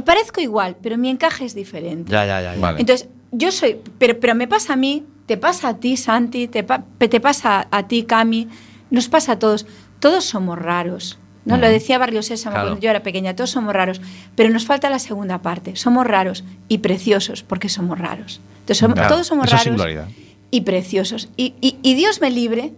parezco 0.02 0.40
igual, 0.40 0.76
pero 0.82 0.96
mi 0.98 1.10
encaje 1.10 1.44
es 1.44 1.54
diferente. 1.54 2.10
Ya, 2.10 2.24
ya, 2.26 2.40
ya. 2.40 2.54
ya. 2.54 2.60
Vale. 2.60 2.80
Entonces, 2.80 3.08
yo 3.32 3.52
soy, 3.52 3.78
pero, 3.98 4.18
pero 4.20 4.34
me 4.34 4.48
pasa 4.48 4.72
a 4.72 4.76
mí, 4.76 5.04
te 5.26 5.36
pasa 5.36 5.68
a 5.68 5.76
ti, 5.78 5.96
Santi, 5.96 6.48
te, 6.48 6.64
pa- 6.64 6.84
te 6.98 7.20
pasa 7.20 7.66
a 7.70 7.86
ti, 7.88 8.02
Cami, 8.04 8.48
nos 8.90 9.08
pasa 9.08 9.32
a 9.32 9.38
todos. 9.38 9.66
Todos 10.00 10.24
somos 10.24 10.58
raros. 10.58 11.18
¿no? 11.46 11.58
Lo 11.58 11.68
decía 11.68 11.98
Barrio 11.98 12.22
Sésamo 12.22 12.54
Claro. 12.54 12.68
cuando 12.70 12.80
yo 12.82 12.88
era 12.90 13.02
pequeña, 13.02 13.36
todos 13.36 13.50
somos 13.50 13.74
raros. 13.74 14.00
Pero 14.34 14.48
nos 14.50 14.64
falta 14.64 14.88
la 14.88 14.98
segunda 14.98 15.42
parte. 15.42 15.76
Somos 15.76 16.06
raros 16.06 16.42
y 16.68 16.78
preciosos 16.78 17.42
porque 17.42 17.68
somos 17.68 17.98
raros. 17.98 18.40
Entonces, 18.60 18.78
somos- 18.78 18.94
Claro, 18.94 19.08
todos 19.14 19.26
somos 19.26 19.46
esa 19.52 19.58
raros 19.62 20.08
y 20.50 20.60
preciosos. 20.62 21.28
Y, 21.36 21.54
y- 21.60 21.76
y 21.82 21.94
Dios 21.94 22.20
me 22.22 22.30
libre 22.30 22.72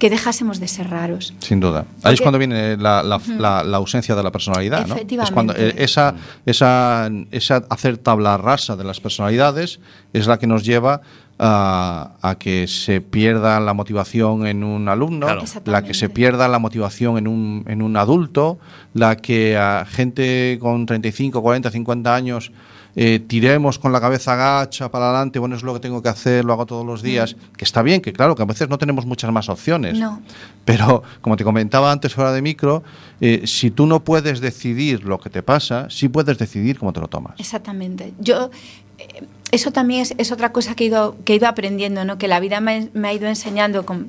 que 0.00 0.10
dejásemos 0.10 0.58
de 0.58 0.66
ser 0.66 0.88
raros. 0.90 1.34
Sin 1.38 1.60
duda. 1.60 1.84
Ahí 2.02 2.14
es 2.14 2.20
cuando 2.20 2.38
viene 2.38 2.76
la, 2.76 3.02
la- 3.04 3.20
la- 3.38 3.62
la 3.62 3.76
ausencia 3.76 4.16
de 4.16 4.22
la 4.24 4.32
personalidad, 4.32 4.86
¿no? 4.86 4.96
Es 4.96 5.30
cuando 5.30 5.54
eh, 5.54 5.74
esa, 5.76 6.14
esa, 6.46 7.08
esa 7.30 7.56
hacer 7.70 7.98
tabla 7.98 8.36
rasa 8.38 8.74
de 8.76 8.82
las 8.84 8.98
personalidades 8.98 9.78
es 10.12 10.26
la 10.26 10.38
que 10.38 10.46
nos 10.48 10.64
lleva 10.64 11.02
a, 11.38 12.12
a 12.22 12.34
que 12.36 12.66
se 12.66 13.00
pierda 13.00 13.60
la 13.60 13.72
motivación 13.74 14.46
en 14.46 14.64
un 14.64 14.88
alumno, 14.88 15.26
Claro. 15.26 15.44
la 15.66 15.82
que 15.82 15.94
se 15.94 16.08
pierda 16.08 16.48
la 16.48 16.58
motivación 16.58 17.16
en 17.18 17.28
un, 17.28 17.64
en 17.68 17.80
un 17.82 17.96
adulto, 17.96 18.58
la 18.94 19.16
que 19.16 19.56
a 19.56 19.84
gente 19.88 20.58
con 20.60 20.86
35, 20.86 21.40
40, 21.42 21.70
50 21.70 22.14
años 22.14 22.52
eh, 22.96 23.20
tiremos 23.26 23.78
con 23.78 23.92
la 23.92 24.00
cabeza 24.00 24.32
agacha 24.34 24.90
para 24.90 25.10
adelante, 25.10 25.38
bueno, 25.38 25.56
es 25.56 25.62
lo 25.62 25.72
que 25.74 25.80
tengo 25.80 26.02
que 26.02 26.08
hacer, 26.08 26.44
lo 26.44 26.52
hago 26.52 26.66
todos 26.66 26.84
los 26.84 27.02
días, 27.02 27.36
que 27.56 27.64
está 27.64 27.82
bien, 27.82 28.00
que 28.00 28.12
claro, 28.12 28.34
que 28.34 28.42
a 28.42 28.46
veces 28.46 28.68
no 28.68 28.78
tenemos 28.78 29.06
muchas 29.06 29.32
más 29.32 29.48
opciones. 29.48 29.98
No. 29.98 30.20
Pero, 30.64 31.02
como 31.20 31.36
te 31.36 31.44
comentaba 31.44 31.90
antes 31.92 32.14
fuera 32.14 32.32
de 32.32 32.42
micro, 32.42 32.82
eh, 33.20 33.42
si 33.46 33.70
tú 33.70 33.86
no 33.86 34.00
puedes 34.04 34.40
decidir 34.40 35.04
lo 35.04 35.18
que 35.18 35.30
te 35.30 35.42
pasa, 35.42 35.86
sí 35.90 36.08
puedes 36.08 36.38
decidir 36.38 36.78
cómo 36.78 36.92
te 36.92 37.00
lo 37.00 37.08
tomas. 37.08 37.34
Exactamente. 37.38 38.12
Yo, 38.18 38.50
eh, 38.98 39.24
eso 39.52 39.72
también 39.72 40.02
es, 40.02 40.14
es 40.18 40.32
otra 40.32 40.52
cosa 40.52 40.74
que 40.74 40.84
he 40.84 40.86
ido, 40.88 41.16
que 41.24 41.32
he 41.32 41.36
ido 41.36 41.48
aprendiendo, 41.48 42.04
¿no? 42.04 42.18
que 42.18 42.28
la 42.28 42.38
vida 42.40 42.60
me, 42.60 42.88
me 42.94 43.08
ha 43.08 43.12
ido 43.12 43.26
enseñando 43.28 43.84
con, 43.86 44.08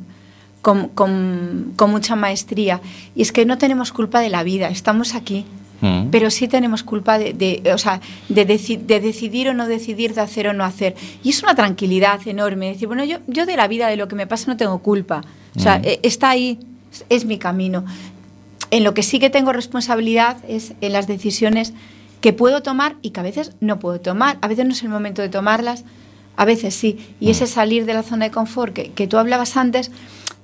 con, 0.62 0.90
con- 0.90 1.74
con 1.76 1.90
mucha 1.92 2.16
maestría. 2.16 2.82
Y 3.16 3.22
es 3.24 3.32
que 3.32 3.46
no 3.46 3.58
tenemos 3.58 3.92
culpa 3.92 4.20
de 4.20 4.30
la 4.30 4.44
vida, 4.44 4.70
estamos 4.70 5.16
aquí. 5.16 5.46
Mm. 5.82 6.10
Pero 6.12 6.30
sí 6.30 6.48
tenemos 6.48 6.84
culpa 6.84 7.18
de, 7.18 7.34
de- 7.34 7.74
o 7.74 7.78
sea, 7.78 8.00
de, 8.30 8.48
deci- 8.48 8.78
de 8.80 9.00
decidir 9.00 9.50
o 9.50 9.54
no 9.54 9.68
decidir, 9.68 10.14
de 10.14 10.22
hacer 10.22 10.48
o 10.48 10.54
no 10.54 10.64
hacer. 10.64 10.96
Y 11.24 11.30
es 11.32 11.42
una 11.44 11.56
tranquilidad 11.56 12.20
enorme. 12.28 12.68
Decir, 12.68 12.88
bueno, 12.88 13.04
yo, 13.04 13.18
yo 13.28 13.46
de 13.46 13.58
la 13.58 13.68
vida, 13.68 13.88
de 13.88 13.98
lo 13.98 14.08
que 14.08 14.16
me 14.16 14.28
pasa, 14.28 14.46
no 14.52 14.58
tengo 14.58 14.80
culpa. 14.80 15.24
O 15.56 15.60
sea, 15.60 15.80
Mm. 15.80 15.86
eh, 15.86 16.00
está 16.04 16.30
ahí, 16.30 16.60
es 17.10 17.26
mi 17.26 17.38
camino. 17.38 17.84
En 18.70 18.84
lo 18.84 18.94
que 18.94 19.04
sí 19.04 19.20
que 19.20 19.30
tengo 19.30 19.52
responsabilidad 19.54 20.38
es 20.48 20.74
en 20.82 20.94
las 20.94 21.08
decisiones 21.08 21.74
que 22.22 22.32
puedo 22.32 22.62
tomar 22.62 22.96
y 23.02 23.10
que 23.10 23.20
a 23.20 23.24
veces 23.24 23.52
no 23.60 23.80
puedo 23.80 24.00
tomar. 24.00 24.38
A 24.42 24.48
veces 24.48 24.66
no 24.66 24.72
es 24.74 24.84
el 24.84 24.90
momento 24.90 25.22
de 25.24 25.30
tomarlas, 25.30 25.84
a 26.38 26.46
veces 26.46 26.76
sí. 26.76 27.00
Y 27.20 27.32
ese 27.32 27.48
salir 27.48 27.86
de 27.86 27.94
la 27.96 28.04
zona 28.04 28.26
de 28.26 28.32
confort 28.32 28.74
que, 28.74 28.92
que 28.92 29.08
tú 29.08 29.18
hablabas 29.18 29.58
antes, 29.58 29.90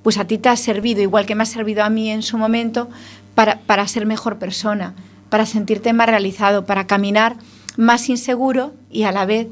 pues 0.02 0.17
a 0.17 0.26
ti 0.26 0.38
te 0.39 0.50
ha 0.50 0.56
servido, 0.56 1.02
igual 1.02 1.26
que 1.26 1.36
me 1.36 1.43
ha 1.43 1.45
servido 1.45 1.84
a 1.84 1.89
mí 1.89 2.10
en 2.10 2.23
su 2.23 2.38
momento, 2.38 2.89
para, 3.36 3.60
para 3.60 3.88
ser 3.88 4.06
mejor 4.08 4.39
persona, 4.39 4.95
para 5.30 5.46
sentirte 5.46 5.94
más 5.94 6.08
realizado, 6.08 6.66
para 6.66 6.88
caminar 6.88 7.36
más 7.78 8.10
inseguro 8.10 8.74
y 8.90 9.04
a 9.04 9.12
la 9.12 9.26
vez 9.26 9.48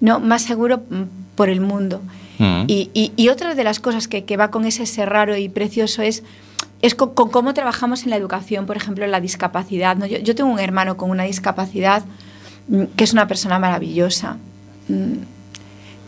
no 0.00 0.20
más 0.20 0.42
seguro 0.42 0.78
mm, 0.90 1.02
por 1.36 1.48
el 1.48 1.60
mundo. 1.60 2.00
Mm. 2.38 2.64
Y, 2.68 2.90
y- 2.94 3.12
y 3.16 3.28
otra 3.28 3.54
de 3.54 3.64
las 3.64 3.80
cosas 3.80 4.08
que, 4.08 4.24
que 4.24 4.36
va 4.36 4.50
con 4.50 4.64
ese 4.64 4.86
ser 4.86 5.08
raro 5.10 5.36
y 5.36 5.48
precioso 5.48 6.02
es, 6.02 6.22
es 6.82 6.94
con, 6.94 7.14
con 7.14 7.30
cómo 7.30 7.52
trabajamos 7.54 8.04
en 8.04 8.10
la 8.10 8.16
educación, 8.16 8.66
por 8.66 8.76
ejemplo, 8.76 9.04
en 9.04 9.10
la 9.10 9.20
discapacidad. 9.20 9.96
¿no? 9.96 10.06
Yo, 10.06 10.18
yo 10.18 10.34
tengo 10.34 10.50
un 10.50 10.60
hermano 10.60 10.96
con 10.96 11.10
una 11.10 11.24
discapacidad 11.24 12.04
mm, 12.68 12.84
que 12.96 13.04
es 13.04 13.12
una 13.12 13.26
persona 13.26 13.58
maravillosa. 13.58 14.36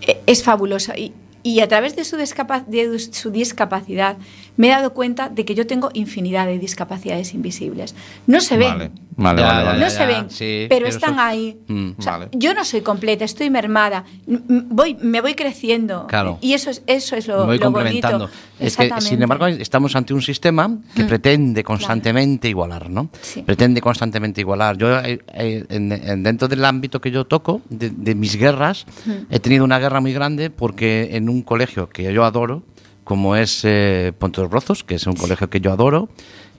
E- 0.00 0.20
es 0.26 0.42
fabulosa. 0.42 0.96
Y, 0.96 1.12
y 1.42 1.60
a 1.60 1.68
través 1.68 1.96
de 1.96 2.04
su, 2.04 2.16
discapa- 2.16 2.64
de 2.66 2.98
su 2.98 3.30
discapacidad 3.30 4.16
me 4.60 4.66
he 4.66 4.70
dado 4.70 4.92
cuenta 4.92 5.30
de 5.30 5.46
que 5.46 5.54
yo 5.54 5.66
tengo 5.66 5.88
infinidad 5.94 6.44
de 6.46 6.58
discapacidades 6.58 7.32
invisibles. 7.32 7.94
No 8.26 8.40
se 8.42 8.58
ven. 8.58 8.68
Vale, 8.68 8.90
vale, 9.16 9.40
Ya, 9.40 9.46
vale, 9.48 9.64
vale. 9.64 9.78
No 9.80 9.86
ya, 9.86 9.90
se 9.90 10.04
ven, 10.06 10.30
sí, 10.30 10.66
pero 10.68 10.80
pero 10.84 10.86
están 10.88 11.12
eso- 11.14 11.22
ahí. 11.22 11.56
Mm, 11.66 11.90
O 11.98 12.02
sea, 12.02 12.12
vale. 12.18 12.28
Yo 12.32 12.52
no 12.52 12.62
soy 12.66 12.82
completa, 12.82 13.24
estoy 13.24 13.48
mermada. 13.48 14.04
M- 14.28 14.40
m- 14.50 14.64
Voy, 14.68 14.96
me 15.00 15.22
voy 15.22 15.34
creciendo. 15.34 16.06
Claro. 16.08 16.36
Y 16.42 16.52
eso 16.52 16.68
es, 16.68 16.82
eso 16.86 17.16
es 17.16 17.26
lo, 17.26 17.38
Me 17.40 17.44
voy 17.46 17.58
lo 17.58 17.64
complementando. 17.64 18.18
bonito. 18.26 18.38
Es 18.58 18.76
que, 18.76 18.90
sin 19.00 19.22
embargo, 19.22 19.46
estamos 19.46 19.96
ante 19.96 20.12
un 20.12 20.20
sistema 20.20 20.70
que 20.94 21.04
Mm. 21.04 21.08
pretende 21.08 21.64
constantemente 21.64 22.48
igualar, 22.50 22.90
¿no? 22.90 23.08
Sí. 23.22 23.40
Pretende 23.42 23.80
constantemente 23.80 24.42
igualar. 24.42 24.76
Yo, 24.76 24.98
eh, 25.00 25.20
eh, 25.32 25.64
en- 25.70 25.92
en- 25.92 26.22
dentro 26.22 26.48
del 26.48 26.62
ámbito 26.66 27.00
que 27.00 27.10
yo 27.10 27.24
toco, 27.24 27.62
de, 27.70 27.88
de 27.88 28.14
mis 28.14 28.36
guerras, 28.36 28.84
he 29.30 29.38
tenido 29.40 29.64
una 29.64 29.78
guerra 29.78 30.00
muy 30.02 30.12
grande 30.12 30.50
porque 30.50 31.08
en 31.12 31.30
un 31.30 31.40
colegio 31.40 31.88
que 31.88 32.12
yo 32.12 32.24
adoro, 32.26 32.62
como 33.10 33.34
es 33.34 33.62
eh, 33.64 34.12
Ponte 34.16 34.40
los 34.40 34.48
Brozos, 34.48 34.84
que 34.84 34.94
es 34.94 35.04
un 35.04 35.16
colegio 35.16 35.50
que 35.50 35.60
yo 35.60 35.72
adoro, 35.72 36.08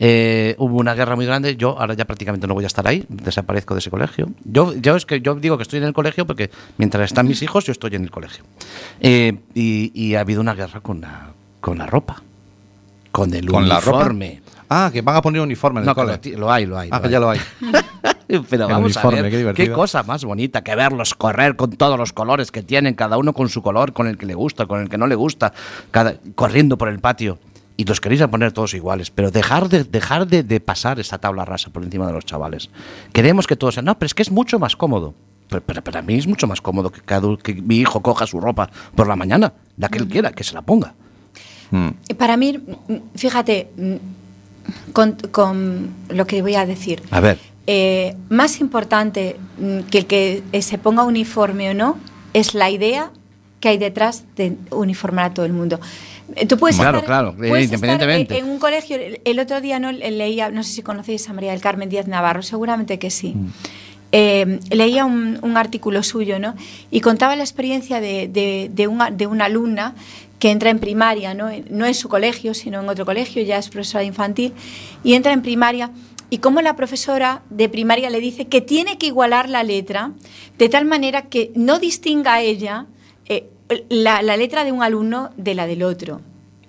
eh, 0.01 0.53
hubo 0.57 0.79
una 0.79 0.95
guerra 0.95 1.15
muy 1.15 1.25
grande. 1.25 1.55
Yo 1.55 1.79
ahora 1.79 1.93
ya 1.93 2.03
prácticamente 2.03 2.45
no 2.45 2.53
voy 2.53 2.65
a 2.65 2.67
estar 2.67 2.85
ahí, 2.89 3.05
desaparezco 3.07 3.73
de 3.73 3.79
ese 3.79 3.89
colegio. 3.89 4.27
Yo, 4.43 4.75
yo 4.75 4.97
es 4.97 5.05
que 5.05 5.21
yo 5.21 5.35
digo 5.35 5.55
que 5.55 5.63
estoy 5.63 5.79
en 5.79 5.85
el 5.85 5.93
colegio 5.93 6.27
porque 6.27 6.51
mientras 6.77 7.05
están 7.05 7.25
mis 7.25 7.41
hijos, 7.41 7.63
yo 7.63 7.71
estoy 7.71 7.95
en 7.95 8.03
el 8.03 8.11
colegio. 8.11 8.43
Eh, 8.99 9.37
y, 9.53 9.93
y 9.95 10.15
ha 10.15 10.19
habido 10.19 10.41
una 10.41 10.53
guerra 10.53 10.81
con 10.81 10.99
la, 10.99 11.29
con 11.61 11.77
la 11.77 11.85
ropa, 11.85 12.21
con 13.13 13.33
el 13.33 13.45
¿Con 13.45 13.69
la 13.69 13.79
ropa? 13.79 14.13
Ah, 14.73 14.89
que 14.91 15.01
van 15.01 15.17
a 15.17 15.21
poner 15.21 15.41
uniforme 15.41 15.79
en 15.79 15.83
el 15.83 15.87
No, 15.87 15.93
que 15.95 16.01
cole. 16.21 16.37
lo, 16.37 16.49
hay, 16.49 16.65
lo 16.65 16.79
hay. 16.79 16.87
Ah, 16.93 16.95
lo 16.95 17.01
que 17.01 17.07
hay. 17.07 17.11
ya 17.11 17.19
lo 17.19 17.29
hay. 17.29 17.39
Pero 18.49 18.63
El 18.67 18.71
vamos 18.71 18.95
uniforme, 18.95 19.19
a 19.19 19.21
ver, 19.23 19.53
qué 19.53 19.69
cosa 19.69 20.03
más 20.03 20.23
bonita 20.23 20.63
que 20.63 20.73
verlos 20.73 21.13
correr 21.13 21.57
con 21.57 21.71
todos 21.71 21.99
los 21.99 22.13
colores 22.13 22.53
que 22.53 22.63
tienen, 22.63 22.93
cada 22.93 23.17
uno 23.17 23.33
con 23.33 23.49
su 23.49 23.61
color, 23.61 23.91
con 23.91 24.07
el 24.07 24.17
que 24.17 24.25
le 24.25 24.33
gusta, 24.33 24.67
con 24.67 24.79
el 24.79 24.87
que 24.87 24.97
no 24.97 25.07
le 25.07 25.15
gusta, 25.15 25.51
cada, 25.91 26.15
corriendo 26.35 26.77
por 26.77 26.87
el 26.87 26.99
patio. 26.99 27.37
Y 27.75 27.83
los 27.83 27.99
queréis 27.99 28.21
a 28.21 28.29
poner 28.29 28.53
todos 28.53 28.73
iguales, 28.73 29.11
pero 29.11 29.29
dejar 29.31 29.67
de 29.67 29.83
dejar 29.83 30.25
de, 30.27 30.43
de 30.43 30.61
pasar 30.61 31.01
esa 31.01 31.17
tabla 31.17 31.43
rasa 31.43 31.71
por 31.71 31.83
encima 31.83 32.07
de 32.07 32.13
los 32.13 32.23
chavales. 32.25 32.69
Queremos 33.11 33.47
que 33.47 33.57
todos 33.57 33.73
sean, 33.73 33.83
no, 33.85 33.99
pero 33.99 34.05
es 34.05 34.13
que 34.13 34.21
es 34.21 34.31
mucho 34.31 34.57
más 34.57 34.77
cómodo. 34.77 35.13
Pero, 35.49 35.61
pero 35.65 35.83
para 35.83 36.01
mí 36.01 36.15
es 36.15 36.27
mucho 36.27 36.47
más 36.47 36.61
cómodo 36.61 36.89
que, 36.93 37.01
cada, 37.01 37.35
que 37.35 37.55
mi 37.55 37.75
hijo 37.79 37.99
coja 38.01 38.25
su 38.25 38.39
ropa 38.39 38.69
por 38.95 39.07
la 39.09 39.17
mañana, 39.17 39.51
la 39.75 39.89
que 39.89 39.97
él 39.97 40.07
quiera, 40.07 40.31
que 40.31 40.45
se 40.45 40.53
la 40.53 40.61
ponga. 40.61 40.93
Mm. 41.71 41.89
Para 42.17 42.37
mí, 42.37 42.57
mm, 42.57 42.95
fíjate, 43.17 43.69
mm, 43.75 43.95
con, 44.93 45.13
con 45.31 45.89
lo 46.09 46.25
que 46.27 46.41
voy 46.41 46.55
a 46.55 46.65
decir. 46.65 47.01
A 47.11 47.19
ver. 47.19 47.37
Eh, 47.67 48.15
más 48.29 48.59
importante 48.59 49.37
mm, 49.59 49.79
que 49.89 49.97
el 49.99 50.05
que 50.05 50.43
eh, 50.51 50.61
se 50.61 50.77
ponga 50.77 51.03
uniforme 51.03 51.69
o 51.69 51.73
no 51.73 51.97
es 52.33 52.53
la 52.53 52.69
idea 52.69 53.11
que 53.59 53.69
hay 53.69 53.77
detrás 53.77 54.23
de 54.35 54.55
uniformar 54.71 55.25
a 55.25 55.33
todo 55.33 55.45
el 55.45 55.53
mundo. 55.53 55.79
Eh, 56.35 56.45
Tú 56.47 56.57
puedes 56.57 56.77
Claro, 56.77 56.97
estar, 56.99 57.07
claro, 57.07 57.35
puedes 57.35 57.65
estar 57.65 57.75
independientemente. 57.75 58.37
en, 58.39 58.45
en 58.45 58.51
un 58.51 58.57
colegio. 58.59 58.97
El, 59.23 59.39
otro 59.39 59.61
día 59.61 59.79
no 59.79 59.91
Le- 59.91 60.09
leía, 60.11 60.49
no 60.49 60.63
sé 60.63 60.73
si 60.73 60.81
conocéis 60.81 61.29
a 61.29 61.33
María 61.33 61.51
del 61.51 61.61
Carmen 61.61 61.87
Díaz 61.89 62.07
Navarro, 62.07 62.41
seguramente 62.41 62.97
que 62.97 63.11
sí. 63.11 63.35
Eh, 64.13 64.59
leía 64.71 65.05
un, 65.05 65.39
un 65.41 65.55
artículo 65.55 66.03
suyo, 66.03 66.37
¿no? 66.39 66.55
Y 66.89 66.99
contaba 66.99 67.35
la 67.37 67.43
experiencia 67.43 68.01
de, 68.01 68.27
de- 68.27 68.69
de 68.73 68.87
una, 68.87 69.09
de 69.11 69.27
una 69.27 69.45
alumna 69.45 69.93
que 70.41 70.49
entra 70.49 70.71
en 70.71 70.79
primaria, 70.79 71.35
¿no? 71.35 71.51
no 71.69 71.85
en 71.85 71.93
su 71.93 72.09
colegio, 72.09 72.55
sino 72.55 72.81
en 72.81 72.89
otro 72.89 73.05
colegio, 73.05 73.43
ya 73.43 73.59
es 73.59 73.69
profesora 73.69 74.03
infantil, 74.03 74.53
y 75.03 75.13
entra 75.13 75.33
en 75.33 75.43
primaria 75.43 75.91
y 76.31 76.39
cómo 76.39 76.63
la 76.63 76.75
profesora 76.75 77.43
de 77.51 77.69
primaria 77.69 78.09
le 78.09 78.19
dice 78.19 78.47
que 78.47 78.59
tiene 78.59 78.97
que 78.97 79.05
igualar 79.05 79.49
la 79.49 79.61
letra 79.61 80.13
de 80.57 80.67
tal 80.67 80.85
manera 80.85 81.29
que 81.29 81.51
no 81.53 81.77
distinga 81.77 82.33
a 82.33 82.41
ella 82.41 82.87
eh, 83.27 83.51
la, 83.89 84.23
la 84.23 84.35
letra 84.35 84.63
de 84.63 84.71
un 84.71 84.81
alumno 84.81 85.29
de 85.37 85.53
la 85.53 85.67
del 85.67 85.83
otro. 85.83 86.21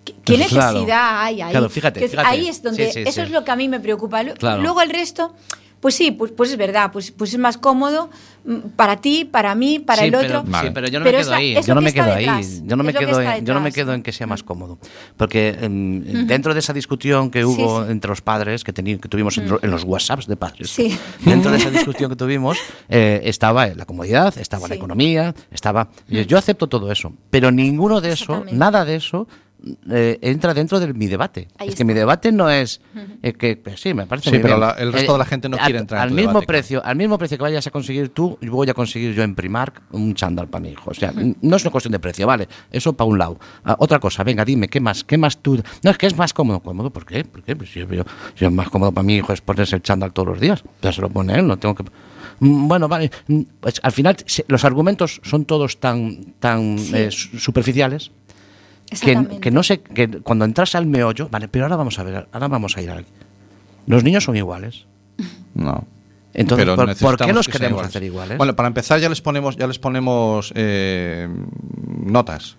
¿Qué, 0.04 0.16
qué 0.22 0.34
claro. 0.34 0.72
necesidad 0.74 1.22
hay 1.24 1.40
ahí? 1.40 1.50
Claro, 1.52 1.70
fíjate, 1.70 2.06
fíjate. 2.06 2.28
Ahí 2.28 2.48
es 2.48 2.62
donde, 2.62 2.86
Sí, 2.86 2.92
sí, 2.92 3.00
eso 3.00 3.12
sí. 3.12 3.20
es 3.22 3.30
lo 3.30 3.42
que 3.42 3.52
a 3.52 3.56
mí 3.56 3.68
me 3.68 3.80
preocupa. 3.80 4.22
Claro. 4.34 4.60
Luego 4.60 4.82
el 4.82 4.90
resto, 4.90 5.34
pues 5.82 5.96
sí, 5.96 6.12
pues, 6.12 6.30
pues 6.30 6.52
es 6.52 6.56
verdad, 6.56 6.90
pues, 6.92 7.10
pues 7.10 7.32
es 7.34 7.38
más 7.40 7.58
cómodo 7.58 8.08
mm, 8.44 8.68
para 8.76 8.98
ti, 9.00 9.24
para 9.24 9.52
mí, 9.56 9.80
para 9.80 9.98
Sí, 10.02 10.04
el 10.06 10.12
pero- 10.12 10.40
otro. 10.40 10.60
sí, 10.62 10.68
pero 10.72 10.86
yo 10.86 11.00
no 11.00 11.04
Pero 11.04 11.18
me 11.18 11.24
quedo 11.24 11.34
ahí. 11.34 11.54
Yo 11.66 11.74
no 11.74 11.80
que 11.80 11.84
me 11.84 11.92
quedo 11.92 12.12
ahí. 12.12 12.24
Yo 12.64 12.76
no 12.76 12.84
me 12.84 12.92
quedo, 12.94 13.20
en, 13.20 13.44
yo 13.44 13.52
no 13.54 13.60
me 13.60 13.72
quedo 13.72 13.92
en 13.92 14.02
que 14.04 14.12
sea 14.12 14.28
más 14.28 14.44
cómodo. 14.44 14.78
Porque 15.16 15.58
em, 15.60 16.26
dentro 16.28 16.54
de 16.54 16.60
esa 16.60 16.72
discusión 16.72 17.30
que 17.32 17.44
hubo 17.44 17.84
sí. 17.84 17.90
entre 17.90 18.08
los 18.10 18.20
padres, 18.22 18.62
que, 18.62 18.72
tuvimos 18.72 19.36
en, 19.38 19.48
lo- 19.48 19.58
en 19.60 19.70
los 19.72 19.82
WhatsApps 19.82 20.28
de 20.28 20.36
padres, 20.36 20.70
Sí. 20.70 20.96
dentro 21.24 21.50
de 21.50 21.58
esa 21.58 21.70
discusión 21.78 22.08
que 22.10 22.16
tuvimos, 22.16 22.58
eh, 22.88 23.20
estaba 23.24 23.66
la 23.66 23.84
comodidad, 23.84 24.38
estaba 24.38 24.68
la 24.68 24.76
economía, 24.76 25.34
estaba. 25.50 25.88
Yo 26.08 26.38
acepto 26.38 26.68
todo 26.68 26.92
eso, 26.92 27.12
pero 27.28 27.50
ninguno 27.50 28.00
de 28.00 28.12
eso, 28.12 28.44
nada 28.52 28.84
de 28.84 28.94
eso 28.96 29.26
eh, 29.90 30.18
entra 30.22 30.54
dentro 30.54 30.80
de 30.80 30.92
mi 30.92 31.06
debate. 31.06 31.48
Ahí 31.58 31.68
es 31.68 31.74
que 31.74 31.84
mi 31.84 31.94
debate 31.94 32.32
no 32.32 32.50
es 32.50 32.80
eh, 33.22 33.32
que 33.32 33.56
pues 33.56 33.80
sí, 33.80 33.94
me 33.94 34.06
parece 34.06 34.30
Sí, 34.30 34.36
muy 34.36 34.42
pero 34.42 34.56
bien. 34.56 34.68
la- 34.68 34.74
el 34.74 34.92
resto 34.92 35.12
de 35.12 35.18
la 35.18 35.24
gente 35.24 35.48
no 35.48 35.56
a- 35.56 35.64
quiere 35.64 35.78
entrar 35.78 35.98
en 35.98 36.02
al 36.02 36.08
tu 36.10 36.14
mismo 36.16 36.30
debate, 36.30 36.46
precio, 36.46 36.84
al 36.84 36.96
mismo 36.96 37.18
precio 37.18 37.36
que 37.38 37.42
vayas 37.42 37.66
a 37.66 37.70
conseguir 37.70 38.08
tú, 38.10 38.38
yo 38.40 38.50
voy 38.52 38.68
a 38.68 38.74
conseguir 38.74 39.14
yo 39.14 39.22
en 39.22 39.34
Primark 39.34 39.82
un 39.92 40.14
chándal 40.14 40.48
para 40.48 40.62
mi 40.62 40.70
hijo. 40.70 40.90
O 40.90 40.94
sea, 40.94 41.12
no 41.12 41.56
es 41.56 41.62
una 41.62 41.70
cuestión 41.70 41.92
de 41.92 41.98
precio, 41.98 42.26
vale. 42.26 42.48
Eso 42.70 42.92
para 42.92 43.08
un 43.08 43.18
lado. 43.18 43.38
Ah, 43.64 43.76
otra 43.78 43.98
cosa, 44.00 44.24
venga, 44.24 44.44
dime, 44.44 44.68
¿qué 44.68 44.80
más? 44.80 45.04
¿Qué 45.04 45.16
más 45.18 45.38
tú? 45.38 45.62
No, 45.82 45.90
es 45.90 45.98
que 45.98 46.06
es 46.06 46.16
más 46.16 46.32
cómodo. 46.32 46.60
¿Cómodo? 46.60 46.90
¿Por 46.90 47.06
qué? 47.06 47.24
¿Por 47.24 47.42
qué? 47.42 47.54
Pues 47.56 47.72
yo, 47.74 47.86
yo- 47.88 48.04
es 48.36 48.52
más 48.52 48.68
cómodo 48.68 48.92
para 48.92 49.04
mi 49.04 49.16
hijo 49.16 49.32
es 49.32 49.40
ponerse 49.40 49.76
el 49.76 49.82
chándal 49.82 50.12
todos 50.12 50.28
los 50.28 50.40
días. 50.40 50.64
Ya 50.82 50.92
se 50.92 51.00
lo 51.00 51.08
pone 51.08 51.38
él, 51.38 51.46
no 51.46 51.56
tengo 51.58 51.74
que. 51.74 51.84
Mm, 52.40 52.66
Bueno, 52.68 52.88
vale. 52.88 53.10
mm, 53.28 53.40
Pues 53.60 53.78
al 53.84 53.92
final 53.92 54.16
los 54.48 54.64
argumentos 54.64 55.20
son 55.22 55.44
todos 55.44 55.78
tan, 55.78 56.34
tan 56.40 56.78
Sí. 56.78 56.92
eh, 56.96 57.10
superficiales 57.10 58.10
que, 59.00 59.38
que 59.40 59.50
no 59.50 59.62
sé, 59.62 59.80
que 59.80 60.08
cuando 60.20 60.44
entras 60.44 60.74
al 60.74 60.86
meollo, 60.86 61.28
vale, 61.30 61.48
pero 61.48 61.64
ahora 61.64 61.76
vamos 61.76 61.98
a 61.98 62.02
ver, 62.02 62.28
ahora 62.32 62.48
vamos 62.48 62.76
a 62.76 62.82
ir 62.82 62.90
a... 62.90 63.02
Los 63.86 64.04
niños 64.04 64.24
son 64.24 64.36
iguales. 64.36 64.86
No. 65.54 65.86
Entonces, 66.34 66.64
Pero 66.64 66.76
¿por, 66.76 67.16
qué 67.18 67.32
los 67.34 67.46
que 67.46 67.52
queremos 67.52 67.72
iguales. 67.72 67.88
hacer 67.90 68.02
iguales? 68.04 68.38
Bueno, 68.38 68.56
para 68.56 68.66
empezar 68.66 68.98
ya 69.00 69.10
les 69.10 69.20
ponemos, 69.20 69.54
ya 69.56 69.66
les 69.66 69.78
ponemos 69.78 70.50
eh, 70.56 71.28
notas. 72.06 72.56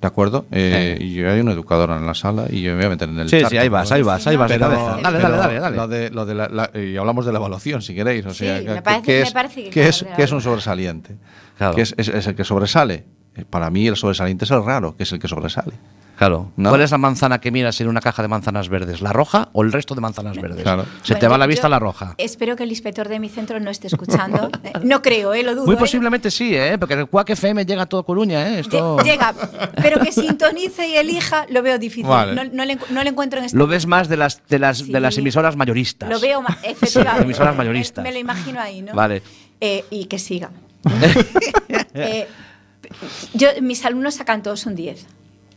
¿De 0.00 0.08
acuerdo? 0.08 0.46
Eh, 0.50 0.98
Y 1.00 1.14
yo 1.14 1.30
hay 1.30 1.38
una 1.38 1.52
educadora 1.52 1.96
en 1.96 2.04
la 2.06 2.14
sala 2.14 2.46
y 2.50 2.60
yo 2.62 2.72
me 2.72 2.78
voy 2.78 2.86
a 2.86 2.88
meter 2.90 3.08
en 3.08 3.18
el 3.20 3.28
Sí, 3.30 3.36
charco, 3.36 3.50
sí, 3.50 3.56
ahí 3.58 3.68
vas, 3.68 3.88
¿no? 3.88 3.96
ahí 3.96 4.02
vas, 4.02 4.26
ahí 4.26 4.36
vas 4.36 4.50
Pero-. 4.50 4.68
Dale, 4.68 5.18
pero 5.18 5.36
dale, 5.36 5.54
dale, 5.54 5.60
dale. 5.60 5.76
Lo 5.76 5.86
de, 5.88 6.10
lo 6.10 6.26
de 6.26 6.34
la, 6.34 6.48
la- 6.48 6.70
y 6.78 6.96
hablamos 6.96 7.24
de 7.24 7.32
la 7.32 7.38
evaluación, 7.38 7.80
si 7.82 7.94
queréis. 7.94 8.26
O 8.26 8.30
Sí, 8.30 8.44
sea, 8.44 8.56
me 8.60 8.64
¿qué- 8.74 8.82
parece- 8.82 9.02
¿qué 9.06 9.12
me 9.12 9.20
es, 9.22 9.32
parece 9.32 9.70
que 9.70 9.88
es, 9.88 10.06
qué 10.16 10.22
es 10.24 10.32
un 10.32 10.40
sobresaliente? 10.42 11.14
Claro. 11.56 11.76
¿Qué 11.76 11.82
es, 11.82 11.94
es- 11.96 12.08
es 12.08 12.26
el 12.26 12.34
que 12.34 12.42
sobresale? 12.44 13.04
Eh, 13.36 13.44
Para 13.48 13.70
mí 13.70 13.86
el 13.86 13.96
sobresaliente 13.96 14.44
es 14.44 14.50
el 14.50 14.64
raro, 14.64 14.96
que 14.96 15.02
es 15.04 15.12
el 15.12 15.18
que 15.18 15.28
sobresale. 15.28 15.72
Claro. 16.16 16.52
¿No? 16.56 16.68
¿Cuál 16.68 16.82
es 16.82 16.92
la 16.92 16.98
manzana 16.98 17.40
que 17.40 17.50
miras 17.50 17.80
en 17.80 17.88
una 17.88 18.00
caja 18.00 18.22
de 18.22 18.28
manzanas 18.28 18.68
verdes? 18.68 19.00
¿La 19.00 19.12
roja 19.12 19.48
o 19.52 19.64
el 19.64 19.72
resto 19.72 19.96
de 19.96 20.00
manzanas 20.00 20.36
verdes? 20.40 20.62
Claro. 20.62 20.86
Se 21.02 21.16
te 21.16 21.26
va 21.26 21.36
la 21.36 21.48
vista 21.48 21.68
la 21.68 21.80
roja. 21.80 22.14
Espero 22.18 22.54
que 22.54 22.62
el 22.62 22.70
inspector 22.70 23.08
de 23.08 23.18
mi 23.18 23.28
centro 23.28 23.58
no 23.58 23.68
esté 23.70 23.88
escuchando. 23.88 24.48
Eh, 24.64 24.72
no 24.84 25.02
creo, 25.02 25.34
eh, 25.34 25.42
lo 25.42 25.54
dudo. 25.56 25.66
Muy 25.66 25.74
eh. 25.74 25.78
posiblemente 25.78 26.30
sí, 26.30 26.54
¿eh? 26.56 26.78
Porque 26.78 26.94
el 26.94 27.08
Quack 27.08 27.30
FM 27.30 27.66
llega 27.66 27.82
a 27.82 27.86
todo 27.86 28.04
Coruña, 28.04 28.48
¿eh? 28.48 28.60
Esto... 28.60 28.96
Llega, 29.00 29.34
pero 29.82 29.98
que 30.00 30.12
sintonice 30.12 30.88
y 30.88 30.96
elija 30.96 31.46
lo 31.50 31.60
veo 31.62 31.78
difícil. 31.78 32.06
Vale. 32.06 32.34
No, 32.34 32.44
no 32.44 32.64
le, 32.64 32.78
encu- 32.78 32.88
no 32.90 33.02
le 33.02 33.10
encuentro 33.10 33.40
en 33.40 33.46
este 33.46 33.58
Lo 33.58 33.66
ves 33.66 33.86
más 33.86 34.08
de 34.08 34.16
las, 34.16 34.40
de 34.48 34.58
las, 34.60 34.86
de 34.86 35.00
las 35.00 35.14
Sí. 35.16 35.20
emisoras 35.20 35.56
mayoristas. 35.56 36.08
Lo 36.08 36.20
veo 36.20 36.40
más, 36.40 36.56
efectivamente. 36.62 37.24
emisoras 37.24 37.52
Me- 37.54 37.58
mayoristas. 37.58 38.02
Me, 38.04 38.12
lo 38.12 38.18
imagino 38.20 38.60
ahí, 38.60 38.80
¿no? 38.82 38.94
Vale. 38.94 39.20
Eh, 39.60 39.84
y 39.90 40.04
que 40.06 40.18
siga. 40.20 40.50
Eh, 41.94 42.26
yo, 43.34 43.48
mis 43.62 43.84
alumnos 43.84 44.14
sacan 44.14 44.42
todos 44.42 44.66
un 44.66 44.74
10. 44.74 45.06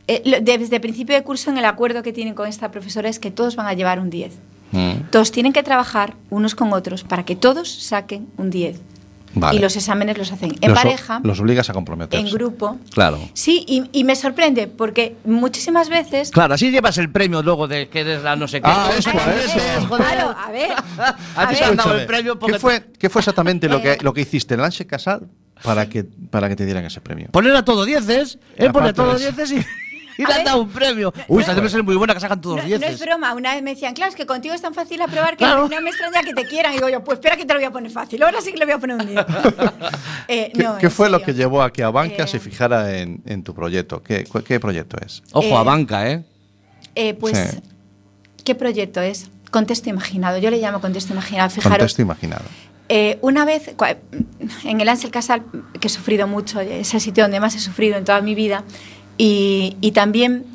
Eh, 0.09 0.39
desde 0.41 0.75
el 0.75 0.81
principio 0.81 1.15
de 1.15 1.23
curso, 1.23 1.49
en 1.49 1.57
el 1.57 1.65
acuerdo 1.65 2.01
que 2.03 2.13
tienen 2.13 2.33
con 2.33 2.47
esta 2.47 2.71
profesora 2.71 3.09
es 3.09 3.19
que 3.19 3.29
todos 3.31 3.55
van 3.55 3.67
a 3.67 3.73
llevar 3.73 3.99
un 3.99 4.09
10. 4.09 4.33
Mm. 4.71 4.91
Todos 5.11 5.31
tienen 5.31 5.53
que 5.53 5.63
trabajar 5.63 6.15
unos 6.29 6.55
con 6.55 6.71
otros 6.73 7.03
para 7.03 7.23
que 7.25 7.35
todos 7.35 7.69
saquen 7.69 8.27
un 8.37 8.49
10. 8.49 8.79
Vale. 9.33 9.57
Y 9.57 9.61
los 9.61 9.75
exámenes 9.75 10.17
los 10.17 10.31
hacen 10.31 10.55
en 10.61 10.69
Los 10.71 10.79
pareja, 10.81 11.19
Los 11.23 11.39
obligas 11.39 11.69
a 11.69 11.73
comprometerse. 11.73 12.25
en 12.25 12.33
grupo. 12.33 12.77
Claro. 12.91 13.19
Sí, 13.33 13.63
y, 13.67 13.83
y 13.91 14.03
me 14.03 14.15
sorprende 14.15 14.67
porque 14.67 15.15
muchísimas 15.25 15.89
veces 15.89 16.31
Claro, 16.31 16.55
así 16.55 16.71
llevas 16.71 16.97
el 16.97 17.11
premio 17.11 17.43
luego 17.43 17.67
de 17.67 17.87
que 17.89 17.99
eres 17.99 18.23
la 18.23 18.35
no 18.35 18.47
sé 18.47 18.61
qué. 18.61 18.67
Ah, 18.69 18.89
eso, 18.97 19.11
eso. 19.11 19.57
eh, 19.59 19.85
Claro, 19.95 20.33
a 20.35 20.49
ver. 20.51 20.71
A 20.71 21.15
a 21.35 21.49
ti 21.49 21.55
te 21.55 21.61
ver. 21.61 21.69
han 21.69 21.75
dado 21.75 21.95
el 21.99 22.05
premio 22.07 22.39
porque 22.39 22.53
¿Qué 22.53 22.59
fue, 22.59 22.83
qué 22.97 23.09
fue 23.09 23.19
exactamente 23.19 23.67
lo 23.69 23.79
que, 23.81 23.91
Eh. 23.93 23.97
lo 24.01 24.13
que 24.13 24.21
hiciste 24.21 24.55
en 24.55 24.61
Lanche 24.61 24.87
Casal 24.87 25.27
para 25.63 25.87
que, 25.89 26.03
para 26.03 26.49
que 26.49 26.55
te 26.55 26.65
dieran 26.65 26.85
ese 26.85 27.01
premio? 27.01 27.27
Poner 27.31 27.55
a 27.55 27.63
todo 27.65 27.85
dieces, 27.85 28.39
él 28.55 28.71
pone 28.71 28.89
a 28.89 28.93
todo 28.93 29.15
dieces 29.17 29.51
y, 29.51 29.55
y 30.19 30.25
le 30.25 30.33
han 30.33 30.43
dado 30.45 30.61
un 30.63 30.69
premio. 30.69 31.13
Uy, 31.27 31.41
esta 31.41 31.53
debe 31.53 31.69
ser 31.69 31.83
muy 31.83 31.95
buena 31.95 32.13
que 32.13 32.19
sacan 32.19 32.41
todos 32.41 32.57
No, 32.57 32.61
no 32.63 32.67
dieces. 32.67 32.89
es 32.91 32.99
broma, 32.99 33.33
una 33.35 33.53
vez 33.53 33.61
me 33.63 33.71
decían, 33.75 33.93
claro, 33.93 34.09
es 34.09 34.15
que 34.15 34.25
contigo 34.25 34.53
es 34.55 34.61
tan 34.61 34.73
fácil 34.73 35.01
aprobar 35.01 35.31
que 35.31 35.37
Claro. 35.37 35.67
no 35.69 35.81
me 35.81 35.89
extraña 35.89 36.21
que 36.23 36.33
te 36.33 36.45
quieran. 36.45 36.71
Y 36.73 36.75
digo 36.77 36.89
yo, 36.89 37.03
pues 37.03 37.17
espera 37.19 37.35
que 37.37 37.45
te 37.45 37.53
lo 37.53 37.59
voy 37.59 37.67
a 37.67 37.71
poner 37.71 37.91
fácil, 37.91 38.21
ahora 38.23 38.41
sí 38.41 38.51
que 38.51 38.57
le 38.57 38.65
voy 38.65 38.73
a 38.73 38.77
poner 38.79 38.97
un 38.97 39.05
10. 39.07 39.25
Eh, 40.29 40.51
¿Qué, 40.53 40.61
no, 40.63 40.89
fue 40.91 41.09
lo 41.09 41.21
que 41.21 41.33
llevó 41.33 41.61
a 41.63 41.71
que 41.71 41.83
Abanca 41.83 42.23
Eh. 42.23 42.27
se 42.27 42.39
fijara 42.39 42.97
en, 42.97 43.21
en 43.25 43.43
tu 43.43 43.53
proyecto? 43.53 44.03
¿Qué, 44.03 44.25
qué 44.45 44.59
proyecto 44.59 44.97
es? 45.05 45.23
Ojo 45.31 45.45
Eh, 45.47 45.55
a 45.55 45.63
banca, 45.63 46.09
¿eh? 46.11 46.25
Eh, 46.95 47.13
pues, 47.13 47.37
Sí. 47.37 47.59
¿qué 48.43 48.53
proyecto 48.55 48.99
es? 49.01 49.29
Contexto 49.51 49.89
imaginado, 49.89 50.37
yo 50.39 50.49
le 50.51 50.57
llamo 50.59 50.81
contexto 50.81 51.13
imaginado. 51.13 51.49
Fijaros, 51.49 51.77
Contexto 51.77 52.01
imaginado. 52.01 52.43
Eh, 52.89 53.17
una 53.21 53.45
vez, 53.45 53.75
en 54.63 54.81
el 54.81 54.89
Ansel 54.89 55.11
Casal, 55.11 55.43
que 55.79 55.87
he 55.87 55.89
sufrido 55.89 56.27
mucho, 56.27 56.59
es 56.61 56.93
el 56.93 57.01
sitio 57.01 57.23
donde 57.23 57.39
más 57.39 57.55
he 57.55 57.59
sufrido 57.59 57.97
en 57.97 58.05
toda 58.05 58.21
mi 58.21 58.33
vida, 58.33 58.63
y, 59.17 59.75
y 59.81 59.91
también 59.91 60.45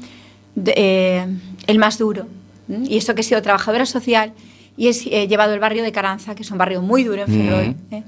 eh, 0.56 1.26
el 1.66 1.78
más 1.78 1.98
duro, 1.98 2.26
¿m? 2.68 2.86
y 2.88 2.96
eso 2.96 3.14
que 3.14 3.20
he 3.20 3.24
sido 3.24 3.42
trabajadora 3.42 3.86
social, 3.86 4.32
y 4.76 4.88
he, 4.88 5.28
llevado 5.28 5.52
el 5.52 5.60
barrio 5.60 5.82
de 5.82 5.92
Caranza, 5.92 6.34
que 6.34 6.42
es 6.42 6.50
un 6.50 6.58
barrio 6.58 6.80
muy 6.80 7.04
duro 7.04 7.22
en 7.22 7.28
Ferrol. 7.28 7.76
¿eh? 7.90 8.02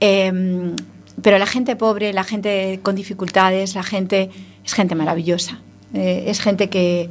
Eh, 0.00 0.74
pero 1.22 1.38
la 1.38 1.46
gente 1.46 1.74
pobre, 1.76 2.12
la 2.12 2.24
gente 2.24 2.80
con 2.82 2.94
dificultades, 2.94 3.74
la 3.74 3.82
gente 3.82 4.30
es 4.64 4.74
gente 4.74 4.94
maravillosa. 4.94 5.60
Es 5.94 6.40
gente 6.40 6.68
que, 6.68 7.08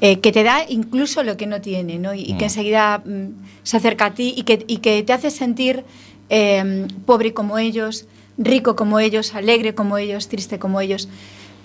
eh, 0.00 0.20
que 0.20 0.32
te 0.32 0.42
da 0.42 0.64
incluso 0.68 1.22
lo 1.22 1.36
que 1.36 1.46
no 1.46 1.60
tiene, 1.60 1.98
¿no? 1.98 2.14
Y, 2.14 2.22
y 2.22 2.34
que 2.34 2.44
enseguida 2.44 3.02
mm, 3.04 3.28
se 3.62 3.76
acerca 3.76 4.06
a 4.06 4.14
ti 4.14 4.34
y 4.36 4.42
que, 4.42 4.64
y 4.66 4.78
que 4.78 5.02
te 5.02 5.12
hace 5.12 5.30
sentir 5.30 5.84
eh, 6.28 6.86
pobre 7.06 7.34
como 7.34 7.58
ellos, 7.58 8.06
rico 8.38 8.76
como 8.76 8.98
ellos, 8.98 9.34
alegre 9.34 9.74
como 9.74 9.98
ellos, 9.98 10.28
triste 10.28 10.58
como 10.58 10.80
ellos. 10.80 11.08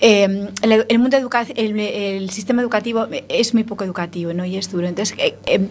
Eh, 0.02 0.50
el, 0.62 0.86
el 0.90 1.00
mundo 1.00 1.16
educa 1.16 1.46
el, 1.56 1.80
el 1.80 2.30
sistema 2.30 2.62
educativo 2.62 3.08
es 3.30 3.54
muy 3.54 3.64
poco 3.64 3.86
educativo 3.86 4.34
¿no? 4.34 4.44
y 4.44 4.58
es 4.58 4.70
duro. 4.70 4.88
Entonces, 4.88 5.18
eh, 5.18 5.36
eh, 5.46 5.68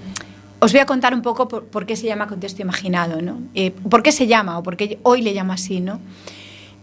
os 0.64 0.72
voy 0.72 0.80
a 0.80 0.86
contar 0.86 1.12
un 1.12 1.20
poco 1.20 1.46
por, 1.46 1.64
por 1.64 1.84
qué 1.84 1.94
se 1.94 2.06
llama 2.06 2.26
contexto 2.26 2.62
imaginado, 2.62 3.20
¿no? 3.20 3.42
Eh, 3.54 3.70
¿Por 3.70 4.02
qué 4.02 4.12
se 4.12 4.26
llama 4.26 4.58
o 4.58 4.62
por 4.62 4.78
qué 4.78 4.98
hoy 5.02 5.20
le 5.20 5.34
llamo 5.34 5.52
así, 5.52 5.80
¿no? 5.80 6.00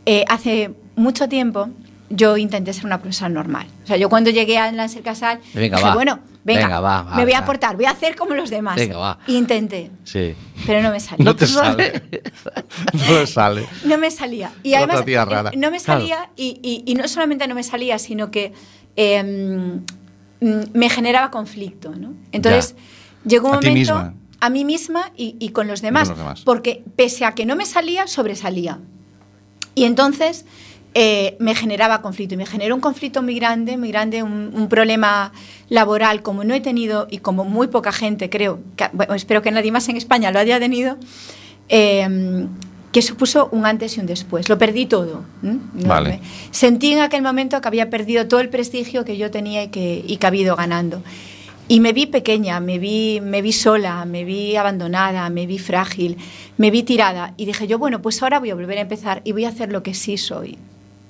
Eh, 0.05 0.23
hace 0.27 0.71
mucho 0.95 1.27
tiempo 1.27 1.69
yo 2.13 2.37
intenté 2.37 2.73
ser 2.73 2.85
una 2.85 2.99
profesora 2.99 3.29
normal. 3.29 3.67
O 3.83 3.87
sea, 3.87 3.97
yo 3.97 4.09
cuando 4.09 4.29
llegué 4.29 4.57
a 4.57 4.71
Lancer 4.71 5.01
Casal 5.03 5.39
Venga, 5.53 5.77
dije, 5.77 5.89
va. 5.89 5.93
bueno, 5.95 6.19
venga, 6.43 6.61
Venga, 6.61 6.79
va, 6.79 7.01
va, 7.03 7.15
me 7.15 7.23
voy 7.23 7.33
a 7.33 7.39
aportar, 7.39 7.75
voy 7.75 7.85
a 7.85 7.91
hacer 7.91 8.15
como 8.15 8.33
los 8.35 8.49
demás. 8.49 8.75
Venga, 8.75 8.97
va. 8.97 9.19
Intenté, 9.27 9.91
Sí. 10.03 10.33
pero 10.65 10.81
no 10.81 10.91
me 10.91 10.99
salió. 10.99 11.23
No 11.25 11.35
te 11.35 11.47
sale. 11.47 12.01
no 12.93 13.03
te 13.19 13.27
sale. 13.27 13.65
No 13.85 13.97
me 13.97 14.11
salía. 14.11 14.51
Y 14.63 14.69
Otra 14.75 14.79
además, 14.85 15.05
tía 15.05 15.21
eh, 15.21 15.25
rara. 15.25 15.51
no 15.55 15.71
me 15.71 15.79
salía, 15.79 16.29
y, 16.35 16.59
y- 16.63 16.83
y 16.91 16.95
no 16.95 17.07
solamente 17.07 17.47
no 17.47 17.55
me 17.55 17.63
salía, 17.63 17.97
sino 17.99 18.31
que 18.31 18.53
eh, 18.95 19.23
mm, 20.41 20.61
me 20.73 20.89
generaba 20.89 21.31
conflicto. 21.31 21.93
¿no? 21.95 22.13
Entonces, 22.31 22.75
llegó 23.25 23.49
un 23.49 23.55
A 23.55 23.59
ti 23.59 23.67
momento 23.69 23.93
misma. 23.95 24.13
a 24.39 24.49
mí 24.49 24.65
misma 24.65 25.11
y, 25.15 25.35
y 25.39 25.49
con 25.49 25.67
los 25.67 25.81
demás. 25.81 26.09
los 26.09 26.17
demás. 26.17 26.41
Porque 26.41 26.83
pese 26.95 27.25
a 27.25 27.33
que 27.33 27.45
no 27.45 27.55
me 27.55 27.65
salía, 27.65 28.07
sobresalía. 28.07 28.79
Y 29.75 29.85
entonces 29.85 30.45
eh, 30.93 31.35
me 31.39 31.55
generaba 31.55 32.01
conflicto. 32.01 32.33
Y 32.33 32.37
me 32.37 32.45
generó 32.45 32.75
un 32.75 32.81
conflicto 32.81 33.21
muy 33.23 33.35
grande, 33.35 33.77
muy 33.77 33.89
grande, 33.89 34.23
un, 34.23 34.51
un 34.53 34.67
problema 34.67 35.31
laboral 35.69 36.21
como 36.21 36.43
no 36.43 36.53
he 36.53 36.61
tenido 36.61 37.07
y 37.09 37.19
como 37.19 37.45
muy 37.45 37.67
poca 37.67 37.91
gente, 37.91 38.29
creo, 38.29 38.59
que- 38.75 38.89
bueno, 38.93 39.13
espero 39.15 39.41
que 39.41 39.51
nadie 39.51 39.71
más 39.71 39.87
en 39.89 39.95
España 39.97 40.31
lo 40.31 40.39
haya 40.39 40.59
tenido, 40.59 40.97
eh, 41.69 42.47
que 42.91 43.01
supuso 43.01 43.47
un 43.53 43.65
antes 43.65 43.95
y 43.95 44.01
un 44.01 44.05
después. 44.05 44.49
Lo 44.49 44.57
perdí 44.57 44.85
todo. 44.85 45.23
No, 45.41 45.59
Vale. 45.87 46.09
me- 46.09 46.19
Sentí 46.51 46.91
en 46.91 46.99
aquel 46.99 47.21
momento 47.21 47.61
que 47.61 47.67
había 47.69 47.89
perdido 47.89 48.27
todo 48.27 48.41
el 48.41 48.49
prestigio 48.49 49.05
que 49.05 49.15
yo 49.17 49.31
tenía 49.31 49.63
y 49.63 49.67
que, 49.69 50.03
y 50.05 50.17
que 50.17 50.27
había 50.27 50.41
ido 50.41 50.55
ganando. 50.57 51.01
Y 51.69 51.79
me 51.79 51.93
vi 51.93 52.05
pequeña, 52.05 52.59
me 52.59 52.79
vi, 52.79 53.21
me 53.21 53.41
vi 53.41 53.53
sola, 53.53 54.03
me 54.03 54.25
vi 54.25 54.57
abandonada, 54.57 55.29
me 55.29 55.45
vi 55.45 55.57
frágil, 55.57 56.17
me 56.57 56.69
vi 56.69 56.83
tirada. 56.83 57.33
Y 57.37 57.45
dije 57.45 57.65
yo, 57.65 57.79
bueno, 57.79 58.01
pues 58.01 58.21
ahora 58.21 58.39
voy 58.41 58.49
a 58.49 58.55
volver 58.55 58.77
a 58.77 58.81
empezar 58.81 59.21
y 59.23 59.31
voy 59.31 59.45
a 59.45 59.49
hacer 59.49 59.71
lo 59.71 59.81
que 59.83 59.93
sí 59.93 60.17
soy. 60.17 60.57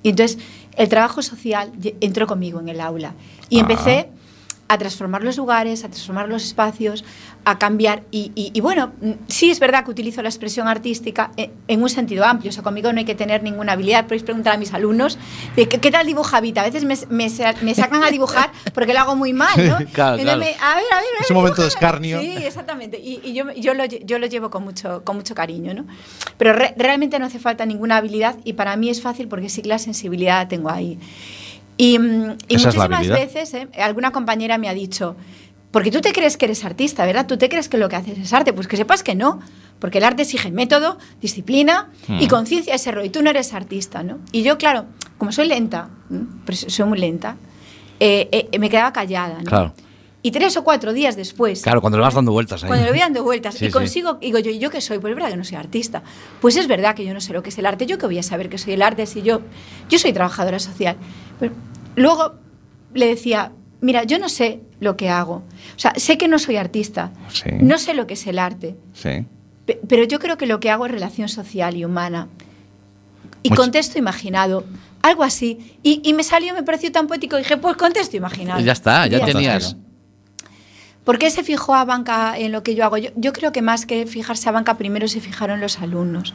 Y 0.02 0.10
entonces 0.10 0.38
el 0.76 0.88
trabajo 0.88 1.22
social 1.22 1.72
entró 2.00 2.26
conmigo 2.26 2.60
en 2.60 2.68
el 2.68 2.80
aula. 2.80 3.14
Y 3.48 3.58
Ah. 3.58 3.60
empecé 3.60 4.08
a 4.68 4.78
transformar 4.78 5.22
los 5.22 5.36
lugares, 5.36 5.84
a 5.84 5.88
transformar 5.88 6.28
los 6.28 6.44
espacios, 6.44 7.04
a 7.44 7.58
cambiar. 7.58 8.04
Y, 8.10 8.32
y- 8.34 8.50
y 8.54 8.60
bueno, 8.62 8.92
mm, 9.02 9.10
sí 9.28 9.50
es 9.50 9.60
verdad 9.60 9.84
que 9.84 9.90
utilizo 9.90 10.22
la 10.22 10.30
expresión 10.30 10.66
artística 10.66 11.30
en, 11.36 11.50
en 11.68 11.82
un 11.82 11.90
sentido 11.90 12.24
amplio. 12.24 12.48
O 12.48 12.52
sea, 12.52 12.62
conmigo 12.62 12.90
no 12.92 12.98
hay 12.98 13.04
que 13.04 13.14
tener 13.14 13.42
ninguna 13.42 13.72
habilidad. 13.72 14.04
Podéis 14.04 14.22
preguntar 14.22 14.54
a 14.54 14.56
mis 14.56 14.72
alumnos 14.72 15.18
de 15.56 15.68
qué, 15.68 15.78
qué 15.78 15.90
tal 15.90 16.06
dibuja 16.06 16.40
Vita. 16.40 16.62
A 16.62 16.64
veces 16.64 16.84
me, 16.84 16.96
me 17.10 17.28
sa- 17.28 17.54
me 17.60 17.74
sacan 17.74 18.02
a 18.02 18.10
dibujar 18.10 18.50
porque 18.72 18.94
lo 18.94 19.00
hago 19.00 19.14
muy 19.14 19.32
mal, 19.34 19.50
¿no? 19.56 19.76
Claro, 19.92 20.16
Entonces 20.16 20.22
claro. 20.24 20.38
me- 20.38 20.46
a 20.46 20.50
ver, 20.50 20.58
a 20.64 20.74
ver, 20.76 20.92
a 20.92 20.96
ver, 21.00 21.04
Ese 21.20 21.34
momento 21.34 21.60
de 21.62 21.68
escarnio. 21.68 22.20
Sí, 22.20 22.32
exactamente. 22.38 22.98
Y, 22.98 23.20
y 23.24 23.34
yo, 23.34 23.52
yo, 23.52 23.74
lo, 23.74 23.84
lle- 23.84 24.02
yo 24.06 24.18
lo 24.18 24.26
llevo 24.26 24.48
con 24.48 24.64
mucho, 24.64 25.04
con 25.04 25.16
mucho 25.16 25.34
cariño, 25.34 25.74
¿no? 25.74 25.86
Pero 26.38 26.54
re- 26.54 26.72
realmente 26.78 27.18
no 27.18 27.26
hace 27.26 27.38
falta 27.38 27.66
ninguna 27.66 27.98
habilidad 27.98 28.36
y 28.44 28.54
para 28.54 28.74
mí 28.76 28.88
es 28.88 29.02
fácil 29.02 29.28
porque 29.28 29.50
sí 29.50 29.60
que 29.60 29.68
la 29.68 29.78
sensibilidad 29.78 30.42
la 30.42 30.48
tengo 30.48 30.70
ahí. 30.70 30.98
Y, 31.82 31.98
mm, 31.98 32.36
y 32.48 32.56
muchísimas 32.58 33.08
veces 33.08 33.54
eh, 33.54 33.68
alguna 33.80 34.10
compañera 34.12 34.56
me 34.58 34.68
ha 34.68 34.74
dicho, 34.74 35.16
porque 35.72 35.90
tú 35.90 36.00
te 36.00 36.12
crees 36.12 36.36
que 36.36 36.44
eres 36.44 36.64
artista, 36.64 37.04
¿verdad? 37.06 37.26
Tú 37.26 37.36
te 37.38 37.48
crees 37.48 37.68
que 37.68 37.78
lo 37.78 37.88
que 37.88 37.96
haces 37.96 38.18
es 38.18 38.32
arte. 38.32 38.52
Pues 38.52 38.68
que 38.68 38.76
sepas 38.76 39.02
que 39.02 39.14
no, 39.14 39.40
porque 39.80 39.98
el 39.98 40.04
arte 40.04 40.22
exige 40.22 40.50
método, 40.52 40.98
disciplina 41.20 41.90
y 42.08 42.26
Mm. 42.26 42.28
conciencia 42.28 42.74
ese 42.74 42.92
rollo. 42.92 43.06
Y 43.06 43.10
tú 43.10 43.22
no 43.22 43.30
eres 43.30 43.52
artista, 43.54 44.02
¿no? 44.02 44.18
Y 44.32 44.42
yo, 44.42 44.58
claro, 44.58 44.84
como 45.18 45.32
soy 45.32 45.48
lenta, 45.48 45.88
pero 46.44 46.56
soy 46.56 46.84
muy 46.86 46.98
lenta, 46.98 47.36
eh, 47.98 48.28
eh, 48.52 48.58
me 48.58 48.68
quedaba 48.70 48.92
callada. 48.92 49.38
¿no? 49.38 49.44
Claro. 49.44 49.74
Y 50.24 50.30
tres 50.30 50.56
o 50.56 50.62
cuatro 50.62 50.92
días 50.92 51.16
después, 51.16 51.62
Claro, 51.62 51.80
cuando 51.80 51.96
le 51.98 52.02
vas 52.04 52.14
dando 52.14 52.30
vueltas 52.30 52.62
ahí. 52.62 52.68
cuando 52.68 52.84
le 52.84 52.92
voy 52.92 53.00
dando 53.00 53.24
vueltas 53.24 53.54
Sí, 53.58 53.64
y 53.64 53.68
sí. 53.68 53.72
consigo, 53.72 54.14
digo 54.20 54.38
yo, 54.38 54.50
¿y 54.52 54.58
yo 54.60 54.70
qué 54.70 54.80
soy? 54.80 54.98
Pues 55.00 55.10
es 55.12 55.16
verdad 55.16 55.30
que 55.30 55.36
no 55.36 55.42
soy 55.44 55.56
artista. 55.56 56.02
Pues 56.40 56.54
es 56.56 56.68
verdad 56.68 56.94
que 56.94 57.04
yo 57.04 57.12
no 57.12 57.20
sé 57.20 57.32
lo 57.32 57.42
que 57.42 57.48
es 57.48 57.58
el 57.58 57.66
arte. 57.66 57.86
Yo 57.86 57.98
que 57.98 58.06
voy 58.06 58.18
a 58.18 58.22
saber 58.22 58.48
que 58.48 58.56
soy 58.58 58.74
el 58.74 58.82
arte 58.82 59.06
si 59.06 59.22
yo, 59.22 59.40
yo 59.88 59.98
soy 59.98 60.12
trabajadora 60.12 60.60
social. 60.60 60.96
Pero 61.40 61.54
luego 61.96 62.34
le 62.94 63.06
decía, 63.06 63.52
mira, 63.80 64.04
yo 64.04 64.18
no 64.18 64.28
sé 64.28 64.60
lo 64.80 64.96
que 64.96 65.08
hago. 65.08 65.36
O 65.76 65.78
sea, 65.78 65.92
sé 65.96 66.18
que 66.18 66.28
no 66.28 66.38
soy 66.38 66.56
artista. 66.56 67.12
Sí. 67.32 67.50
No 67.60 67.78
sé 67.78 67.94
lo 67.94 68.06
que 68.06 68.14
es 68.14 68.26
el 68.26 68.38
arte. 68.38 68.76
Sí. 68.92 69.24
Pero 69.88 70.04
yo 70.04 70.18
creo 70.18 70.36
que 70.36 70.46
lo 70.46 70.60
que 70.60 70.70
hago 70.70 70.86
es 70.86 70.92
relación 70.92 71.28
social 71.28 71.76
y 71.76 71.84
humana. 71.84 72.28
Y 73.42 73.50
Mucho- 73.50 73.62
contexto 73.62 73.98
imaginado. 73.98 74.64
Algo 75.02 75.24
así. 75.24 75.76
Y, 75.82 76.00
y 76.04 76.12
me 76.14 76.22
salió, 76.22 76.54
me 76.54 76.62
pareció 76.62 76.92
tan 76.92 77.06
poético. 77.06 77.36
Dije, 77.36 77.56
pues 77.56 77.76
contexto 77.76 78.16
imaginado. 78.16 78.60
Y 78.60 78.64
ya 78.64 78.72
está, 78.72 79.06
ya 79.06 79.24
tenías. 79.24 79.64
está. 79.64 79.78
¿Por 81.04 81.18
qué 81.18 81.30
se 81.30 81.42
fijó 81.42 81.74
a 81.74 81.84
banca 81.84 82.38
en 82.38 82.52
lo 82.52 82.62
que 82.62 82.76
yo 82.76 82.84
hago? 82.84 82.96
Yo, 82.98 83.10
yo 83.16 83.32
creo 83.32 83.50
que 83.50 83.60
más 83.62 83.86
que 83.86 84.06
fijarse 84.06 84.48
a 84.48 84.52
banca, 84.52 84.78
primero 84.78 85.08
se 85.08 85.20
fijaron 85.20 85.60
los 85.60 85.80
alumnos 85.80 86.32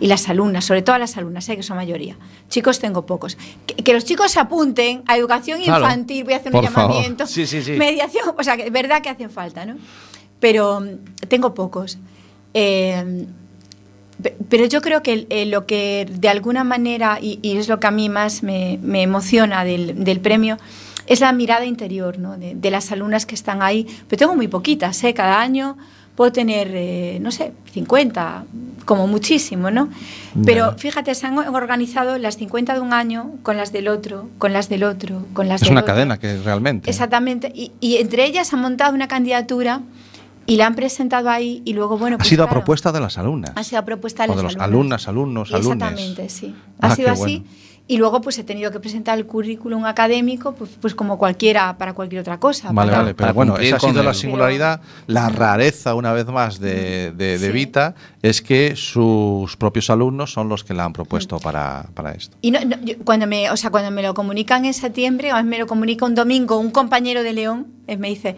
y 0.00 0.06
las 0.08 0.28
alumnas, 0.28 0.64
sobre 0.64 0.82
todo 0.82 0.98
las 0.98 1.16
alumnas, 1.16 1.44
sé 1.44 1.56
que 1.56 1.62
son 1.62 1.76
mayoría. 1.76 2.16
Chicos 2.48 2.78
tengo 2.78 3.06
pocos. 3.06 3.36
Que, 3.66 3.74
que 3.76 3.92
los 3.92 4.04
chicos 4.04 4.30
se 4.32 4.40
apunten 4.40 5.02
a 5.06 5.16
educación 5.16 5.60
Claro. 5.62 5.84
infantil, 5.84 6.24
voy 6.24 6.34
a 6.34 6.36
hacer 6.36 6.54
un 6.54 6.62
llamamiento. 6.62 7.26
Sí, 7.26 7.46
sí, 7.46 7.62
sí. 7.62 7.72
Mediación, 7.72 8.34
o 8.38 8.42
sea, 8.42 8.56
que 8.56 8.64
es 8.66 8.72
verdad 8.72 9.00
que 9.02 9.08
hacen 9.08 9.30
falta, 9.30 9.64
¿no? 9.64 9.76
Pero 10.40 10.80
mm, 10.80 11.26
tengo 11.28 11.54
pocos. 11.54 11.98
Eh, 12.54 13.26
pe- 14.22 14.36
pero 14.48 14.64
yo 14.66 14.80
creo 14.80 15.02
que 15.02 15.26
eh, 15.30 15.46
lo 15.46 15.66
que 15.66 16.06
de 16.10 16.28
alguna 16.28 16.64
manera, 16.64 17.18
y, 17.20 17.38
y 17.42 17.56
es 17.56 17.68
lo 17.68 17.80
que 17.80 17.86
a 17.86 17.90
mí 17.90 18.08
más 18.08 18.42
me, 18.42 18.78
me 18.82 19.02
emociona 19.02 19.64
del, 19.64 20.04
del 20.04 20.20
premio, 20.20 20.58
es 21.06 21.20
la 21.20 21.32
mirada 21.32 21.64
interior 21.64 22.18
¿no? 22.18 22.36
de, 22.36 22.54
de 22.54 22.70
las 22.70 22.90
alumnas 22.92 23.26
que 23.26 23.34
están 23.34 23.62
ahí. 23.62 23.86
Pero 24.08 24.18
tengo 24.18 24.34
muy 24.34 24.48
poquitas, 24.48 25.02
¿eh? 25.04 25.14
cada 25.14 25.40
año 25.40 25.76
puedo 26.16 26.32
tener, 26.32 26.70
eh, 26.74 27.18
no 27.20 27.30
sé, 27.30 27.52
50, 27.72 28.44
como 28.84 29.06
muchísimo, 29.06 29.70
¿no? 29.70 29.88
Pero 30.44 30.72
fíjate, 30.78 31.14
se 31.14 31.26
han 31.26 31.36
organizado 31.38 32.18
las 32.18 32.36
50 32.36 32.74
de 32.74 32.80
un 32.80 32.92
año 32.92 33.32
con 33.42 33.56
las 33.56 33.72
del 33.72 33.88
otro, 33.88 34.28
con 34.38 34.52
las 34.52 34.68
del 34.68 34.84
otro, 34.84 35.24
con 35.32 35.48
las 35.48 35.60
Es 35.62 35.66
del 35.68 35.72
una 35.72 35.80
otro. 35.82 35.94
cadena 35.94 36.18
que 36.18 36.36
realmente. 36.38 36.88
Exactamente. 36.90 37.52
Y, 37.54 37.72
y 37.80 37.96
entre 37.96 38.24
ellas 38.26 38.52
han 38.52 38.60
montado 38.60 38.94
una 38.94 39.08
candidatura 39.08 39.80
y 40.46 40.56
la 40.56 40.66
han 40.68 40.74
presentado 40.76 41.28
ahí 41.28 41.60
y 41.64 41.72
luego, 41.72 41.98
bueno, 41.98 42.14
Ha 42.14 42.18
pues 42.18 42.28
sido 42.28 42.44
a 42.44 42.48
propuesta 42.48 42.92
de 42.92 43.00
las 43.00 43.18
alumnas. 43.18 43.50
ha 43.56 43.64
sido 43.64 43.80
a 43.80 43.84
propuesta 43.84 44.26
de, 44.26 44.32
O 44.32 44.36
de 44.36 44.42
los 44.44 44.52
alumnas. 44.56 44.68
alumnas, 44.68 45.08
alumnos, 45.08 45.52
alumnes. 45.52 45.72
Exactamente, 45.88 46.28
sí. 46.28 46.54
Ah, 46.80 46.86
Ha 46.88 46.94
sido 46.96 47.06
qué 47.06 47.12
así. 47.12 47.20
bueno. 47.22 47.44
Y 47.88 47.98
luego 47.98 48.20
pues 48.20 48.36
he 48.38 48.42
tenido 48.44 48.72
que 48.72 48.80
presentar 48.80 49.16
el 49.16 49.26
currículum 49.26 49.84
académico, 49.84 50.54
pues, 50.56 50.70
pues 50.80 50.94
como 50.96 51.18
cualquiera, 51.18 51.78
para 51.78 51.92
cualquier 51.94 52.20
otra 52.22 52.38
cosa. 52.40 52.72
Vale, 52.72 52.90
para- 52.90 53.02
vale, 53.02 53.14
pero 53.14 53.24
para 53.26 53.32
bueno, 53.32 53.56
esa 53.58 53.76
ha 53.76 53.80
sido 53.80 54.02
la 54.02 54.12
singularidad, 54.12 54.80
la 55.06 55.28
rareza 55.28 55.94
una 55.94 56.12
vez 56.12 56.26
más 56.26 56.58
de, 56.58 57.12
de, 57.12 57.38
de 57.38 57.46
Sí. 57.46 57.52
Vita 57.52 57.94
es 58.22 58.42
que 58.42 58.74
sus 58.74 59.56
propios 59.56 59.88
alumnos 59.90 60.32
son 60.32 60.48
los 60.48 60.64
que 60.64 60.74
la 60.74 60.84
han 60.84 60.92
propuesto 60.92 61.38
para, 61.38 61.86
para 61.94 62.10
esto. 62.12 62.36
Y 62.42 62.50
no, 62.50 62.58
no, 62.64 62.76
yo- 62.82 62.96
cuando 63.04 63.28
me, 63.28 63.50
o 63.50 63.56
sea, 63.56 63.70
cuando 63.70 63.90
me 63.92 64.02
lo 64.02 64.14
comunican 64.14 64.64
en 64.64 64.74
septiembre, 64.74 65.32
o 65.32 65.44
me 65.44 65.58
lo 65.58 65.68
comunica 65.68 66.04
un 66.06 66.14
domingo 66.16 66.58
un 66.58 66.72
compañero 66.72 67.22
de 67.22 67.32
León, 67.34 67.66
me 67.86 68.08
dice, 68.08 68.34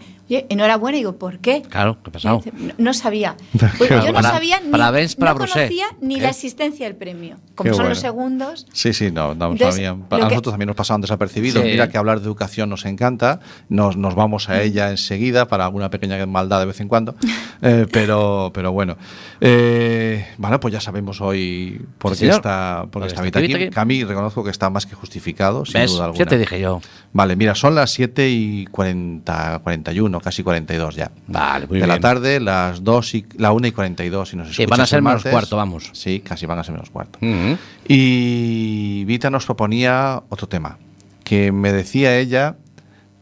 enhorabuena, 0.49 0.97
y 0.97 1.01
digo, 1.01 1.15
¿por 1.17 1.39
qué? 1.39 1.61
Claro, 1.63 1.97
¿qué 2.03 2.09
ha 2.09 2.13
pasado? 2.13 2.41
No, 2.53 2.73
no 2.77 2.93
sabía. 2.93 3.35
Pues 3.77 3.89
yo 3.89 4.11
no 4.11 4.21
sabía 4.21 4.59
ni, 4.59 4.69
para 4.71 4.91
no 4.91 5.35
conocía 5.35 5.85
ni 6.01 6.15
¿Eh? 6.15 6.21
la 6.21 6.29
existencia 6.29 6.85
del 6.85 6.95
premio. 6.95 7.37
Como 7.55 7.69
Qué 7.69 7.73
son 7.73 7.77
bueno. 7.83 7.89
los 7.89 7.99
segundos, 7.99 8.67
Sí, 8.73 8.93
sí, 8.93 9.11
no, 9.11 9.35
no 9.35 9.51
Entonces, 9.51 9.75
sabían. 9.75 10.05
A 10.09 10.15
que- 10.17 10.21
nosotros 10.23 10.53
también 10.53 10.67
nos 10.67 10.75
pasaban 10.75 11.01
desapercibidos. 11.01 11.61
Sí. 11.63 11.69
Mira 11.69 11.89
que 11.89 11.97
hablar 11.97 12.19
de 12.19 12.25
educación 12.25 12.69
nos 12.69 12.85
encanta. 12.85 13.39
Nos, 13.69 13.97
nos 13.97 14.15
vamos 14.15 14.49
a 14.49 14.61
ella 14.61 14.91
enseguida 14.91 15.47
para 15.47 15.65
alguna 15.65 15.89
pequeña 15.89 16.25
maldad 16.25 16.59
de 16.59 16.65
vez 16.67 16.79
en 16.79 16.87
cuando. 16.87 17.15
Eh, 17.61 17.85
pero, 17.91 18.51
pero 18.53 18.71
bueno. 18.71 18.97
Eh, 19.41 20.25
bueno, 20.37 20.59
pues 20.59 20.73
ya 20.73 20.79
sabemos 20.81 21.21
hoy 21.21 21.81
por 21.97 22.11
Sí, 22.13 22.19
qué 22.19 22.19
señor. 22.25 22.35
está, 22.35 22.79
por 22.83 22.91
Por 22.91 23.01
qué 23.03 23.07
está 23.09 23.21
Vita 23.21 23.39
aquí. 23.39 23.47
Vita 23.53 23.81
aquí. 23.81 23.87
Mí 23.87 24.03
reconozco 24.03 24.43
que 24.43 24.51
está 24.51 24.69
más 24.69 24.85
que 24.85 24.95
justificado, 24.95 25.65
sin 25.65 25.75
¿Ves? 25.81 25.91
duda 25.91 26.05
alguna. 26.05 26.19
Ya 26.19 26.25
te 26.29 26.37
dije 26.37 26.59
yo. 26.59 26.81
Vale, 27.13 27.35
mira, 27.35 27.55
son 27.55 27.75
las 27.75 27.91
7 27.91 28.29
y 28.29 28.65
40, 28.67 29.59
41, 29.63 30.18
casi 30.19 30.43
42 30.43 30.95
ya. 30.95 31.11
Vale, 31.27 31.67
muy 31.67 31.79
de 31.79 31.87
la 31.87 31.99
tarde, 31.99 32.39
las 32.39 32.83
2 32.83 33.15
y 33.15 33.25
la 33.37 33.51
1 33.51 33.67
y 33.67 33.71
42. 33.71 34.29
Si 34.29 34.35
nos 34.35 34.47
Sí, 34.47 34.63
escuchas 34.63 34.69
van 34.69 34.81
a 34.81 34.87
ser 34.87 35.01
menos 35.01 35.23
cuarto, 35.23 35.57
vamos. 35.57 35.89
Sí, 35.93 36.19
casi 36.21 36.45
van 36.45 36.59
a 36.59 36.63
ser 36.63 36.73
menos 36.73 36.89
cuarto. 36.89 37.19
Y 37.87 39.03
Vita 39.05 39.29
nos 39.29 39.45
proponía 39.45 40.21
otro 40.29 40.47
tema, 40.47 40.77
que 41.23 41.51
me 41.51 41.71
decía 41.73 42.17
ella, 42.17 42.55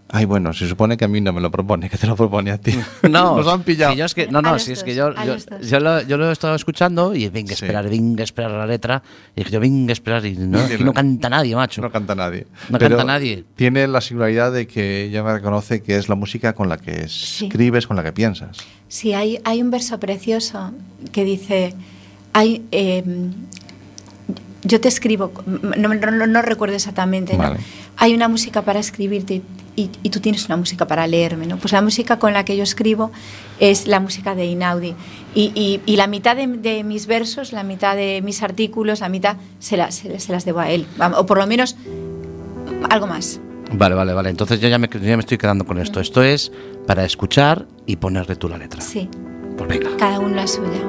ay 0.09 0.25
bueno, 0.25 0.53
se 0.53 0.67
supone 0.67 0.95
que 0.97 1.05
a 1.05 1.07
mí 1.07 1.19
no 1.21 1.33
me 1.33 1.41
lo 1.41 1.51
propone, 1.51 1.89
que 1.89 1.97
te 1.97 2.07
lo 2.07 2.15
propone 2.15 2.51
a 2.51 2.57
ti. 2.57 2.71
No, 3.09 3.35
nos 3.37 3.47
han 3.47 3.63
pillado. 3.63 3.91
si 3.93 3.97
yo 3.99 4.05
es 4.05 4.13
que, 4.15 4.27
no, 4.27 4.41
no, 4.41 4.57
si 4.59 4.71
es 4.73 4.83
que 4.83 4.95
yo, 4.95 5.09
lo, 5.11 6.01
yo 6.03 6.17
lo 6.17 6.29
he 6.29 6.31
estado 6.31 6.55
escuchando 6.55 7.15
y 7.15 7.29
venga 7.29 7.53
a 7.53 7.55
Sí. 7.55 7.65
esperar, 7.65 7.89
venga 7.89 8.21
a 8.21 8.23
esperar 8.23 8.51
la 8.51 8.65
letra. 8.65 9.01
Y 9.35 9.41
dije 9.41 9.51
yo, 9.51 9.59
venga 9.59 9.91
a 9.91 9.93
esperar 9.93 10.25
y 10.25 10.35
no, 10.37 10.59
Sí, 10.67 10.77
canta 10.93 11.29
nadie, 11.29 11.55
macho. 11.55 11.81
No 11.81 11.91
canta 11.91 12.15
nadie. 12.15 12.47
No 12.69 12.77
Pero 12.79 12.97
canta 12.97 13.13
nadie. 13.13 13.43
Tiene 13.55 13.87
la 13.87 14.01
singularidad 14.01 14.51
de 14.51 14.67
que 14.67 15.03
ella 15.05 15.23
me 15.23 15.33
reconoce 15.33 15.81
que 15.81 15.97
es 15.97 16.09
la 16.09 16.15
música 16.15 16.53
con 16.53 16.69
la 16.69 16.77
que 16.77 17.01
escribes, 17.03 17.87
con 17.87 17.95
la 17.97 18.03
que 18.03 18.13
piensas. 18.13 18.57
Sí, 18.87 19.13
hay, 19.13 19.39
hay 19.43 19.61
un 19.61 19.71
verso 19.71 19.99
precioso 19.99 20.71
que 21.11 21.23
dice, 21.25 21.73
hay, 22.33 22.63
eh, 22.71 23.03
yo 24.63 24.81
te 24.81 24.87
escribo, 24.87 25.31
no, 25.45 25.93
no- 25.93 26.11
no- 26.11 26.27
no 26.27 26.41
recuerdo 26.41 26.75
exactamente, 26.75 27.37
hay 27.97 28.13
una 28.13 28.27
música 28.27 28.61
para 28.63 28.79
escribirte 28.79 29.41
y, 29.75 29.89
y 30.03 30.09
tú 30.09 30.19
tienes 30.19 30.45
una 30.45 30.57
música 30.57 30.87
para 30.87 31.05
leerme. 31.07 31.45
¿no? 31.47 31.57
Pues 31.57 31.71
la 31.71 31.81
música 31.81 32.17
con 32.19 32.33
la 32.33 32.43
que 32.45 32.57
yo 32.57 32.63
escribo 32.63 33.11
es 33.59 33.87
la 33.87 33.99
música 33.99 34.35
de 34.35 34.45
Inaudi. 34.45 34.95
Y, 35.35 35.51
y- 35.55 35.81
y 35.85 35.95
la 35.97 36.07
mitad 36.07 36.35
de, 36.35 36.47
de 36.47 36.83
mis 36.83 37.05
versos, 37.07 37.51
la 37.53 37.63
mitad 37.63 37.95
de 37.95 38.21
mis 38.23 38.41
artículos, 38.43 38.99
la 39.01 39.09
mitad 39.09 39.37
se, 39.59 39.77
las 39.77 39.95
se, 39.95 40.19
se 40.19 40.31
las 40.31 40.45
debo 40.45 40.59
a 40.59 40.69
él. 40.71 40.85
O 41.15 41.25
por 41.25 41.37
lo 41.37 41.45
menos 41.47 41.75
algo 42.89 43.05
más. 43.07 43.39
Vale, 43.71 43.95
vale, 43.95 44.13
vale. 44.13 44.29
Entonces 44.29 44.59
yo 44.59 44.67
ya 44.67 44.79
me, 44.79 44.87
yo 44.91 44.99
ya 44.99 45.15
me 45.17 45.21
estoy 45.21 45.37
quedando 45.37 45.65
con 45.65 45.77
esto. 45.79 45.99
Esto 45.99 46.23
es 46.23 46.51
para 46.87 47.03
escuchar 47.05 47.65
y 47.85 47.97
ponerle 47.97 48.35
tú 48.35 48.47
la 48.49 48.57
letra. 48.57 48.81
Sí, 48.81 49.09
Pues 49.57 49.69
venga. 49.69 49.89
cada 49.97 50.19
uno 50.19 50.35
la 50.35 50.47
suya. 50.47 50.81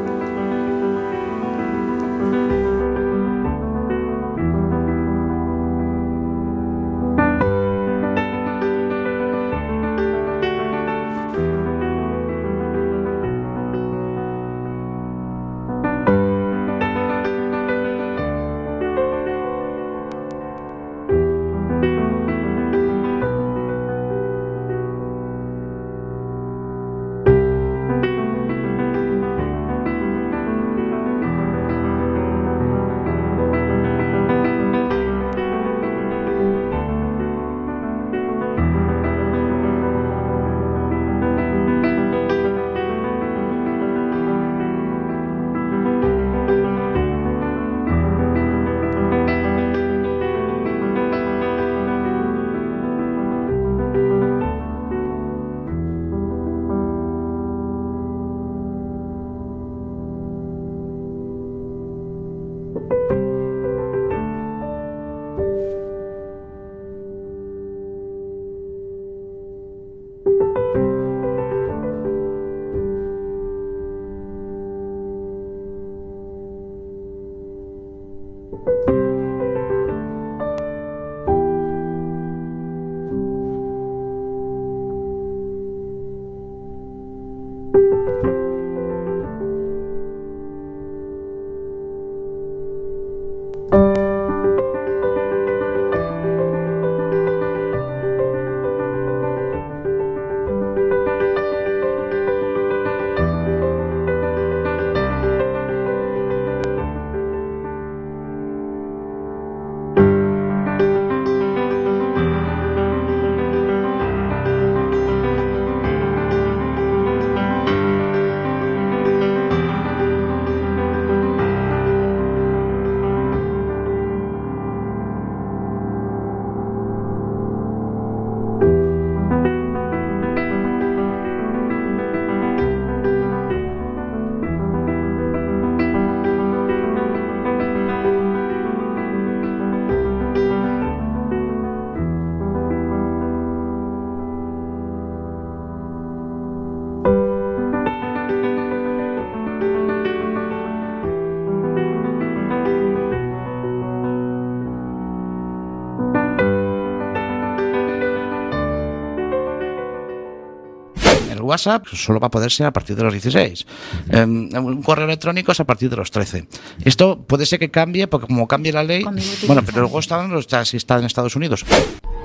WhatsApp 161.59 161.87
solo 161.89 162.21
va 162.21 162.29
a 162.29 162.31
poder 162.31 162.51
ser 162.51 162.67
a 162.67 162.73
partir 162.73 162.95
de 162.95 163.03
los 163.03 163.13
16. 163.13 163.67
Eh, 164.11 164.25
un 164.25 164.83
correo 164.83 165.07
electrónico 165.07 165.51
es 165.53 165.61
a 165.61 165.65
partir 165.65 165.91
de 165.91 165.97
los 165.97 166.11
13. 166.11 166.47
Esto 166.85 167.19
puede 167.19 167.47
ser 167.47 167.59
que 167.59 167.71
cambie, 167.71 168.07
porque 168.07 168.29
como 168.29 168.47
cambie 168.47 168.73
la 168.73 168.85
ley. 168.85 169.05
Bueno, 169.47 169.63
pero 169.67 169.81
luego 169.81 169.99
está, 169.99 170.25
está, 170.39 170.65
si 170.65 170.77
está 170.77 170.99
en 170.99 171.05
Estados 171.05 171.35
Unidos. 171.35 171.65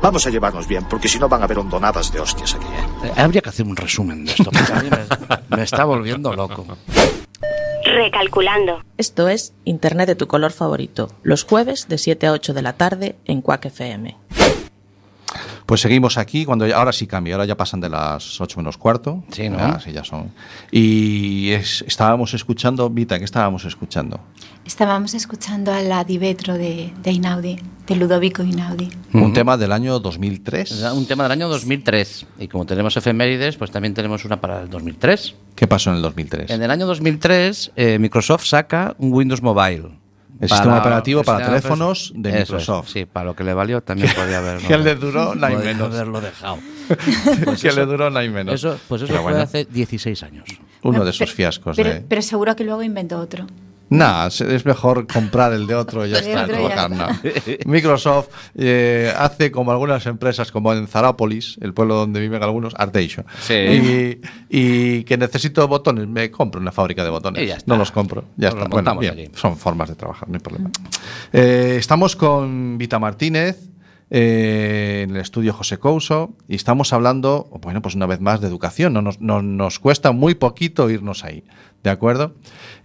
Vamos 0.02 0.28
a 0.28 0.30
llevarnos 0.30 0.68
bien, 0.68 0.86
porque 0.90 1.08
si 1.08 1.18
no 1.18 1.28
van 1.28 1.42
a 1.42 1.46
haber 1.46 1.58
hondonadas 1.58 2.12
de 2.12 2.20
hostias 2.20 2.54
aquí, 2.56 2.66
¿eh? 2.66 3.08
Eh, 3.08 3.22
habría 3.22 3.42
que 3.42 3.50
hacer 3.50 3.66
un 3.66 3.76
resumen 3.76 4.26
de 4.26 4.32
esto, 4.34 4.52
porque 4.52 4.72
a 4.72 4.82
mí 4.82 4.90
me, 4.90 5.58
me 5.58 5.64
está 5.64 5.86
volviendo 5.86 6.34
loco. 6.34 6.66
Recalculando. 7.86 8.84
Esto 8.98 9.30
es 9.30 9.54
Internet 9.64 10.08
de 10.08 10.16
tu 10.16 10.28
color 10.28 10.52
favorito, 10.52 11.10
los 11.24 11.44
jueves 11.44 11.88
de 11.88 11.98
7 11.98 12.28
a 12.28 12.32
8 12.34 12.54
de 12.54 12.62
la 12.62 12.74
tarde 12.74 13.16
en 13.26 13.42
Quack 13.42 13.66
FM. 13.66 14.18
Pues 15.74 15.82
seguimos 15.82 16.20
aquí, 16.20 16.46
cuando 16.46 16.68
ya- 16.68 16.78
ahora 16.78 16.94
sí 16.94 17.08
cambia, 17.08 17.34
ahora 17.34 17.46
ya 17.46 17.58
pasan 17.58 17.80
de 17.82 17.90
las 17.90 18.40
8 18.40 18.58
menos 18.60 18.78
cuarto. 18.78 19.24
Sí, 19.32 19.50
¿no? 19.50 19.58
Ya, 19.58 19.80
sí, 19.80 19.92
ya 19.92 20.04
son. 20.04 20.32
Y 20.72 21.50
es- 21.50 21.84
estábamos 21.88 22.36
escuchando, 22.36 22.92
Vita, 22.92 23.18
¿qué 23.18 23.26
estábamos 23.26 23.66
escuchando? 23.66 24.20
Estábamos 24.68 25.16
escuchando 25.16 25.74
a 25.74 25.82
la 25.82 26.04
Divetro 26.04 26.54
de, 26.60 26.94
de 27.02 27.12
Inaudi, 27.12 27.58
de 27.88 27.96
Ludovico 27.96 28.44
Inaudi. 28.44 28.88
Un 29.14 29.34
tema 29.34 29.58
del 29.58 29.72
año 29.72 29.98
2003. 30.00 30.70
Es 30.72 30.84
un 30.92 31.08
tema 31.08 31.24
del 31.24 31.32
año 31.32 31.50
2003. 31.50 32.28
Y 32.38 32.48
como 32.50 32.68
tenemos 32.68 32.96
efemérides, 32.96 33.56
pues 33.58 33.72
también 33.72 33.96
tenemos 33.96 34.26
una 34.26 34.40
para 34.40 34.62
el 34.62 34.70
2003. 34.70 35.34
¿Qué 35.56 35.66
pasó 35.68 35.90
en 35.90 35.96
el 35.96 36.02
2003? 36.04 36.52
En 36.52 36.62
el 36.62 36.70
año 36.70 36.86
2003, 36.86 37.72
eh, 37.76 37.98
Microsoft 37.98 38.46
saca 38.46 38.96
un 39.00 39.12
Windows 39.12 39.42
Mobile. 39.42 40.03
El 40.44 40.50
sistema 40.50 40.80
operativo 40.80 41.24
para 41.24 41.40
sistema 41.40 41.60
teléfonos 41.60 42.12
de 42.16 42.30
Eso 42.30 42.38
Microsoft. 42.54 42.88
es, 42.88 42.94
sí, 42.94 43.06
para 43.06 43.26
lo 43.28 43.36
que 43.36 43.44
le 43.44 43.54
valió 43.54 43.82
también 43.82 44.12
podía 44.16 44.38
haber. 44.40 44.58
Que 44.60 44.78
le 44.78 44.96
duró, 44.96 45.36
no 45.36 45.46
hay 45.46 45.56
podía 45.56 45.74
menos. 45.74 45.94
haberlo 45.94 46.22
dejado. 46.22 46.58
que 47.62 47.72
le 47.72 47.86
duró 47.86 48.10
no 48.10 48.20
hay 48.20 48.30
menos. 48.30 48.56
Eso, 48.56 48.78
pues 48.88 49.02
eso 49.02 49.08
Pero 49.10 49.22
fue 49.24 49.32
bueno, 49.32 49.44
hace 49.44 49.66
16 49.66 50.24
años. 50.24 50.46
uno 50.84 51.00
de 51.00 51.00
Pero- 51.00 51.10
esos 51.12 51.34
fiascos. 51.34 51.76
Pero, 51.76 51.90
de... 51.94 52.02
pero 52.02 52.22
seguro 52.22 52.56
que 52.56 52.64
luego 52.64 52.84
inventó 52.84 53.20
otro. 53.20 53.46
Nah, 53.94 54.28
es- 54.28 54.66
mejor 54.66 55.06
comprar 55.08 55.54
el 55.54 55.68
de 55.68 55.76
otro 55.76 56.06
y 56.06 56.10
ya 56.12 56.18
está. 56.20 56.48
no 56.48 56.68
ya. 56.70 56.90
Microsoft 57.66 58.30
eh, 58.56 59.14
hace 59.18 59.52
como 59.52 59.72
algunas 59.72 60.06
empresas, 60.06 60.52
como 60.52 60.74
en 60.74 60.88
Zarápolis, 60.88 61.58
el 61.62 61.74
pueblo 61.74 61.96
donde 61.96 62.20
viven 62.20 62.42
algunos, 62.44 62.74
Arteixo. 62.78 63.24
Sí. 63.42 63.54
Y, 63.54 64.22
y 64.50 65.04
que 65.04 65.18
necesito 65.18 65.68
botones, 65.68 66.08
me 66.08 66.32
compro 66.32 66.60
una 66.62 66.72
fábrica 66.72 67.04
de 67.04 67.10
botones. 67.10 67.44
Y 67.44 67.48
ya 67.48 67.56
está. 67.58 67.72
No 67.72 67.78
los 67.78 67.92
compro. 67.92 68.26
Ya 68.38 68.50
Nos 68.50 68.56
está. 68.60 68.64
los 68.64 68.70
Bueno, 68.84 68.98
bien, 69.00 69.32
son 69.36 69.58
formas 69.58 69.90
de 69.90 69.96
trabajar, 69.96 70.30
no 70.30 70.36
hay 70.36 70.42
problema. 70.42 70.70
Eh, 71.32 71.76
estamos 71.80 72.16
con 72.16 72.78
Vita 72.78 73.00
Martínez. 73.00 73.70
Eh, 74.16 75.02
en 75.04 75.10
el 75.16 75.18
estudio 75.18 75.54
José 75.54 75.80
Couso 75.80 76.34
y 76.48 76.54
estamos 76.56 76.94
hablando, 76.94 77.50
bueno, 77.62 77.82
pues 77.82 77.96
una 77.96 78.06
vez 78.06 78.22
más 78.22 78.40
de 78.42 78.48
educación. 78.48 78.94
No 78.94 79.02
nos, 79.02 79.20
no- 79.20 79.42
nos 79.42 79.80
cuesta 79.80 80.12
muy 80.12 80.36
poquito 80.36 80.88
irnos 80.90 81.24
ahí, 81.26 81.44
¿de 81.84 81.90
acuerdo? 81.90 82.36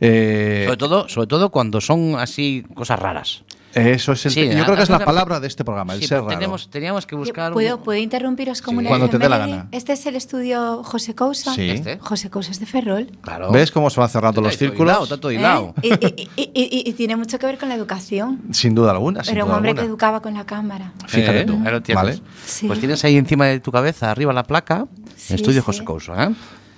Eh, 0.00 0.62
Sobre 0.64 0.76
todo, 0.78 1.08
sobre 1.08 1.26
todo 1.26 1.50
cuando 1.50 1.80
son 1.82 2.16
así 2.16 2.64
cosas 2.74 2.98
raras. 2.98 3.44
Eso 3.74 4.12
es 4.12 4.26
el 4.26 4.32
Sí, 4.32 4.48
yo 4.48 4.64
creo 4.64 4.76
que 4.76 4.82
es 4.82 4.88
la 4.90 4.98
palabra 5.04 5.40
de 5.40 5.46
este 5.46 5.64
programa, 5.64 5.92
el 5.94 6.00
Sí, 6.00 6.06
ser 6.06 6.16
pero 6.18 6.28
raro. 6.28 6.38
tenemos, 6.38 6.70
teníamos 6.70 7.06
que 7.06 7.14
buscar. 7.14 7.52
¿Puedo, 7.52 7.76
un- 7.76 7.82
¿Puedo 7.82 7.98
interrumpiros 8.00 8.62
como 8.62 8.80
Sí. 8.80 8.86
una 8.86 8.88
Cuando 8.88 9.08
te 9.10 9.18
dé 9.18 9.28
la 9.28 9.38
gana. 9.38 9.68
Este 9.72 9.92
es 9.92 10.06
el 10.06 10.16
estudio 10.16 10.82
José 10.84 11.14
Cousa. 11.14 11.54
Sí. 11.54 11.70
Este. 11.70 11.98
José 11.98 12.30
Cousa 12.30 12.50
es 12.50 12.60
de 12.60 12.66
Ferrol. 12.66 13.10
Claro. 13.20 13.52
¿Ves 13.52 13.70
cómo 13.70 13.90
se 13.90 14.00
van 14.00 14.08
cerrando 14.08 14.40
los 14.40 14.56
círculos? 14.56 15.08
todo 15.20 15.30
hilado. 15.30 15.74
¿Eh? 15.82 15.98
Y, 16.00 16.06
y- 16.42 16.50
y- 16.54 16.82
y- 16.86 16.90
y 16.90 16.92
tiene 16.94 17.16
mucho 17.16 17.38
que 17.38 17.46
ver 17.46 17.58
con 17.58 17.68
la 17.68 17.74
educación. 17.74 18.40
Sin 18.52 18.74
duda 18.74 18.92
alguna, 18.92 19.22
sin 19.22 19.34
Era 19.34 19.44
un 19.44 19.48
duda 19.48 19.56
hombre 19.58 19.74
que 19.74 19.80
alguna. 19.80 19.90
educaba 19.90 20.22
con 20.22 20.34
la 20.34 20.44
cámara. 20.46 20.92
Fíjate 21.06 21.40
Eh, 21.40 21.44
tú, 21.44 21.60
ahí 21.64 21.70
lo 21.72 21.82
tienes. 21.82 22.04
¿vale? 22.04 22.20
Sí. 22.46 22.66
Pues 22.66 22.78
tienes 22.78 23.04
ahí 23.04 23.16
encima 23.16 23.46
de 23.46 23.60
tu 23.60 23.70
cabeza, 23.70 24.10
arriba 24.10 24.32
la 24.32 24.44
placa, 24.44 24.86
Sí, 25.16 25.34
Estudio 25.34 25.60
sí. 25.60 25.66
José 25.66 25.84
Couso, 25.84 26.14
¿eh? 26.20 26.30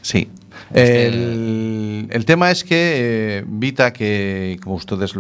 Sí. 0.02 0.28
El, 0.72 2.08
el 2.10 2.24
tema 2.24 2.50
es 2.50 2.62
que 2.64 3.38
eh, 3.38 3.44
Vita, 3.46 3.92
que 3.92 4.58
como 4.62 4.76
ustedes 4.76 5.14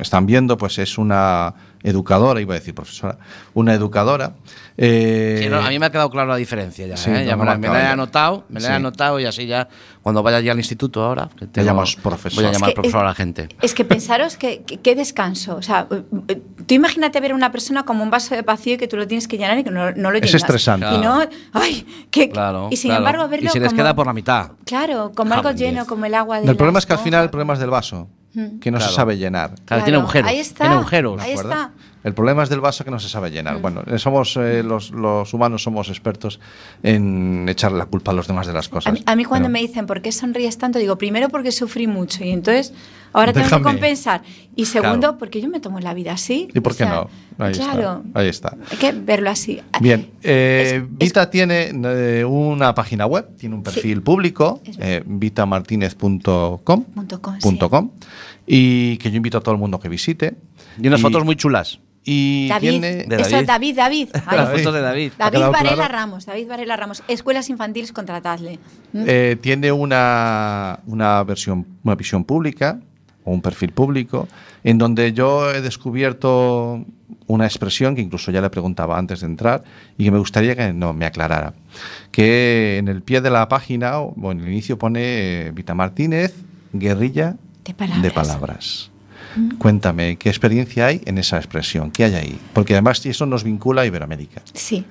están 0.00 0.26
viendo, 0.26 0.56
pues 0.56 0.78
es 0.78 0.98
una 0.98 1.54
educadora, 1.90 2.40
iba 2.40 2.54
a 2.54 2.58
decir 2.58 2.74
profesora, 2.74 3.16
una 3.54 3.72
educadora. 3.72 4.34
eh, 4.76 5.38
Sí, 5.42 5.48
no, 5.48 5.58
a 5.58 5.68
mí 5.70 5.78
me 5.78 5.86
ha 5.86 5.90
quedado 5.90 6.10
claro 6.10 6.28
la 6.28 6.36
diferencia 6.36 6.86
ya. 6.86 6.96
Sí, 6.96 7.10
¿eh? 7.10 7.24
Ya 7.24 7.32
no 7.36 7.44
me, 7.44 7.50
la, 7.50 7.56
me 7.58 7.68
la 7.68 7.82
he 7.82 7.86
anotado, 7.86 8.44
me 8.48 8.60
la 8.60 8.66
he 8.66 8.70
Sí. 8.70 8.74
anotado 8.76 9.20
y 9.20 9.24
así 9.24 9.46
ya, 9.46 9.68
cuando 10.02 10.22
vaya 10.22 10.40
ya 10.40 10.52
al 10.52 10.58
instituto 10.58 11.02
ahora, 11.04 11.28
que 11.38 11.46
tengo- 11.46 11.64
llamas 11.66 11.96
profesor. 11.96 12.42
voy 12.42 12.44
a 12.46 12.50
Es 12.50 12.56
llamar 12.56 12.70
que- 12.70 12.74
profesor 12.74 13.00
a 13.00 13.04
la 13.04 13.14
gente. 13.14 13.48
Es 13.62 13.72
que 13.72 13.84
pensaros 13.84 14.36
que, 14.36 14.62
que- 14.64 14.78
qué 14.78 14.94
descanso. 14.96 15.56
O 15.56 15.62
sea, 15.62 15.86
tú 15.88 16.74
imagínate 16.74 17.20
ver 17.20 17.30
a 17.30 17.34
una 17.34 17.52
persona 17.52 17.84
como 17.84 18.02
un 18.02 18.10
vaso 18.10 18.34
de 18.34 18.42
vacío 18.42 18.74
y 18.74 18.76
que 18.76 18.88
tú 18.88 18.96
lo 18.96 19.06
tienes 19.06 19.28
que 19.28 19.38
llenar 19.38 19.56
y 19.58 19.64
que 19.64 19.70
no, 19.70 19.92
no 19.92 20.10
lo 20.10 20.18
Es 20.18 20.22
llenas. 20.24 20.34
estresante. 20.34 20.86
Y 20.92 20.98
no, 20.98 21.20
ay, 21.52 21.86
que, 22.10 22.28
Claro, 22.30 22.68
y 22.70 22.76
sin 22.76 22.88
claro. 22.90 22.98
embargo 23.06 23.28
verlo 23.28 23.46
Y 23.46 23.52
se 23.52 23.60
les 23.60 23.68
como- 23.68 23.76
queda 23.82 23.94
por 23.94 24.06
la 24.06 24.12
mitad. 24.12 24.50
Claro, 24.64 25.12
como 25.14 25.32
algo 25.34 25.52
lleno, 25.52 25.86
como 25.86 26.04
el 26.04 26.14
agua 26.14 26.40
de 26.40 26.48
el 26.50 26.56
problema 26.56 26.80
es 26.80 26.86
que 26.86 26.92
al 26.92 26.98
final 26.98 27.22
el 27.24 27.30
problema 27.30 27.52
es 27.54 27.60
del 27.60 27.70
vaso, 27.70 28.08
que 28.60 28.70
no 28.70 28.78
Claro. 28.78 28.90
se 28.92 28.96
sabe 28.96 29.16
llenar. 29.16 29.54
Claro, 29.64 29.84
tiene 29.84 29.98
agujeros. 29.98 30.30
Ahí 30.30 30.38
está, 30.38 30.64
Tiene 30.64 30.74
agujeros. 30.76 31.20
ahí 31.22 31.32
está. 31.32 31.70
El 32.06 32.14
problema 32.14 32.44
es 32.44 32.48
del 32.48 32.60
vaso 32.60 32.84
que 32.84 32.90
no 32.92 33.00
se 33.00 33.08
sabe 33.08 33.30
llenar. 33.32 33.60
Bueno, 33.60 33.82
eh, 33.84 33.98
somos 33.98 34.36
eh, 34.36 34.62
los, 34.62 34.92
los 34.92 35.34
humanos 35.34 35.64
somos 35.64 35.88
expertos 35.88 36.38
en 36.84 37.48
echar 37.48 37.72
la 37.72 37.86
culpa 37.86 38.12
a 38.12 38.14
los 38.14 38.28
demás 38.28 38.46
de 38.46 38.52
las 38.52 38.68
A 38.68 38.70
cosas. 38.70 38.92
mí, 38.94 39.02
a 39.04 39.16
mí 39.16 39.24
cuando 39.24 39.46
Pero- 39.48 39.52
me 39.54 39.60
dicen 39.60 39.86
por 39.86 40.00
qué 40.02 40.12
sonríes 40.12 40.56
tanto, 40.56 40.78
digo, 40.78 40.96
primero 40.96 41.28
porque 41.30 41.50
sufrí 41.50 41.88
mucho 41.88 42.22
y 42.24 42.30
entonces 42.30 42.72
ahora 43.12 43.32
tengo 43.32 43.48
que 43.48 43.60
compensar. 43.60 44.22
Y 44.54 44.66
segundo, 44.66 44.98
Claro. 45.00 45.18
porque 45.18 45.40
yo 45.40 45.48
me 45.48 45.58
tomo 45.58 45.80
la 45.80 45.94
vida 45.94 46.12
así. 46.12 46.46
¿Y 46.54 46.60
por 46.60 46.72
O 46.74 46.76
qué 46.76 46.84
sea, 46.84 46.94
no? 46.94 47.10
Ahí 47.44 47.52
claro. 47.54 48.02
está. 48.06 48.20
Ahí 48.20 48.28
está. 48.28 48.56
Hay 48.70 48.78
que 48.78 48.92
verlo 48.92 49.28
así. 49.30 49.60
Bien, 49.80 50.08
eh, 50.22 50.62
Es- 50.76 50.82
es- 50.84 50.98
Vita 50.98 51.28
tiene 51.28 51.72
eh, 51.72 52.24
una 52.24 52.72
página 52.74 53.06
web, 53.06 53.36
tiene 53.36 53.56
un 53.56 53.64
perfil 53.64 54.00
público, 54.02 54.60
eh, 54.78 55.02
vitamartinez.com 55.04 56.84
Punto 56.84 57.20
com, 57.20 57.38
punto 57.40 57.66
sí. 57.66 57.70
com, 57.70 57.90
y 58.46 58.96
que 58.98 59.10
yo 59.10 59.16
invito 59.16 59.38
a 59.38 59.40
todo 59.40 59.54
el 59.54 59.60
mundo 59.60 59.80
que 59.80 59.88
visite. 59.88 60.36
Y 60.80 60.86
unas 60.86 61.00
fotos 61.00 61.24
muy 61.24 61.34
chulas. 61.36 61.80
Y 62.08 62.46
David. 62.48 62.82
De 63.08 63.16
eso 63.20 63.42
David, 63.42 63.76
David. 63.76 64.08
Ay, 64.26 64.38
fotos 64.58 64.72
de 64.72 64.80
David. 64.80 65.12
¿Ha 65.18 65.28
David 65.28 65.52
Varela 65.52 65.74
claro? 65.74 65.92
Ramos, 65.92 66.24
David 66.24 66.46
Varela 66.46 66.76
Ramos. 66.76 67.02
Escuelas 67.08 67.50
infantiles, 67.50 67.92
contratadle. 67.92 68.60
¿Mm? 68.92 69.04
Eh, 69.06 69.36
tiene 69.40 69.72
una, 69.72 70.78
una 70.86 71.24
versión, 71.24 71.66
una 71.82 71.96
visión 71.96 72.22
pública 72.24 72.78
o 73.24 73.32
un 73.32 73.42
perfil 73.42 73.72
público 73.72 74.28
en 74.62 74.78
donde 74.78 75.12
yo 75.12 75.52
he 75.52 75.60
descubierto 75.60 76.84
una 77.26 77.44
expresión 77.44 77.96
que 77.96 78.02
incluso 78.02 78.30
ya 78.30 78.40
le 78.40 78.50
preguntaba 78.50 78.98
antes 78.98 79.20
de 79.20 79.26
entrar 79.26 79.64
y 79.98 80.04
que 80.04 80.12
me 80.12 80.18
gustaría 80.18 80.54
que 80.54 80.72
no 80.72 80.92
me 80.92 81.06
aclarara. 81.06 81.54
Que 82.12 82.78
en 82.78 82.86
el 82.86 83.02
pie 83.02 83.20
de 83.20 83.30
la 83.30 83.48
página 83.48 83.98
o 83.98 84.30
en 84.30 84.40
el 84.40 84.48
inicio 84.48 84.78
pone 84.78 85.00
eh, 85.46 85.50
Vita 85.50 85.74
Martínez, 85.74 86.34
guerrilla 86.72 87.34
De 87.64 87.74
palabras. 87.74 88.02
de 88.02 88.10
palabras. 88.12 88.90
Cuéntame, 89.58 90.16
¿qué 90.16 90.28
experiencia 90.28 90.86
hay 90.86 91.00
en 91.04 91.18
esa 91.18 91.36
expresión? 91.38 91.90
¿Qué 91.90 92.04
hay 92.04 92.14
ahí? 92.14 92.38
Porque 92.52 92.74
además 92.74 93.04
eso 93.06 93.26
nos 93.26 93.44
vincula 93.44 93.82
a 93.82 93.86
Iberoamérica. 93.86 94.42
Sí. 94.54 94.84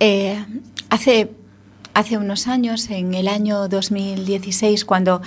Eh, 0.00 0.44
hace, 0.90 1.30
hace 1.94 2.16
unos 2.18 2.46
años, 2.48 2.88
en 2.90 3.14
el 3.14 3.28
año 3.28 3.68
2016, 3.68 4.84
cuando 4.84 5.20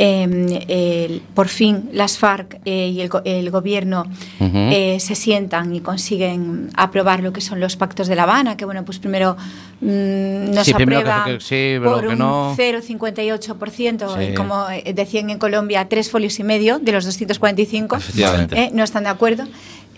eh, 0.00 0.64
el- 0.68 1.20
por 1.34 1.48
fin 1.48 1.90
las 1.92 2.18
FARC 2.18 2.60
eh, 2.64 2.88
y 2.94 3.00
el, 3.00 3.10
el 3.24 3.50
gobierno 3.50 4.04
eh, 4.40 4.98
se 5.00 5.14
sientan 5.16 5.74
y 5.74 5.80
consiguen 5.80 6.70
aprobar 6.76 7.20
lo 7.22 7.32
que 7.32 7.40
son 7.40 7.58
los 7.58 7.76
pactos 7.76 8.06
de 8.06 8.14
La 8.14 8.22
Habana, 8.22 8.56
que 8.56 8.64
bueno, 8.64 8.84
pues 8.84 8.98
primero 9.00 9.36
nos 9.80 10.66
Sí, 10.66 10.72
aprueba 10.72 11.24
que 11.24 11.40
sí, 11.40 11.76
por 11.82 12.00
que 12.00 12.08
un 12.08 12.18
no. 12.18 12.54
0,58%, 12.56 14.16
Sí. 14.16 14.22
y 14.32 14.34
como 14.34 14.68
eh, 14.70 14.92
decían 14.94 15.30
en 15.30 15.38
Colombia, 15.38 15.88
tres 15.88 16.10
folios 16.10 16.38
y 16.40 16.44
medio 16.44 16.78
de 16.78 16.92
los 16.92 17.04
245. 17.04 17.96
Efectivamente. 17.96 18.58
Eh, 18.58 18.70
no 18.74 18.82
están 18.82 19.04
de 19.04 19.10
acuerdo. 19.10 19.44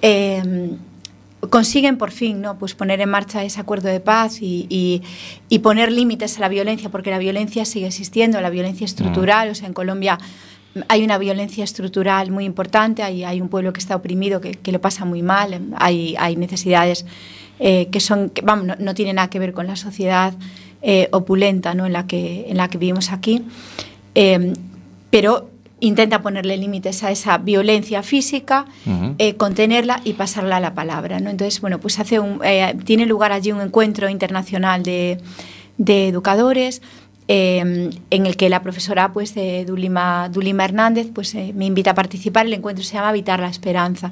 Eh, 0.02 0.70
consiguen 1.48 1.96
por 1.96 2.10
fin 2.10 2.42
¿no? 2.42 2.58
pues 2.58 2.74
poner 2.74 3.00
en 3.00 3.08
marcha 3.08 3.42
ese 3.42 3.60
acuerdo 3.60 3.88
de 3.88 4.00
paz 4.00 4.42
y, 4.42 4.66
y- 4.68 5.02
y 5.48 5.60
poner 5.60 5.90
límites 5.90 6.36
a 6.36 6.40
la 6.40 6.48
violencia, 6.48 6.90
porque 6.90 7.10
la 7.10 7.18
violencia 7.18 7.64
sigue 7.64 7.86
existiendo, 7.86 8.38
la 8.42 8.50
violencia 8.50 8.84
estructural. 8.84 9.48
O 9.50 9.54
sea, 9.54 9.66
en 9.66 9.72
Colombia 9.72 10.18
hay 10.88 11.02
una 11.02 11.16
violencia 11.18 11.64
estructural 11.64 12.30
muy 12.30 12.44
importante, 12.44 13.02
hay, 13.02 13.24
hay 13.24 13.40
un 13.40 13.48
pueblo 13.48 13.72
que 13.72 13.80
está 13.80 13.96
oprimido, 13.96 14.40
que, 14.42 14.52
que 14.52 14.70
lo 14.70 14.80
pasa 14.82 15.04
muy 15.06 15.22
mal, 15.22 15.58
hay, 15.76 16.14
hay 16.18 16.36
necesidades 16.36 17.06
eh, 17.60 17.86
que 17.92 18.00
son, 18.00 18.30
que, 18.30 18.42
vamos, 18.42 18.66
no, 18.66 18.74
no 18.78 18.94
tienen 18.94 19.16
nada 19.16 19.30
que 19.30 19.38
ver 19.38 19.52
con 19.52 19.66
la 19.68 19.76
sociedad 19.76 20.34
eh, 20.82 21.08
opulenta 21.12 21.74
¿no? 21.74 21.86
en, 21.86 21.92
la 21.92 22.06
que, 22.06 22.46
en 22.48 22.56
la 22.56 22.68
que 22.68 22.78
vivimos 22.78 23.12
aquí. 23.12 23.44
Eh, 24.14 24.52
pero 25.10 25.50
intenta 25.80 26.20
ponerle 26.20 26.56
límites 26.56 27.02
a 27.04 27.10
esa 27.10 27.38
violencia 27.38 28.02
física, 28.02 28.66
Ujú. 28.86 29.14
eh, 29.18 29.34
contenerla 29.36 30.00
y 30.04 30.12
pasarla 30.14 30.56
a 30.56 30.60
la 30.60 30.74
palabra. 30.74 31.20
¿no? 31.20 31.30
Entonces, 31.30 31.60
bueno, 31.60 31.78
pues 31.78 31.98
hace 31.98 32.18
un, 32.20 32.40
eh, 32.44 32.76
tiene 32.84 33.06
lugar 33.06 33.32
allí 33.32 33.50
un 33.52 33.60
encuentro 33.60 34.08
internacional 34.08 34.82
de, 34.82 35.18
de 35.78 36.08
educadores. 36.08 36.82
eh, 37.32 37.90
en 38.10 38.26
el 38.26 38.36
que 38.36 38.48
la 38.48 38.60
profesora 38.60 39.12
pues, 39.12 39.36
eh, 39.36 39.64
Dulima, 39.64 40.28
Dulima 40.28 40.64
Hernández 40.64 41.08
pues, 41.14 41.32
eh, 41.36 41.52
me 41.54 41.64
invita 41.64 41.92
a 41.92 41.94
participar. 41.94 42.44
El 42.46 42.54
encuentro 42.54 42.84
se 42.84 42.94
llama 42.94 43.10
Habitar 43.10 43.38
la 43.38 43.48
Esperanza. 43.48 44.10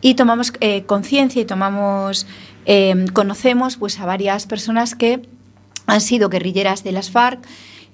Y 0.00 0.14
tomamos 0.14 0.52
eh, 0.60 0.82
conciencia 0.84 1.42
y 1.42 1.44
tomamos, 1.44 2.26
eh, 2.66 3.06
conocemos 3.12 3.76
pues, 3.76 3.98
a 4.00 4.06
varias 4.06 4.46
personas 4.46 4.94
que 4.94 5.22
han 5.86 6.00
sido 6.00 6.28
guerrilleras 6.28 6.84
de 6.84 6.92
las 6.92 7.10
FARC 7.10 7.44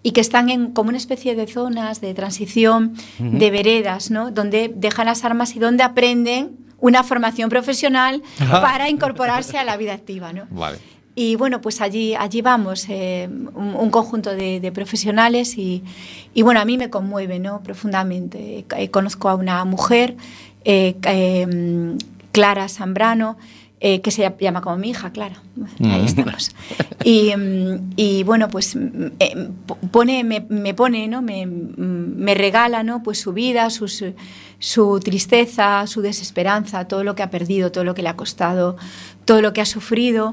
y 0.02 0.12
que 0.12 0.20
están 0.20 0.48
en 0.48 0.72
como 0.72 0.88
una 0.88 0.98
especie 0.98 1.34
de 1.34 1.46
zonas 1.46 2.00
de 2.00 2.14
transición, 2.14 2.94
de 3.18 3.50
veredas, 3.50 4.10
¿no? 4.10 4.30
Donde 4.30 4.72
dejan 4.74 5.06
las 5.06 5.24
armas 5.24 5.56
y 5.56 5.58
donde 5.58 5.82
aprenden 5.82 6.56
una 6.78 7.04
formación 7.04 7.50
profesional 7.50 8.22
para 8.38 8.88
incorporarse 8.88 9.58
a 9.58 9.64
la 9.64 9.76
vida 9.76 9.92
activa, 9.92 10.32
¿no? 10.32 10.46
Vale. 10.50 10.78
Y 11.14 11.36
bueno, 11.36 11.60
pues 11.60 11.80
allí, 11.80 12.14
allí 12.14 12.40
vamos, 12.40 12.86
eh, 12.88 13.28
un, 13.28 13.74
un 13.74 13.90
conjunto 13.90 14.30
de, 14.30 14.60
de 14.60 14.72
profesionales 14.72 15.58
y, 15.58 15.82
y 16.32 16.42
bueno, 16.42 16.60
a 16.60 16.64
mí 16.64 16.78
me 16.78 16.88
conmueve 16.88 17.38
¿no? 17.38 17.62
profundamente. 17.62 18.64
Eh, 18.76 18.90
conozco 18.90 19.28
a 19.28 19.34
una 19.34 19.64
mujer, 19.64 20.16
eh, 20.64 20.94
eh, 21.02 21.96
Clara 22.32 22.68
Zambrano, 22.68 23.36
eh, 23.80 24.00
que 24.02 24.10
se 24.10 24.30
llama 24.38 24.60
como 24.60 24.76
mi 24.76 24.90
hija, 24.90 25.10
Clara. 25.10 25.42
Ahí 25.82 26.04
estamos. 26.04 26.54
Y, 27.02 27.34
mm, 27.34 27.92
y, 27.96 28.22
bueno, 28.24 28.48
pues 28.48 28.76
mm, 28.76 29.06
eh, 29.18 29.48
pone, 29.90 30.22
me, 30.22 30.44
me 30.48 30.74
pone, 30.74 31.08
¿no? 31.08 31.22
me, 31.22 31.46
mm, 31.46 32.14
me 32.16 32.34
regala 32.34 32.82
¿no? 32.82 33.02
pues 33.02 33.18
su 33.18 33.32
vida, 33.32 33.70
sus, 33.70 34.04
su 34.58 35.00
tristeza, 35.00 35.86
su 35.86 36.02
desesperanza, 36.02 36.86
todo 36.88 37.04
lo 37.04 37.14
que 37.14 37.22
ha 37.22 37.30
perdido, 37.30 37.72
todo 37.72 37.84
lo 37.84 37.94
que 37.94 38.02
le 38.02 38.10
ha 38.10 38.16
costado, 38.16 38.76
todo 39.24 39.40
lo 39.40 39.52
que 39.54 39.62
ha 39.62 39.66
sufrido. 39.66 40.30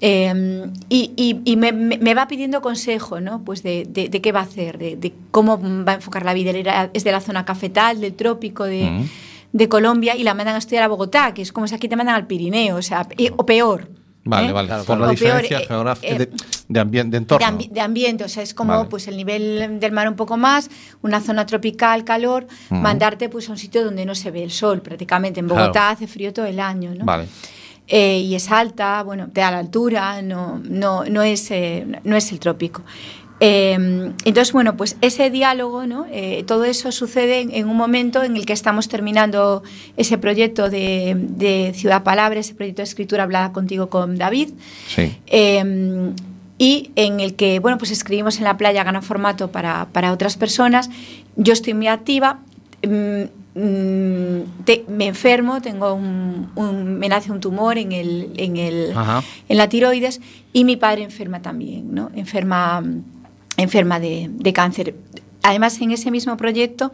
Eh, 0.00 0.66
y, 0.88 1.12
y- 1.16 1.40
y 1.44 1.56
me, 1.56 1.72
me- 1.72 2.14
va 2.14 2.28
pidiendo 2.28 2.60
consejo, 2.60 3.20
¿no? 3.20 3.42
Pues 3.44 3.62
de, 3.62 3.86
de- 3.88 4.08
de 4.08 4.20
qué 4.20 4.32
va 4.32 4.40
a 4.40 4.42
hacer, 4.42 4.76
de, 4.76 4.96
de 4.96 5.14
cómo 5.30 5.58
va 5.84 5.92
a 5.92 5.94
enfocar 5.96 6.24
la 6.24 6.34
vida. 6.34 6.90
Es 6.92 7.04
de 7.04 7.12
la 7.12 7.20
zona 7.20 7.44
cafetal, 7.44 8.00
del 8.00 8.12
trópico 8.14 8.64
de, 8.64 9.06
de 9.54 9.68
Colombia, 9.68 10.16
y 10.16 10.24
la 10.24 10.34
mandan 10.34 10.56
a 10.56 10.58
estudiar 10.58 10.82
a 10.82 10.88
Bogotá, 10.88 11.32
que 11.32 11.40
es 11.42 11.52
como 11.52 11.66
si 11.68 11.74
aquí 11.76 11.88
te 11.88 11.94
mandan 11.96 12.16
al 12.16 12.26
Pirineo, 12.26 12.76
o 12.76 12.82
sea, 12.82 13.06
y- 13.16 13.30
o 13.36 13.46
peor. 13.46 13.88
Vale, 14.26 14.48
¿eh? 14.48 14.52
vale. 14.52 14.68
Claro, 14.68 14.84
Por 14.84 14.96
la 14.98 15.04
peor, 15.06 15.10
diferencia 15.16 15.58
eh, 15.60 15.66
geográfica 15.66 16.14
eh, 16.14 16.18
de, 16.18 16.30
de, 16.68 16.80
ambien- 16.80 17.10
de 17.10 17.18
entorno. 17.18 17.46
de, 17.46 17.52
ambi- 17.52 17.70
de 17.70 17.80
ambiente, 17.80 18.24
o 18.24 18.28
sea, 18.28 18.42
es 18.42 18.52
como 18.54 18.72
Vale. 18.74 18.88
pues 18.88 19.06
el 19.06 19.16
nivel 19.16 19.78
del 19.78 19.92
mar 19.92 20.08
un 20.08 20.16
poco 20.16 20.36
más, 20.36 20.70
una 21.02 21.20
zona 21.20 21.44
tropical, 21.46 22.04
calor, 22.04 22.46
mandarte 22.70 23.28
pues 23.28 23.48
a 23.48 23.52
un 23.52 23.58
sitio 23.58 23.84
donde 23.84 24.04
no 24.06 24.14
se 24.14 24.30
ve 24.30 24.42
el 24.42 24.50
sol 24.50 24.80
prácticamente. 24.82 25.38
En 25.40 25.46
Bogotá 25.46 25.70
Claro. 25.72 25.92
hace 25.92 26.06
frío 26.06 26.32
todo 26.32 26.46
el 26.46 26.58
año, 26.58 26.94
¿no? 26.96 27.04
Vale. 27.04 27.26
Eh, 27.86 28.20
y 28.20 28.34
es 28.34 28.50
alta, 28.50 29.02
bueno, 29.02 29.28
te 29.30 29.42
da 29.42 29.50
la 29.50 29.58
altura, 29.58 30.22
no, 30.22 30.58
no, 30.64 31.04
no, 31.04 31.22
es, 31.22 31.50
eh, 31.50 31.86
no 32.02 32.16
es 32.16 32.32
el 32.32 32.40
trópico. 32.40 32.82
Eh, 33.40 34.12
entonces, 34.24 34.52
bueno, 34.52 34.76
pues 34.76 34.96
ese 35.00 35.28
diálogo, 35.30 35.86
¿no? 35.86 36.06
Eh, 36.10 36.44
todo 36.46 36.64
eso 36.64 36.92
sucede 36.92 37.40
en, 37.40 37.50
en 37.50 37.68
un 37.68 37.76
momento 37.76 38.22
en 38.22 38.36
el 38.36 38.46
que 38.46 38.52
estamos 38.52 38.88
terminando 38.88 39.62
ese 39.96 40.18
proyecto 40.18 40.70
de, 40.70 41.14
de 41.16 41.72
Ciudad 41.74 42.02
Palabra, 42.04 42.40
ese 42.40 42.54
proyecto 42.54 42.80
de 42.82 42.84
escritura 42.84 43.24
hablada 43.24 43.52
contigo 43.52 43.88
con 43.90 44.16
David. 44.16 44.50
Sí. 44.88 45.16
Eh, 45.26 46.12
y 46.56 46.92
en 46.94 47.18
el 47.18 47.34
que, 47.34 47.58
bueno, 47.58 47.78
pues 47.78 47.90
escribimos 47.90 48.38
en 48.38 48.44
la 48.44 48.56
playa, 48.56 48.84
gana 48.84 49.02
formato 49.02 49.50
para, 49.50 49.88
para 49.92 50.12
otras 50.12 50.36
personas. 50.36 50.88
Yo 51.36 51.52
estoy 51.52 51.74
muy 51.74 51.88
activa. 51.88 52.38
mm, 52.86 53.58
mm, 53.60 54.64
te- 54.64 54.84
me 54.88 55.06
enfermo, 55.06 55.60
tengo 55.60 55.94
un, 55.94 56.50
un- 56.54 56.98
me 56.98 57.08
nace 57.08 57.32
un 57.32 57.40
tumor 57.40 57.78
en, 57.78 57.90
el, 57.92 58.30
en, 58.36 58.56
el, 58.56 58.92
en 59.48 59.56
la 59.56 59.68
tiroides 59.68 60.20
y 60.52 60.64
mi 60.64 60.76
padre 60.76 61.02
enferma 61.02 61.42
también, 61.42 61.92
¿no? 61.94 62.10
Enferma, 62.14 62.82
enferma 63.56 64.00
de, 64.00 64.28
de 64.30 64.52
cáncer. 64.52 64.94
Además, 65.42 65.80
en 65.80 65.90
ese 65.90 66.10
mismo 66.10 66.36
proyecto, 66.36 66.92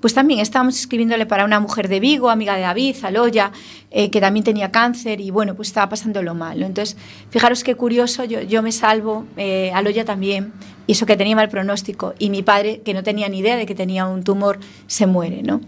pues 0.00 0.14
también 0.14 0.40
estábamos 0.40 0.78
escribiéndole 0.78 1.26
para 1.26 1.44
una 1.44 1.60
mujer 1.60 1.88
de 1.88 2.00
Vigo, 2.00 2.30
amiga 2.30 2.54
de 2.54 2.62
David, 2.62 2.96
Aloya, 3.02 3.52
eh, 3.90 4.10
que 4.10 4.20
también 4.20 4.44
tenía 4.44 4.70
cáncer 4.70 5.20
y 5.20 5.30
bueno, 5.30 5.54
pues 5.54 5.68
estaba 5.68 5.88
pasándolo 5.88 6.34
mal. 6.34 6.62
Entonces, 6.62 6.96
fijaros 7.30 7.64
qué 7.64 7.74
curioso, 7.74 8.24
yo, 8.24 8.42
yo 8.42 8.62
me 8.62 8.72
salvo, 8.72 9.24
eh, 9.36 9.72
Aloya 9.74 10.04
también, 10.04 10.52
y 10.86 10.92
eso 10.92 11.06
que 11.06 11.16
tenía 11.16 11.34
mal 11.34 11.48
pronóstico, 11.48 12.14
y 12.18 12.30
mi 12.30 12.42
padre, 12.42 12.82
que 12.84 12.94
no 12.94 13.02
tenía 13.02 13.28
ni 13.28 13.38
idea 13.38 13.56
de 13.56 13.66
que 13.66 13.74
tenía 13.74 14.06
un 14.06 14.22
tumor, 14.22 14.58
se 14.86 15.06
muere. 15.06 15.42
¿no? 15.42 15.60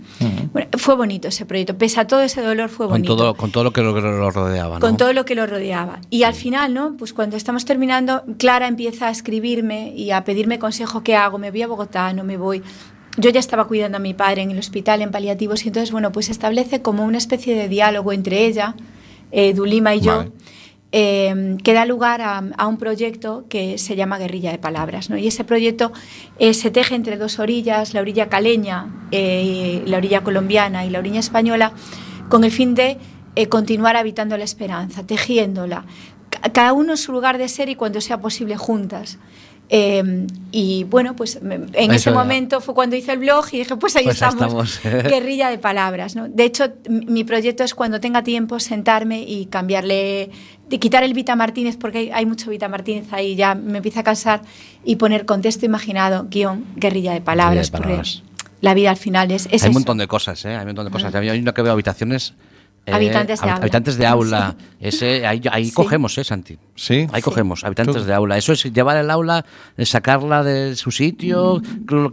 Bueno, 0.53 0.69
fue 0.77 0.95
bonito 0.95 1.29
ese 1.29 1.47
proyecto, 1.47 1.77
pese 1.77 2.01
a 2.01 2.07
todo 2.07 2.21
ese 2.21 2.43
dolor, 2.43 2.69
fue 2.69 2.87
Con 2.87 2.95
bonito 2.95 3.17
todo, 3.17 3.35
con 3.35 3.51
todo 3.51 3.65
lo 3.65 3.73
que 3.73 3.83
lo, 3.83 3.99
lo 3.99 4.31
rodeaba, 4.31 4.75
¿no? 4.75 4.81
con 4.81 4.97
todo 4.97 5.13
lo 5.13 5.25
que 5.25 5.35
lo 5.35 5.47
rodeaba. 5.47 6.01
Y 6.11 6.25
al 6.25 6.35
final, 6.35 6.75
¿no? 6.75 6.97
Pues 6.97 7.13
cuando 7.13 7.37
estamos 7.37 7.65
terminando, 7.65 8.23
Clara 8.39 8.69
empieza 8.69 9.09
a 9.09 9.11
escribirme 9.11 9.95
y 9.97 10.11
a 10.11 10.25
pedirme 10.25 10.59
consejo 10.59 11.03
qué 11.03 11.17
hago, 11.17 11.39
me 11.39 11.51
voy 11.51 11.63
a 11.63 11.67
Bogotá, 11.67 12.13
no 12.13 12.25
me 12.25 12.37
voy. 12.37 12.63
Yo 13.19 13.31
ya 13.31 13.41
estaba 13.41 13.67
cuidando 13.67 13.97
a 13.97 14.01
mi 14.01 14.15
padre 14.15 14.43
en 14.43 14.53
el 14.53 14.59
hospital, 14.59 15.03
en 15.03 15.11
paliativos, 15.11 15.65
y 15.65 15.69
entonces, 15.69 15.91
bueno, 15.93 16.13
pues 16.13 16.29
establece 16.31 16.83
como 16.83 17.05
una 17.05 17.19
especie 17.19 17.55
de 17.57 17.69
diálogo 17.69 18.13
entre 18.13 18.47
ella, 18.47 18.75
eh, 19.33 19.53
Dulima 19.55 19.95
y 19.95 20.01
yo, 20.01 20.17
Vale. 20.19 20.31
eh, 20.93 21.57
que 21.65 21.73
da 21.73 21.85
lugar 21.85 22.23
a, 22.23 22.39
a 22.57 22.67
un 22.69 22.79
proyecto 22.79 23.45
que 23.49 23.77
se 23.77 23.97
llama 23.97 24.19
Guerrilla 24.19 24.53
de 24.53 24.59
Palabras. 24.59 25.11
¿no? 25.11 25.19
Y 25.19 25.27
ese 25.27 25.43
proyecto 25.45 25.93
eh, 26.39 26.55
se 26.55 26.71
teje 26.71 26.95
entre 26.95 27.17
dos 27.17 27.39
orillas, 27.41 27.93
la 27.93 28.01
orilla 28.01 28.29
caleña, 28.29 28.87
eh, 29.11 29.83
la 29.85 29.97
orilla 29.99 30.23
colombiana 30.23 30.87
y 30.87 30.91
la 30.91 31.01
orilla 31.01 31.21
española, 31.21 31.73
con 32.29 32.45
el 32.45 32.53
fin 32.53 32.75
de 32.75 32.99
continuar 33.49 33.97
habitando 33.97 34.37
la 34.37 34.45
esperanza, 34.45 35.05
tejiéndola, 35.07 35.85
ca- 36.31 36.51
cada 36.53 36.73
uno 36.73 36.93
en 36.93 36.97
su 36.99 37.13
lugar 37.13 37.39
de 37.39 37.49
ser 37.49 37.69
y 37.69 37.75
cuando 37.75 38.01
sea 38.01 38.19
posible 38.21 38.57
juntas. 38.57 39.19
Eh, 39.71 40.27
y 40.51 40.85
bueno, 40.85 41.15
pues 41.15 41.43
me- 41.43 41.61
en 41.75 41.91
ese 41.93 42.11
momento 42.11 42.61
fue 42.61 42.75
cuando 42.75 42.97
hice 42.97 43.13
el 43.13 43.19
blog 43.19 43.45
y 43.53 43.59
dije, 43.59 43.77
pues 43.77 43.95
ahí 43.97 44.05
Pues 44.05 44.15
estamos, 44.23 44.77
estamos. 44.77 45.05
guerrilla 45.11 45.51
de 45.51 45.59
palabras. 45.59 46.17
¿no? 46.17 46.27
De 46.29 46.45
hecho, 46.45 46.73
mi 46.89 47.25
proyecto 47.25 47.65
es 47.65 47.75
cuando 47.75 48.01
tenga 48.01 48.23
tiempo 48.23 48.59
sentarme 48.61 49.21
y 49.23 49.47
cambiarle, 49.47 50.31
de 50.71 50.79
quitar 50.79 51.03
el 51.05 51.13
Vita 51.13 51.37
Martínez, 51.37 51.77
porque 51.77 51.99
hay, 51.99 52.11
hay 52.13 52.27
mucho 52.27 52.51
Vita 52.51 52.69
Martínez 52.69 53.13
ahí, 53.13 53.37
ya 53.37 53.55
me 53.55 53.79
empieza 53.79 54.01
a 54.01 54.05
cansar, 54.05 54.41
y 54.85 54.97
poner 54.97 55.27
contexto 55.27 55.67
imaginado, 55.67 56.27
guion, 56.31 56.65
guerrilla 56.77 57.13
de 57.13 57.21
palabras, 57.21 57.71
Guerrilla 57.71 57.79
de 57.79 57.85
palabras. 57.95 58.23
porque 58.23 58.49
la 58.61 58.75
vida 58.75 58.91
al 58.91 58.97
final 58.97 59.31
es, 59.31 59.49
es 59.51 59.63
hay 59.63 59.69
un 59.69 59.75
montón 59.75 59.99
de 59.99 60.07
cosas, 60.09 60.43
¿eh? 60.47 60.49
Hay 60.55 60.61
un 60.63 60.67
montón 60.69 60.87
de 60.87 60.91
cosas. 60.91 61.15
Hay 61.15 61.39
una 61.41 61.53
que 61.53 61.63
veo 61.63 61.73
habitaciones. 61.73 62.35
eh, 62.87 62.93
Habitantes 62.93 63.41
de 63.41 63.47
aula. 63.51 63.61
Habitantes 63.61 63.99
de 63.99 64.07
aula. 64.15 64.57
Ese, 64.81 65.27
ahí 65.27 65.43
ahí 65.53 65.67
Sí. 65.67 65.73
cogemos, 65.73 66.17
¿eh, 66.19 66.25
Santi? 66.25 66.59
Sí. 66.79 67.09
Ahí 67.13 67.21
cogemos, 67.23 67.65
habitantes 67.65 67.97
Tú- 67.97 68.05
de 68.05 68.15
aula. 68.15 68.39
Eso 68.39 68.53
es 68.53 68.63
llevar 68.73 68.97
el 68.97 69.11
aula, 69.11 69.45
eh, 69.77 69.85
sacarla 69.85 70.45
de 70.45 70.77
su 70.77 70.93
sitio, 70.93 71.61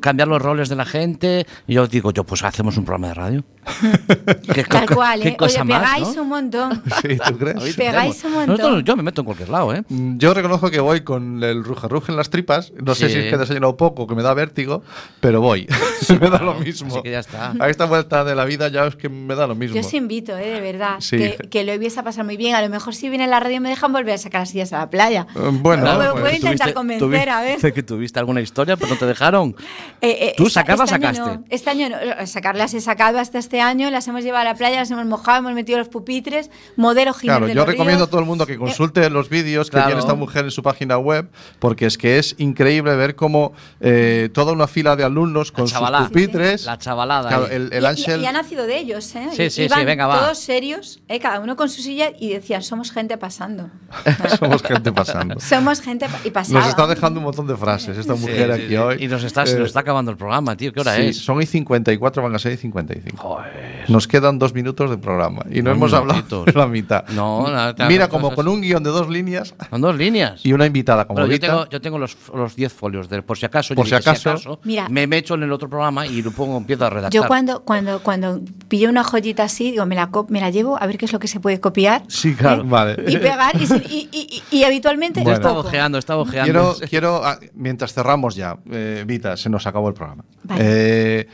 cambiar 0.02 0.28
los 0.28 0.42
roles 0.42 0.70
de 0.70 0.76
la 0.76 0.86
gente. 0.86 1.46
Y 1.68 1.76
yo 1.76 1.86
digo, 1.88 2.12
yo, 2.12 2.24
pues 2.24 2.44
hacemos 2.44 2.76
un 2.78 2.84
programa 2.84 3.10
de 3.10 3.14
radio. 3.14 3.44
¿Qué 4.54 4.64
Tal 4.64 4.86
co- 4.88 4.96
cual, 4.96 5.22
qué 5.22 5.30
¿eh? 5.30 5.38
cosa 5.38 5.62
Oye, 5.62 5.72
más, 5.74 5.82
pegáis 5.94 6.16
¿no? 6.16 6.22
un 6.24 6.30
montón. 6.30 6.84
Sí, 7.02 7.18
¿tú 7.28 7.38
crees? 7.38 7.76
Pegáis 7.76 8.24
un 8.24 8.34
montón. 8.34 8.58
Nosotros- 8.58 8.84
yo 8.84 8.96
me 8.96 9.04
meto 9.04 9.22
en 9.22 9.26
cualquier 9.26 9.50
lado, 9.50 9.74
¿eh? 9.74 9.84
Mm, 9.88 10.18
Yo 10.18 10.34
reconozco 10.34 10.70
que 10.72 10.80
voy 10.80 11.02
con 11.02 11.44
el 11.44 11.64
ruge 11.64 12.12
en 12.12 12.18
las 12.18 12.30
tripas. 12.30 12.74
No 12.82 12.96
sé 12.96 13.08
Sí. 13.08 13.14
si 13.14 13.20
es 13.20 13.26
que 13.30 13.36
he 13.36 13.38
desayunado 13.38 13.78
poco 13.78 14.08
que 14.08 14.16
me 14.16 14.24
da 14.24 14.34
vértigo, 14.34 14.82
pero 15.20 15.42
voy. 15.42 15.68
me 16.22 16.30
da 16.30 16.40
lo 16.42 16.56
mismo. 16.56 16.92
así 16.94 17.02
que 17.04 17.12
ya 17.12 17.20
está. 17.20 17.54
A 17.60 17.70
esta 17.70 17.86
vuelta 17.86 18.24
de 18.24 18.34
la 18.36 18.46
vida 18.46 18.68
ya 18.70 18.86
es 18.88 18.96
que 18.96 19.10
me 19.10 19.36
da 19.36 19.46
lo 19.48 19.56
mismo. 19.56 19.76
Yo 19.76 19.82
os 19.82 19.94
invito, 19.94 20.36
¿eh? 20.38 20.50
de 20.50 20.62
verdad, 20.62 20.96
Sí. 21.00 21.18
que, 21.18 21.38
que 21.50 21.64
lo 21.64 21.74
hubiese 21.74 22.00
a 22.00 22.04
pasar 22.04 22.26
muy 22.26 22.38
bien. 22.38 22.56
A 22.56 22.62
lo 22.62 22.70
mejor 22.70 22.96
si 22.96 23.10
viene 23.10 23.28
la 23.28 23.40
radio 23.40 23.62
me 23.62 23.70
dejan 23.70 23.92
volver 23.94 24.16
a 24.16 24.18
sacar 24.18 24.42
las 24.42 24.54
sillas 24.56 24.74
a 24.74 24.80
la 24.80 24.90
playa. 24.90 25.28
Eh, 25.36 25.40
Bueno, 25.52 25.84
Puedo- 25.84 26.12
pues, 26.12 26.22
puedo 26.24 26.36
intentar 26.36 26.68
Tuviste- 26.70 26.74
convencer, 26.74 27.08
tuvi- 27.28 27.30
a 27.32 27.42
ver. 27.42 27.56
Dice 27.56 27.74
que 27.74 27.84
tuviste 27.84 28.20
alguna 28.20 28.42
historia, 28.42 28.78
pero 28.78 28.90
no 28.92 28.98
te 28.98 29.06
dejaron. 29.06 29.56
Eh, 30.02 30.18
eh, 30.30 30.34
¿Tú 30.38 30.50
sacarlas 30.52 30.92
este 30.92 31.06
año 31.08 31.16
sacaste? 31.16 31.38
no, 31.40 31.46
este 31.50 31.70
año 31.72 31.90
no, 31.90 31.98
eh, 31.98 32.28
sacarlas 32.28 32.74
he 32.76 32.82
sacado 32.82 33.18
hasta 33.18 33.40
este 33.40 33.60
año, 33.60 33.90
las 33.90 34.08
hemos 34.08 34.24
llevado 34.24 34.42
a 34.42 34.52
la 34.52 34.56
playa, 34.56 34.78
las 34.80 34.92
hemos 34.92 35.06
mojado, 35.08 35.40
hemos 35.40 35.54
metido 35.54 35.80
los 35.80 35.88
pupitres, 35.90 36.52
modelo 36.76 37.12
Jiménez 37.14 37.38
Claro, 37.38 37.48
de 37.48 37.54
yo 37.54 37.60
los 37.62 37.68
recomiendo 37.68 38.04
a 38.04 38.06
Ríos. 38.06 38.10
todo 38.12 38.20
el 38.22 38.28
mundo 38.28 38.46
que 38.46 38.58
consulte 38.58 39.10
los 39.10 39.30
vídeos 39.30 39.68
que 39.70 39.76
Claro. 39.78 39.88
tiene 39.88 40.02
esta 40.02 40.14
mujer 40.14 40.46
en 40.46 40.52
su 40.52 40.62
página 40.62 40.98
web, 41.00 41.28
porque 41.60 41.88
es 41.88 41.98
que 41.98 42.20
es 42.20 42.36
increíble 42.38 42.96
ver 42.96 43.16
cómo 43.16 43.54
eh, 43.80 44.30
toda 44.34 44.52
una 44.52 44.68
fila 44.68 44.96
de 44.96 45.04
alumnos 45.06 45.52
con 45.52 45.68
sus 45.68 45.80
pupitres. 45.80 46.66
La 46.66 46.78
chavalada. 46.78 47.30
Claro, 47.30 47.48
el, 47.48 47.70
el 47.74 47.82
Y- 47.82 47.86
y- 47.86 47.88
Ángel. 47.88 48.22
Y, 48.22 48.26
ha 48.28 48.32
nacido 48.32 48.68
de 48.68 48.78
ellos, 48.78 49.16
¿eh? 49.16 49.30
Sí, 49.34 49.44
Y- 49.44 49.50
sí, 49.50 49.64
iban 49.64 49.80
sí, 49.80 49.86
venga, 49.86 50.06
va. 50.06 50.20
Todos 50.20 50.38
serios, 50.38 51.02
¿eh? 51.08 51.20
cada 51.20 51.40
uno 51.40 51.56
con 51.56 51.70
su 51.70 51.82
silla 51.82 52.12
y 52.20 52.30
decían, 52.30 52.62
somos 52.62 52.92
gente 52.92 53.18
pasando. 53.18 53.72
Somos 54.46 54.64
gente 54.64 54.92
pasando. 54.92 55.40
somos 55.40 55.82
gente 55.82 56.08
y 56.24 56.30
pasada. 56.32 56.60
Nos 56.60 56.70
está 56.70 56.88
dejando 56.88 57.20
un 57.20 57.26
montón 57.26 57.48
de 57.48 57.56
frases 57.58 57.98
esta 57.98 58.16
mujer 58.16 58.48
sí, 58.48 58.62
aquí 58.62 58.68
sí. 58.70 58.76
hoy. 58.78 59.04
Y 59.04 59.08
nos 59.08 59.24
está, 59.24 59.46
se 59.46 59.56
Eh, 59.56 59.60
nos 59.60 59.68
está 59.68 59.82
acabando 59.82 60.12
el 60.12 60.18
programa, 60.18 60.56
tío. 60.56 60.72
¿Qué 60.74 60.80
hora 60.82 60.96
sí, 60.96 61.02
es? 61.08 61.18
Son 61.18 61.42
y 61.42 61.46
54, 61.46 62.22
van 62.24 62.36
a 62.36 62.40
ser 62.40 62.54
y 62.54 62.58
55. 62.58 63.40
Nos 63.88 64.08
quedan 64.08 64.40
dos 64.40 64.54
minutos 64.54 64.90
de 64.90 64.98
programa 64.98 65.44
y 65.52 65.62
no 65.62 65.72
hemos 65.72 65.94
hablado 65.94 66.46
de 66.46 66.54
la 66.54 66.68
mitad. 66.68 67.08
No, 67.10 67.44
nada, 67.48 67.74
nada, 67.78 67.88
Mira, 67.90 68.08
como 68.08 68.30
cosas- 68.30 68.36
con 68.36 68.48
un 68.48 68.62
guion 68.62 68.84
de 68.84 68.90
dos 68.90 69.10
líneas 69.10 69.54
Son 69.70 69.82
dos 69.82 69.96
líneas. 69.96 70.46
y 70.46 70.54
una 70.54 70.66
invitada 70.66 71.06
como 71.06 71.16
Pero 71.18 71.28
yo 71.32 71.40
tengo, 71.40 71.70
yo 71.70 71.82
tengo 71.82 71.98
los 72.00 72.16
los 72.34 72.56
10 72.56 72.74
folios 72.74 73.10
de 73.10 73.22
por 73.22 73.38
si 73.38 73.46
acaso. 73.46 73.70
yo 73.70 73.76
Por 73.76 73.86
si 73.88 73.96
dije, 73.96 74.10
acaso. 74.10 74.60
Mira. 74.64 74.88
me 74.90 75.08
me 75.08 75.18
echo 75.18 75.36
en 75.36 75.44
el 75.44 75.52
otro 75.52 75.70
programa 75.70 76.06
y 76.08 76.22
lo 76.22 76.32
pongo, 76.32 76.58
empiezo 76.58 76.86
a 76.86 76.90
redactar. 76.90 77.12
Yo 77.14 77.28
cuando, 77.28 77.62
cuando, 77.64 78.00
cuando 78.02 78.42
pillo 78.68 78.90
una 78.90 79.04
joyita 79.04 79.44
así, 79.44 79.72
digo, 79.72 79.86
me 79.86 79.96
la, 79.96 80.10
me 80.30 80.42
la 80.42 80.50
llevo 80.50 80.82
a 80.82 80.86
ver 80.88 80.98
qué 80.98 81.06
es 81.06 81.14
lo 81.14 81.20
que 81.20 81.28
se 81.28 81.40
puede 81.40 81.60
copiar. 81.60 82.04
Sí, 82.08 82.34
claro. 82.36 82.64
¿eh? 82.64 82.66
Vale. 82.68 82.96
Y 83.08 83.18
pegar, 83.18 83.60
y, 83.62 83.68
se- 83.68 83.78
y- 83.90 84.10
y- 84.12 84.35
y- 84.52 84.58
y 84.58 84.64
habitualmente 84.64 85.22
Bueno. 85.22 85.36
estaba 85.38 85.60
ojeando, 85.60 85.98
estaba 85.98 86.22
ojeando. 86.22 86.46
Quiero, 86.76 86.76
quiero 86.90 87.22
ah, 87.26 87.40
mientras 87.54 87.94
cerramos 87.94 88.36
ya, 88.36 88.58
eh, 88.72 89.04
Vita, 89.08 89.38
se 89.38 89.50
nos 89.50 89.66
acabó 89.68 89.88
el 89.90 89.94
programa. 89.94 90.24
Vale. 90.44 90.62
Eh, 90.66 91.28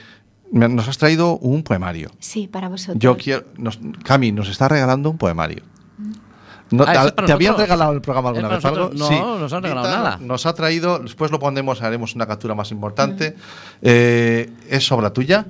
nos 0.51 0.87
has 0.87 0.97
traído 0.97 1.37
un 1.37 1.63
poemario. 1.63 2.11
Sí, 2.19 2.47
para 2.47 2.67
vosotros. 2.69 2.97
Yo 2.99 3.15
quiero. 3.17 3.45
Nos, 3.57 3.79
Cami 4.03 4.31
nos 4.31 4.49
está 4.49 4.67
regalando 4.67 5.09
un 5.09 5.17
poemario. 5.17 5.63
No, 6.71 6.85
Ah, 6.87 7.11
¿Te, 7.11 7.23
te 7.23 7.31
habían 7.33 7.57
regalado 7.57 7.91
el 7.91 8.01
programa 8.01 8.29
alguna 8.29 8.47
vez 8.47 8.63
algo? 8.63 8.91
No, 8.93 9.37
nos 9.37 9.51
han 9.51 9.61
regalado 9.63 9.87
Dita 9.87 9.97
nada. 9.99 10.17
Nos 10.21 10.45
ha 10.45 10.53
traído, 10.53 10.99
después 10.99 11.29
lo 11.29 11.37
pondremos, 11.37 11.81
haremos 11.81 12.15
una 12.15 12.25
captura 12.25 12.55
más 12.55 12.71
importante. 12.71 13.35
Eh, 13.81 14.49
¿Es 14.69 14.89
obra 14.91 15.11
tuya? 15.11 15.47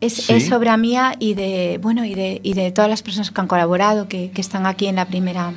Es, 0.00 0.14
Sí. 0.14 0.32
es 0.32 0.50
obra 0.50 0.76
mía 0.76 1.14
y 1.20 1.34
de 1.34 1.78
bueno 1.80 2.04
y 2.04 2.14
de, 2.16 2.40
y 2.42 2.54
de 2.54 2.72
todas 2.72 2.90
las 2.90 3.02
personas 3.04 3.30
que 3.30 3.40
han 3.40 3.46
colaborado, 3.46 4.08
que, 4.08 4.32
que 4.32 4.40
están 4.40 4.66
aquí 4.66 4.86
en 4.86 4.96
la 4.96 5.04
primera 5.06 5.52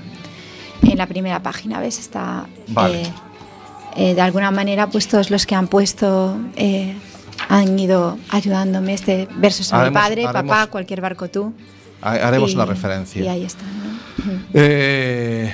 en 0.92 0.98
la 0.98 1.08
primera 1.08 1.42
página, 1.42 1.80
¿ves? 1.80 2.00
Está 2.00 2.46
Vale. 2.70 3.02
eh, 3.04 3.12
eh, 3.96 4.16
de 4.16 4.22
alguna 4.22 4.52
manera, 4.52 4.88
pues 4.90 5.08
todos 5.08 5.30
los 5.32 5.46
que 5.46 5.56
han 5.56 5.68
puesto 5.68 6.38
eh, 6.56 6.96
han 7.50 7.78
ido 7.80 8.18
ayudándome. 8.30 8.94
Este 8.94 9.28
versos 9.38 9.72
a 9.74 9.78
mi 9.78 9.82
Haremos- 9.84 9.94
padre, 10.02 10.24
papá, 10.24 10.40
haremos- 10.40 10.68
cualquier 10.70 11.02
barco 11.02 11.30
tú. 11.30 11.54
Ha- 12.02 12.28
Haremos 12.28 12.52
Y- 12.52 12.56
una 12.56 12.66
referencia. 12.66 13.24
Y 13.24 13.28
ahí 13.28 13.44
están. 13.44 13.68
¿no? 13.68 14.40
Eh, 14.54 15.52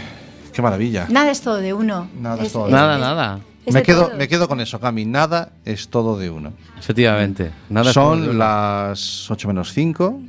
qué 0.52 0.62
maravilla. 0.62 1.08
Nada 1.10 1.32
es 1.32 1.42
todo 1.42 1.58
de 1.58 1.74
uno. 1.74 2.08
Nada 2.20 2.44
es 2.44 2.52
todo 2.52 2.66
de 2.66 2.72
Nada, 2.72 2.96
es- 2.96 3.02
nada. 3.02 3.40
es 3.66 3.74
Me 3.74 3.84
quedo, 3.84 4.12
me 4.18 4.28
quedo 4.28 4.48
con 4.48 4.60
eso, 4.60 4.80
Cami. 4.80 5.06
Nada 5.06 5.50
es 5.66 5.88
todo 5.90 6.18
de 6.18 6.30
uno. 6.30 6.54
Efectivamente. 6.78 7.52
Nada 7.70 7.90
es 7.90 7.94
todo 7.94 8.12
de 8.12 8.18
Son 8.18 8.30
uno. 8.30 8.34
las 8.40 9.32
8 9.32 9.48
menos 9.48 9.72
5. 9.74 10.20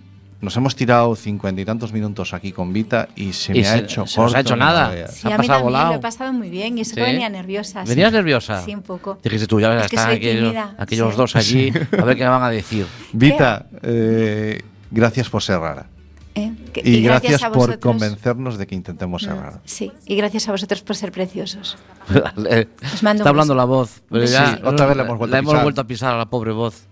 Nos 0.44 0.56
hemos 0.58 0.76
tirado 0.76 1.16
cincuenta 1.16 1.60
y 1.60 1.64
tantos 1.64 1.92
minutos 1.92 2.34
aquí 2.34 2.52
con 2.52 2.72
Vita 2.72 3.08
y 3.16 3.32
se 3.32 3.56
Y 3.56 3.62
me 3.62 3.66
ha 3.66 3.72
se- 3.72 3.78
hecho 3.78 4.06
se 4.06 4.20
nos 4.20 4.32
corto. 4.32 4.36
ha 4.36 4.40
hecho 4.40 4.56
nada. 4.56 5.08
Sí, 5.08 5.26
ha 5.26 5.34
a 5.34 5.38
mí 5.38 5.38
pasado 5.38 5.46
también 5.46 5.62
volado. 5.64 5.92
lo 5.92 5.98
he 5.98 6.02
pasado 6.02 6.32
muy 6.34 6.50
bien 6.50 6.76
y 6.76 6.82
eso 6.82 6.94
que 6.94 7.04
Sí. 7.04 7.10
venía 7.12 7.28
nerviosa. 7.30 7.82
sí. 7.84 7.88
¿Venías 7.88 8.12
nerviosa? 8.12 8.62
Sí, 8.62 8.74
un 8.74 8.82
poco. 8.82 9.18
Dijiste 9.22 9.46
tú, 9.46 9.58
ya 9.60 9.70
ves, 9.70 9.84
Es 9.84 9.90
que 9.90 9.96
están 9.96 10.12
aquellos, 10.12 10.54
aquellos 10.78 11.10
sí. 11.12 11.16
dos 11.16 11.36
allí, 11.36 11.72
a 11.98 12.04
ver 12.04 12.16
qué 12.16 12.24
me 12.24 12.28
van 12.30 12.42
a 12.42 12.50
decir. 12.50 12.86
Vita, 13.14 13.66
eh, 13.82 14.60
gracias 14.90 15.30
por 15.30 15.42
ser 15.42 15.58
rara. 15.60 15.86
¿eh? 16.34 16.52
Que- 16.72 16.82
Y, 16.84 17.02
gracias, 17.02 17.42
a 17.42 17.50
por 17.50 17.78
convencernos 17.78 18.58
de 18.58 18.66
que 18.66 18.74
intentemos 18.74 19.22
ser 19.22 19.36
raros. 19.36 19.60
Sí, 19.64 19.92
y 20.06 20.16
gracias 20.16 20.46
a 20.48 20.52
vosotros 20.52 20.82
por 20.82 20.94
ser 20.96 21.10
preciosos. 21.10 21.78
Os 22.92 23.02
mando 23.02 23.22
Está 23.22 23.30
hablando 23.30 23.54
la 23.54 23.64
voz. 23.64 24.02
Pero 24.10 24.26
Sí, 24.26 24.32
ya, 24.34 24.60
otra 24.64 24.84
vez 24.86 24.96
le 24.96 25.04
hemos 25.04 25.16
vuelto 25.18 25.36
a 25.36 25.40
pisar. 25.40 25.62
vuelto 25.62 25.80
a 25.80 25.84
pisar 25.84 26.12
a 26.14 26.18
la 26.18 26.26
pobre 26.26 26.52
voz. 26.52 26.86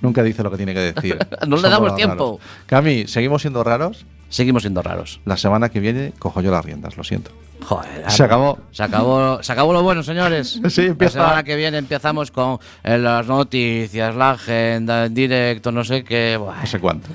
Nunca 0.00 0.22
dice 0.22 0.42
lo 0.42 0.50
que 0.50 0.56
tiene 0.56 0.74
que 0.74 0.92
decir. 0.92 1.18
No 1.46 1.56
le 1.56 1.62
Somos 1.62 1.70
damos 1.70 1.96
tiempo. 1.96 2.38
raros. 2.40 2.66
Cami, 2.66 3.06
¿seguimos 3.06 3.42
siendo 3.42 3.64
raros? 3.64 4.04
Seguimos 4.28 4.62
siendo 4.62 4.82
raros. 4.82 5.20
La 5.24 5.36
semana 5.36 5.70
que 5.70 5.80
viene 5.80 6.12
cojo 6.18 6.40
yo 6.42 6.50
las 6.50 6.64
riendas, 6.64 6.96
lo 6.96 7.04
siento. 7.04 7.30
Joder. 7.64 8.10
Se 8.10 8.22
acabó. 8.22 8.58
Se 8.70 8.82
acabó, 8.82 9.42
se 9.42 9.52
acabó 9.52 9.72
lo 9.72 9.82
bueno, 9.82 10.02
señores. 10.02 10.60
Sí, 10.68 10.82
empieza- 10.86 11.18
La 11.18 11.24
semana 11.24 11.42
que 11.44 11.56
viene 11.56 11.78
empezamos 11.78 12.30
con 12.30 12.58
eh, 12.84 12.98
las 12.98 13.26
noticias, 13.26 14.14
la 14.14 14.32
agenda, 14.32 15.06
en 15.06 15.14
directo, 15.14 15.72
no 15.72 15.82
sé 15.84 16.04
qué. 16.04 16.36
Buah, 16.36 16.60
No 16.60 16.66
sé 16.66 16.78
cuánto. 16.78 17.08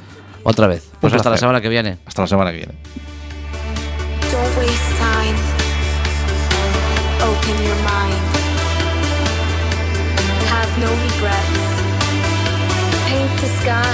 Otra 0.43 0.67
vez. 0.67 0.89
Pues 0.99 1.13
Un 1.13 1.17
hasta 1.17 1.29
la 1.29 1.37
semana 1.37 1.61
que 1.61 1.69
viene. 1.69 1.99
Hasta 2.05 2.23
la 2.23 2.27
semana 2.27 2.51
que 2.51 2.57
viene. 2.57 2.73
Sky 13.63 13.93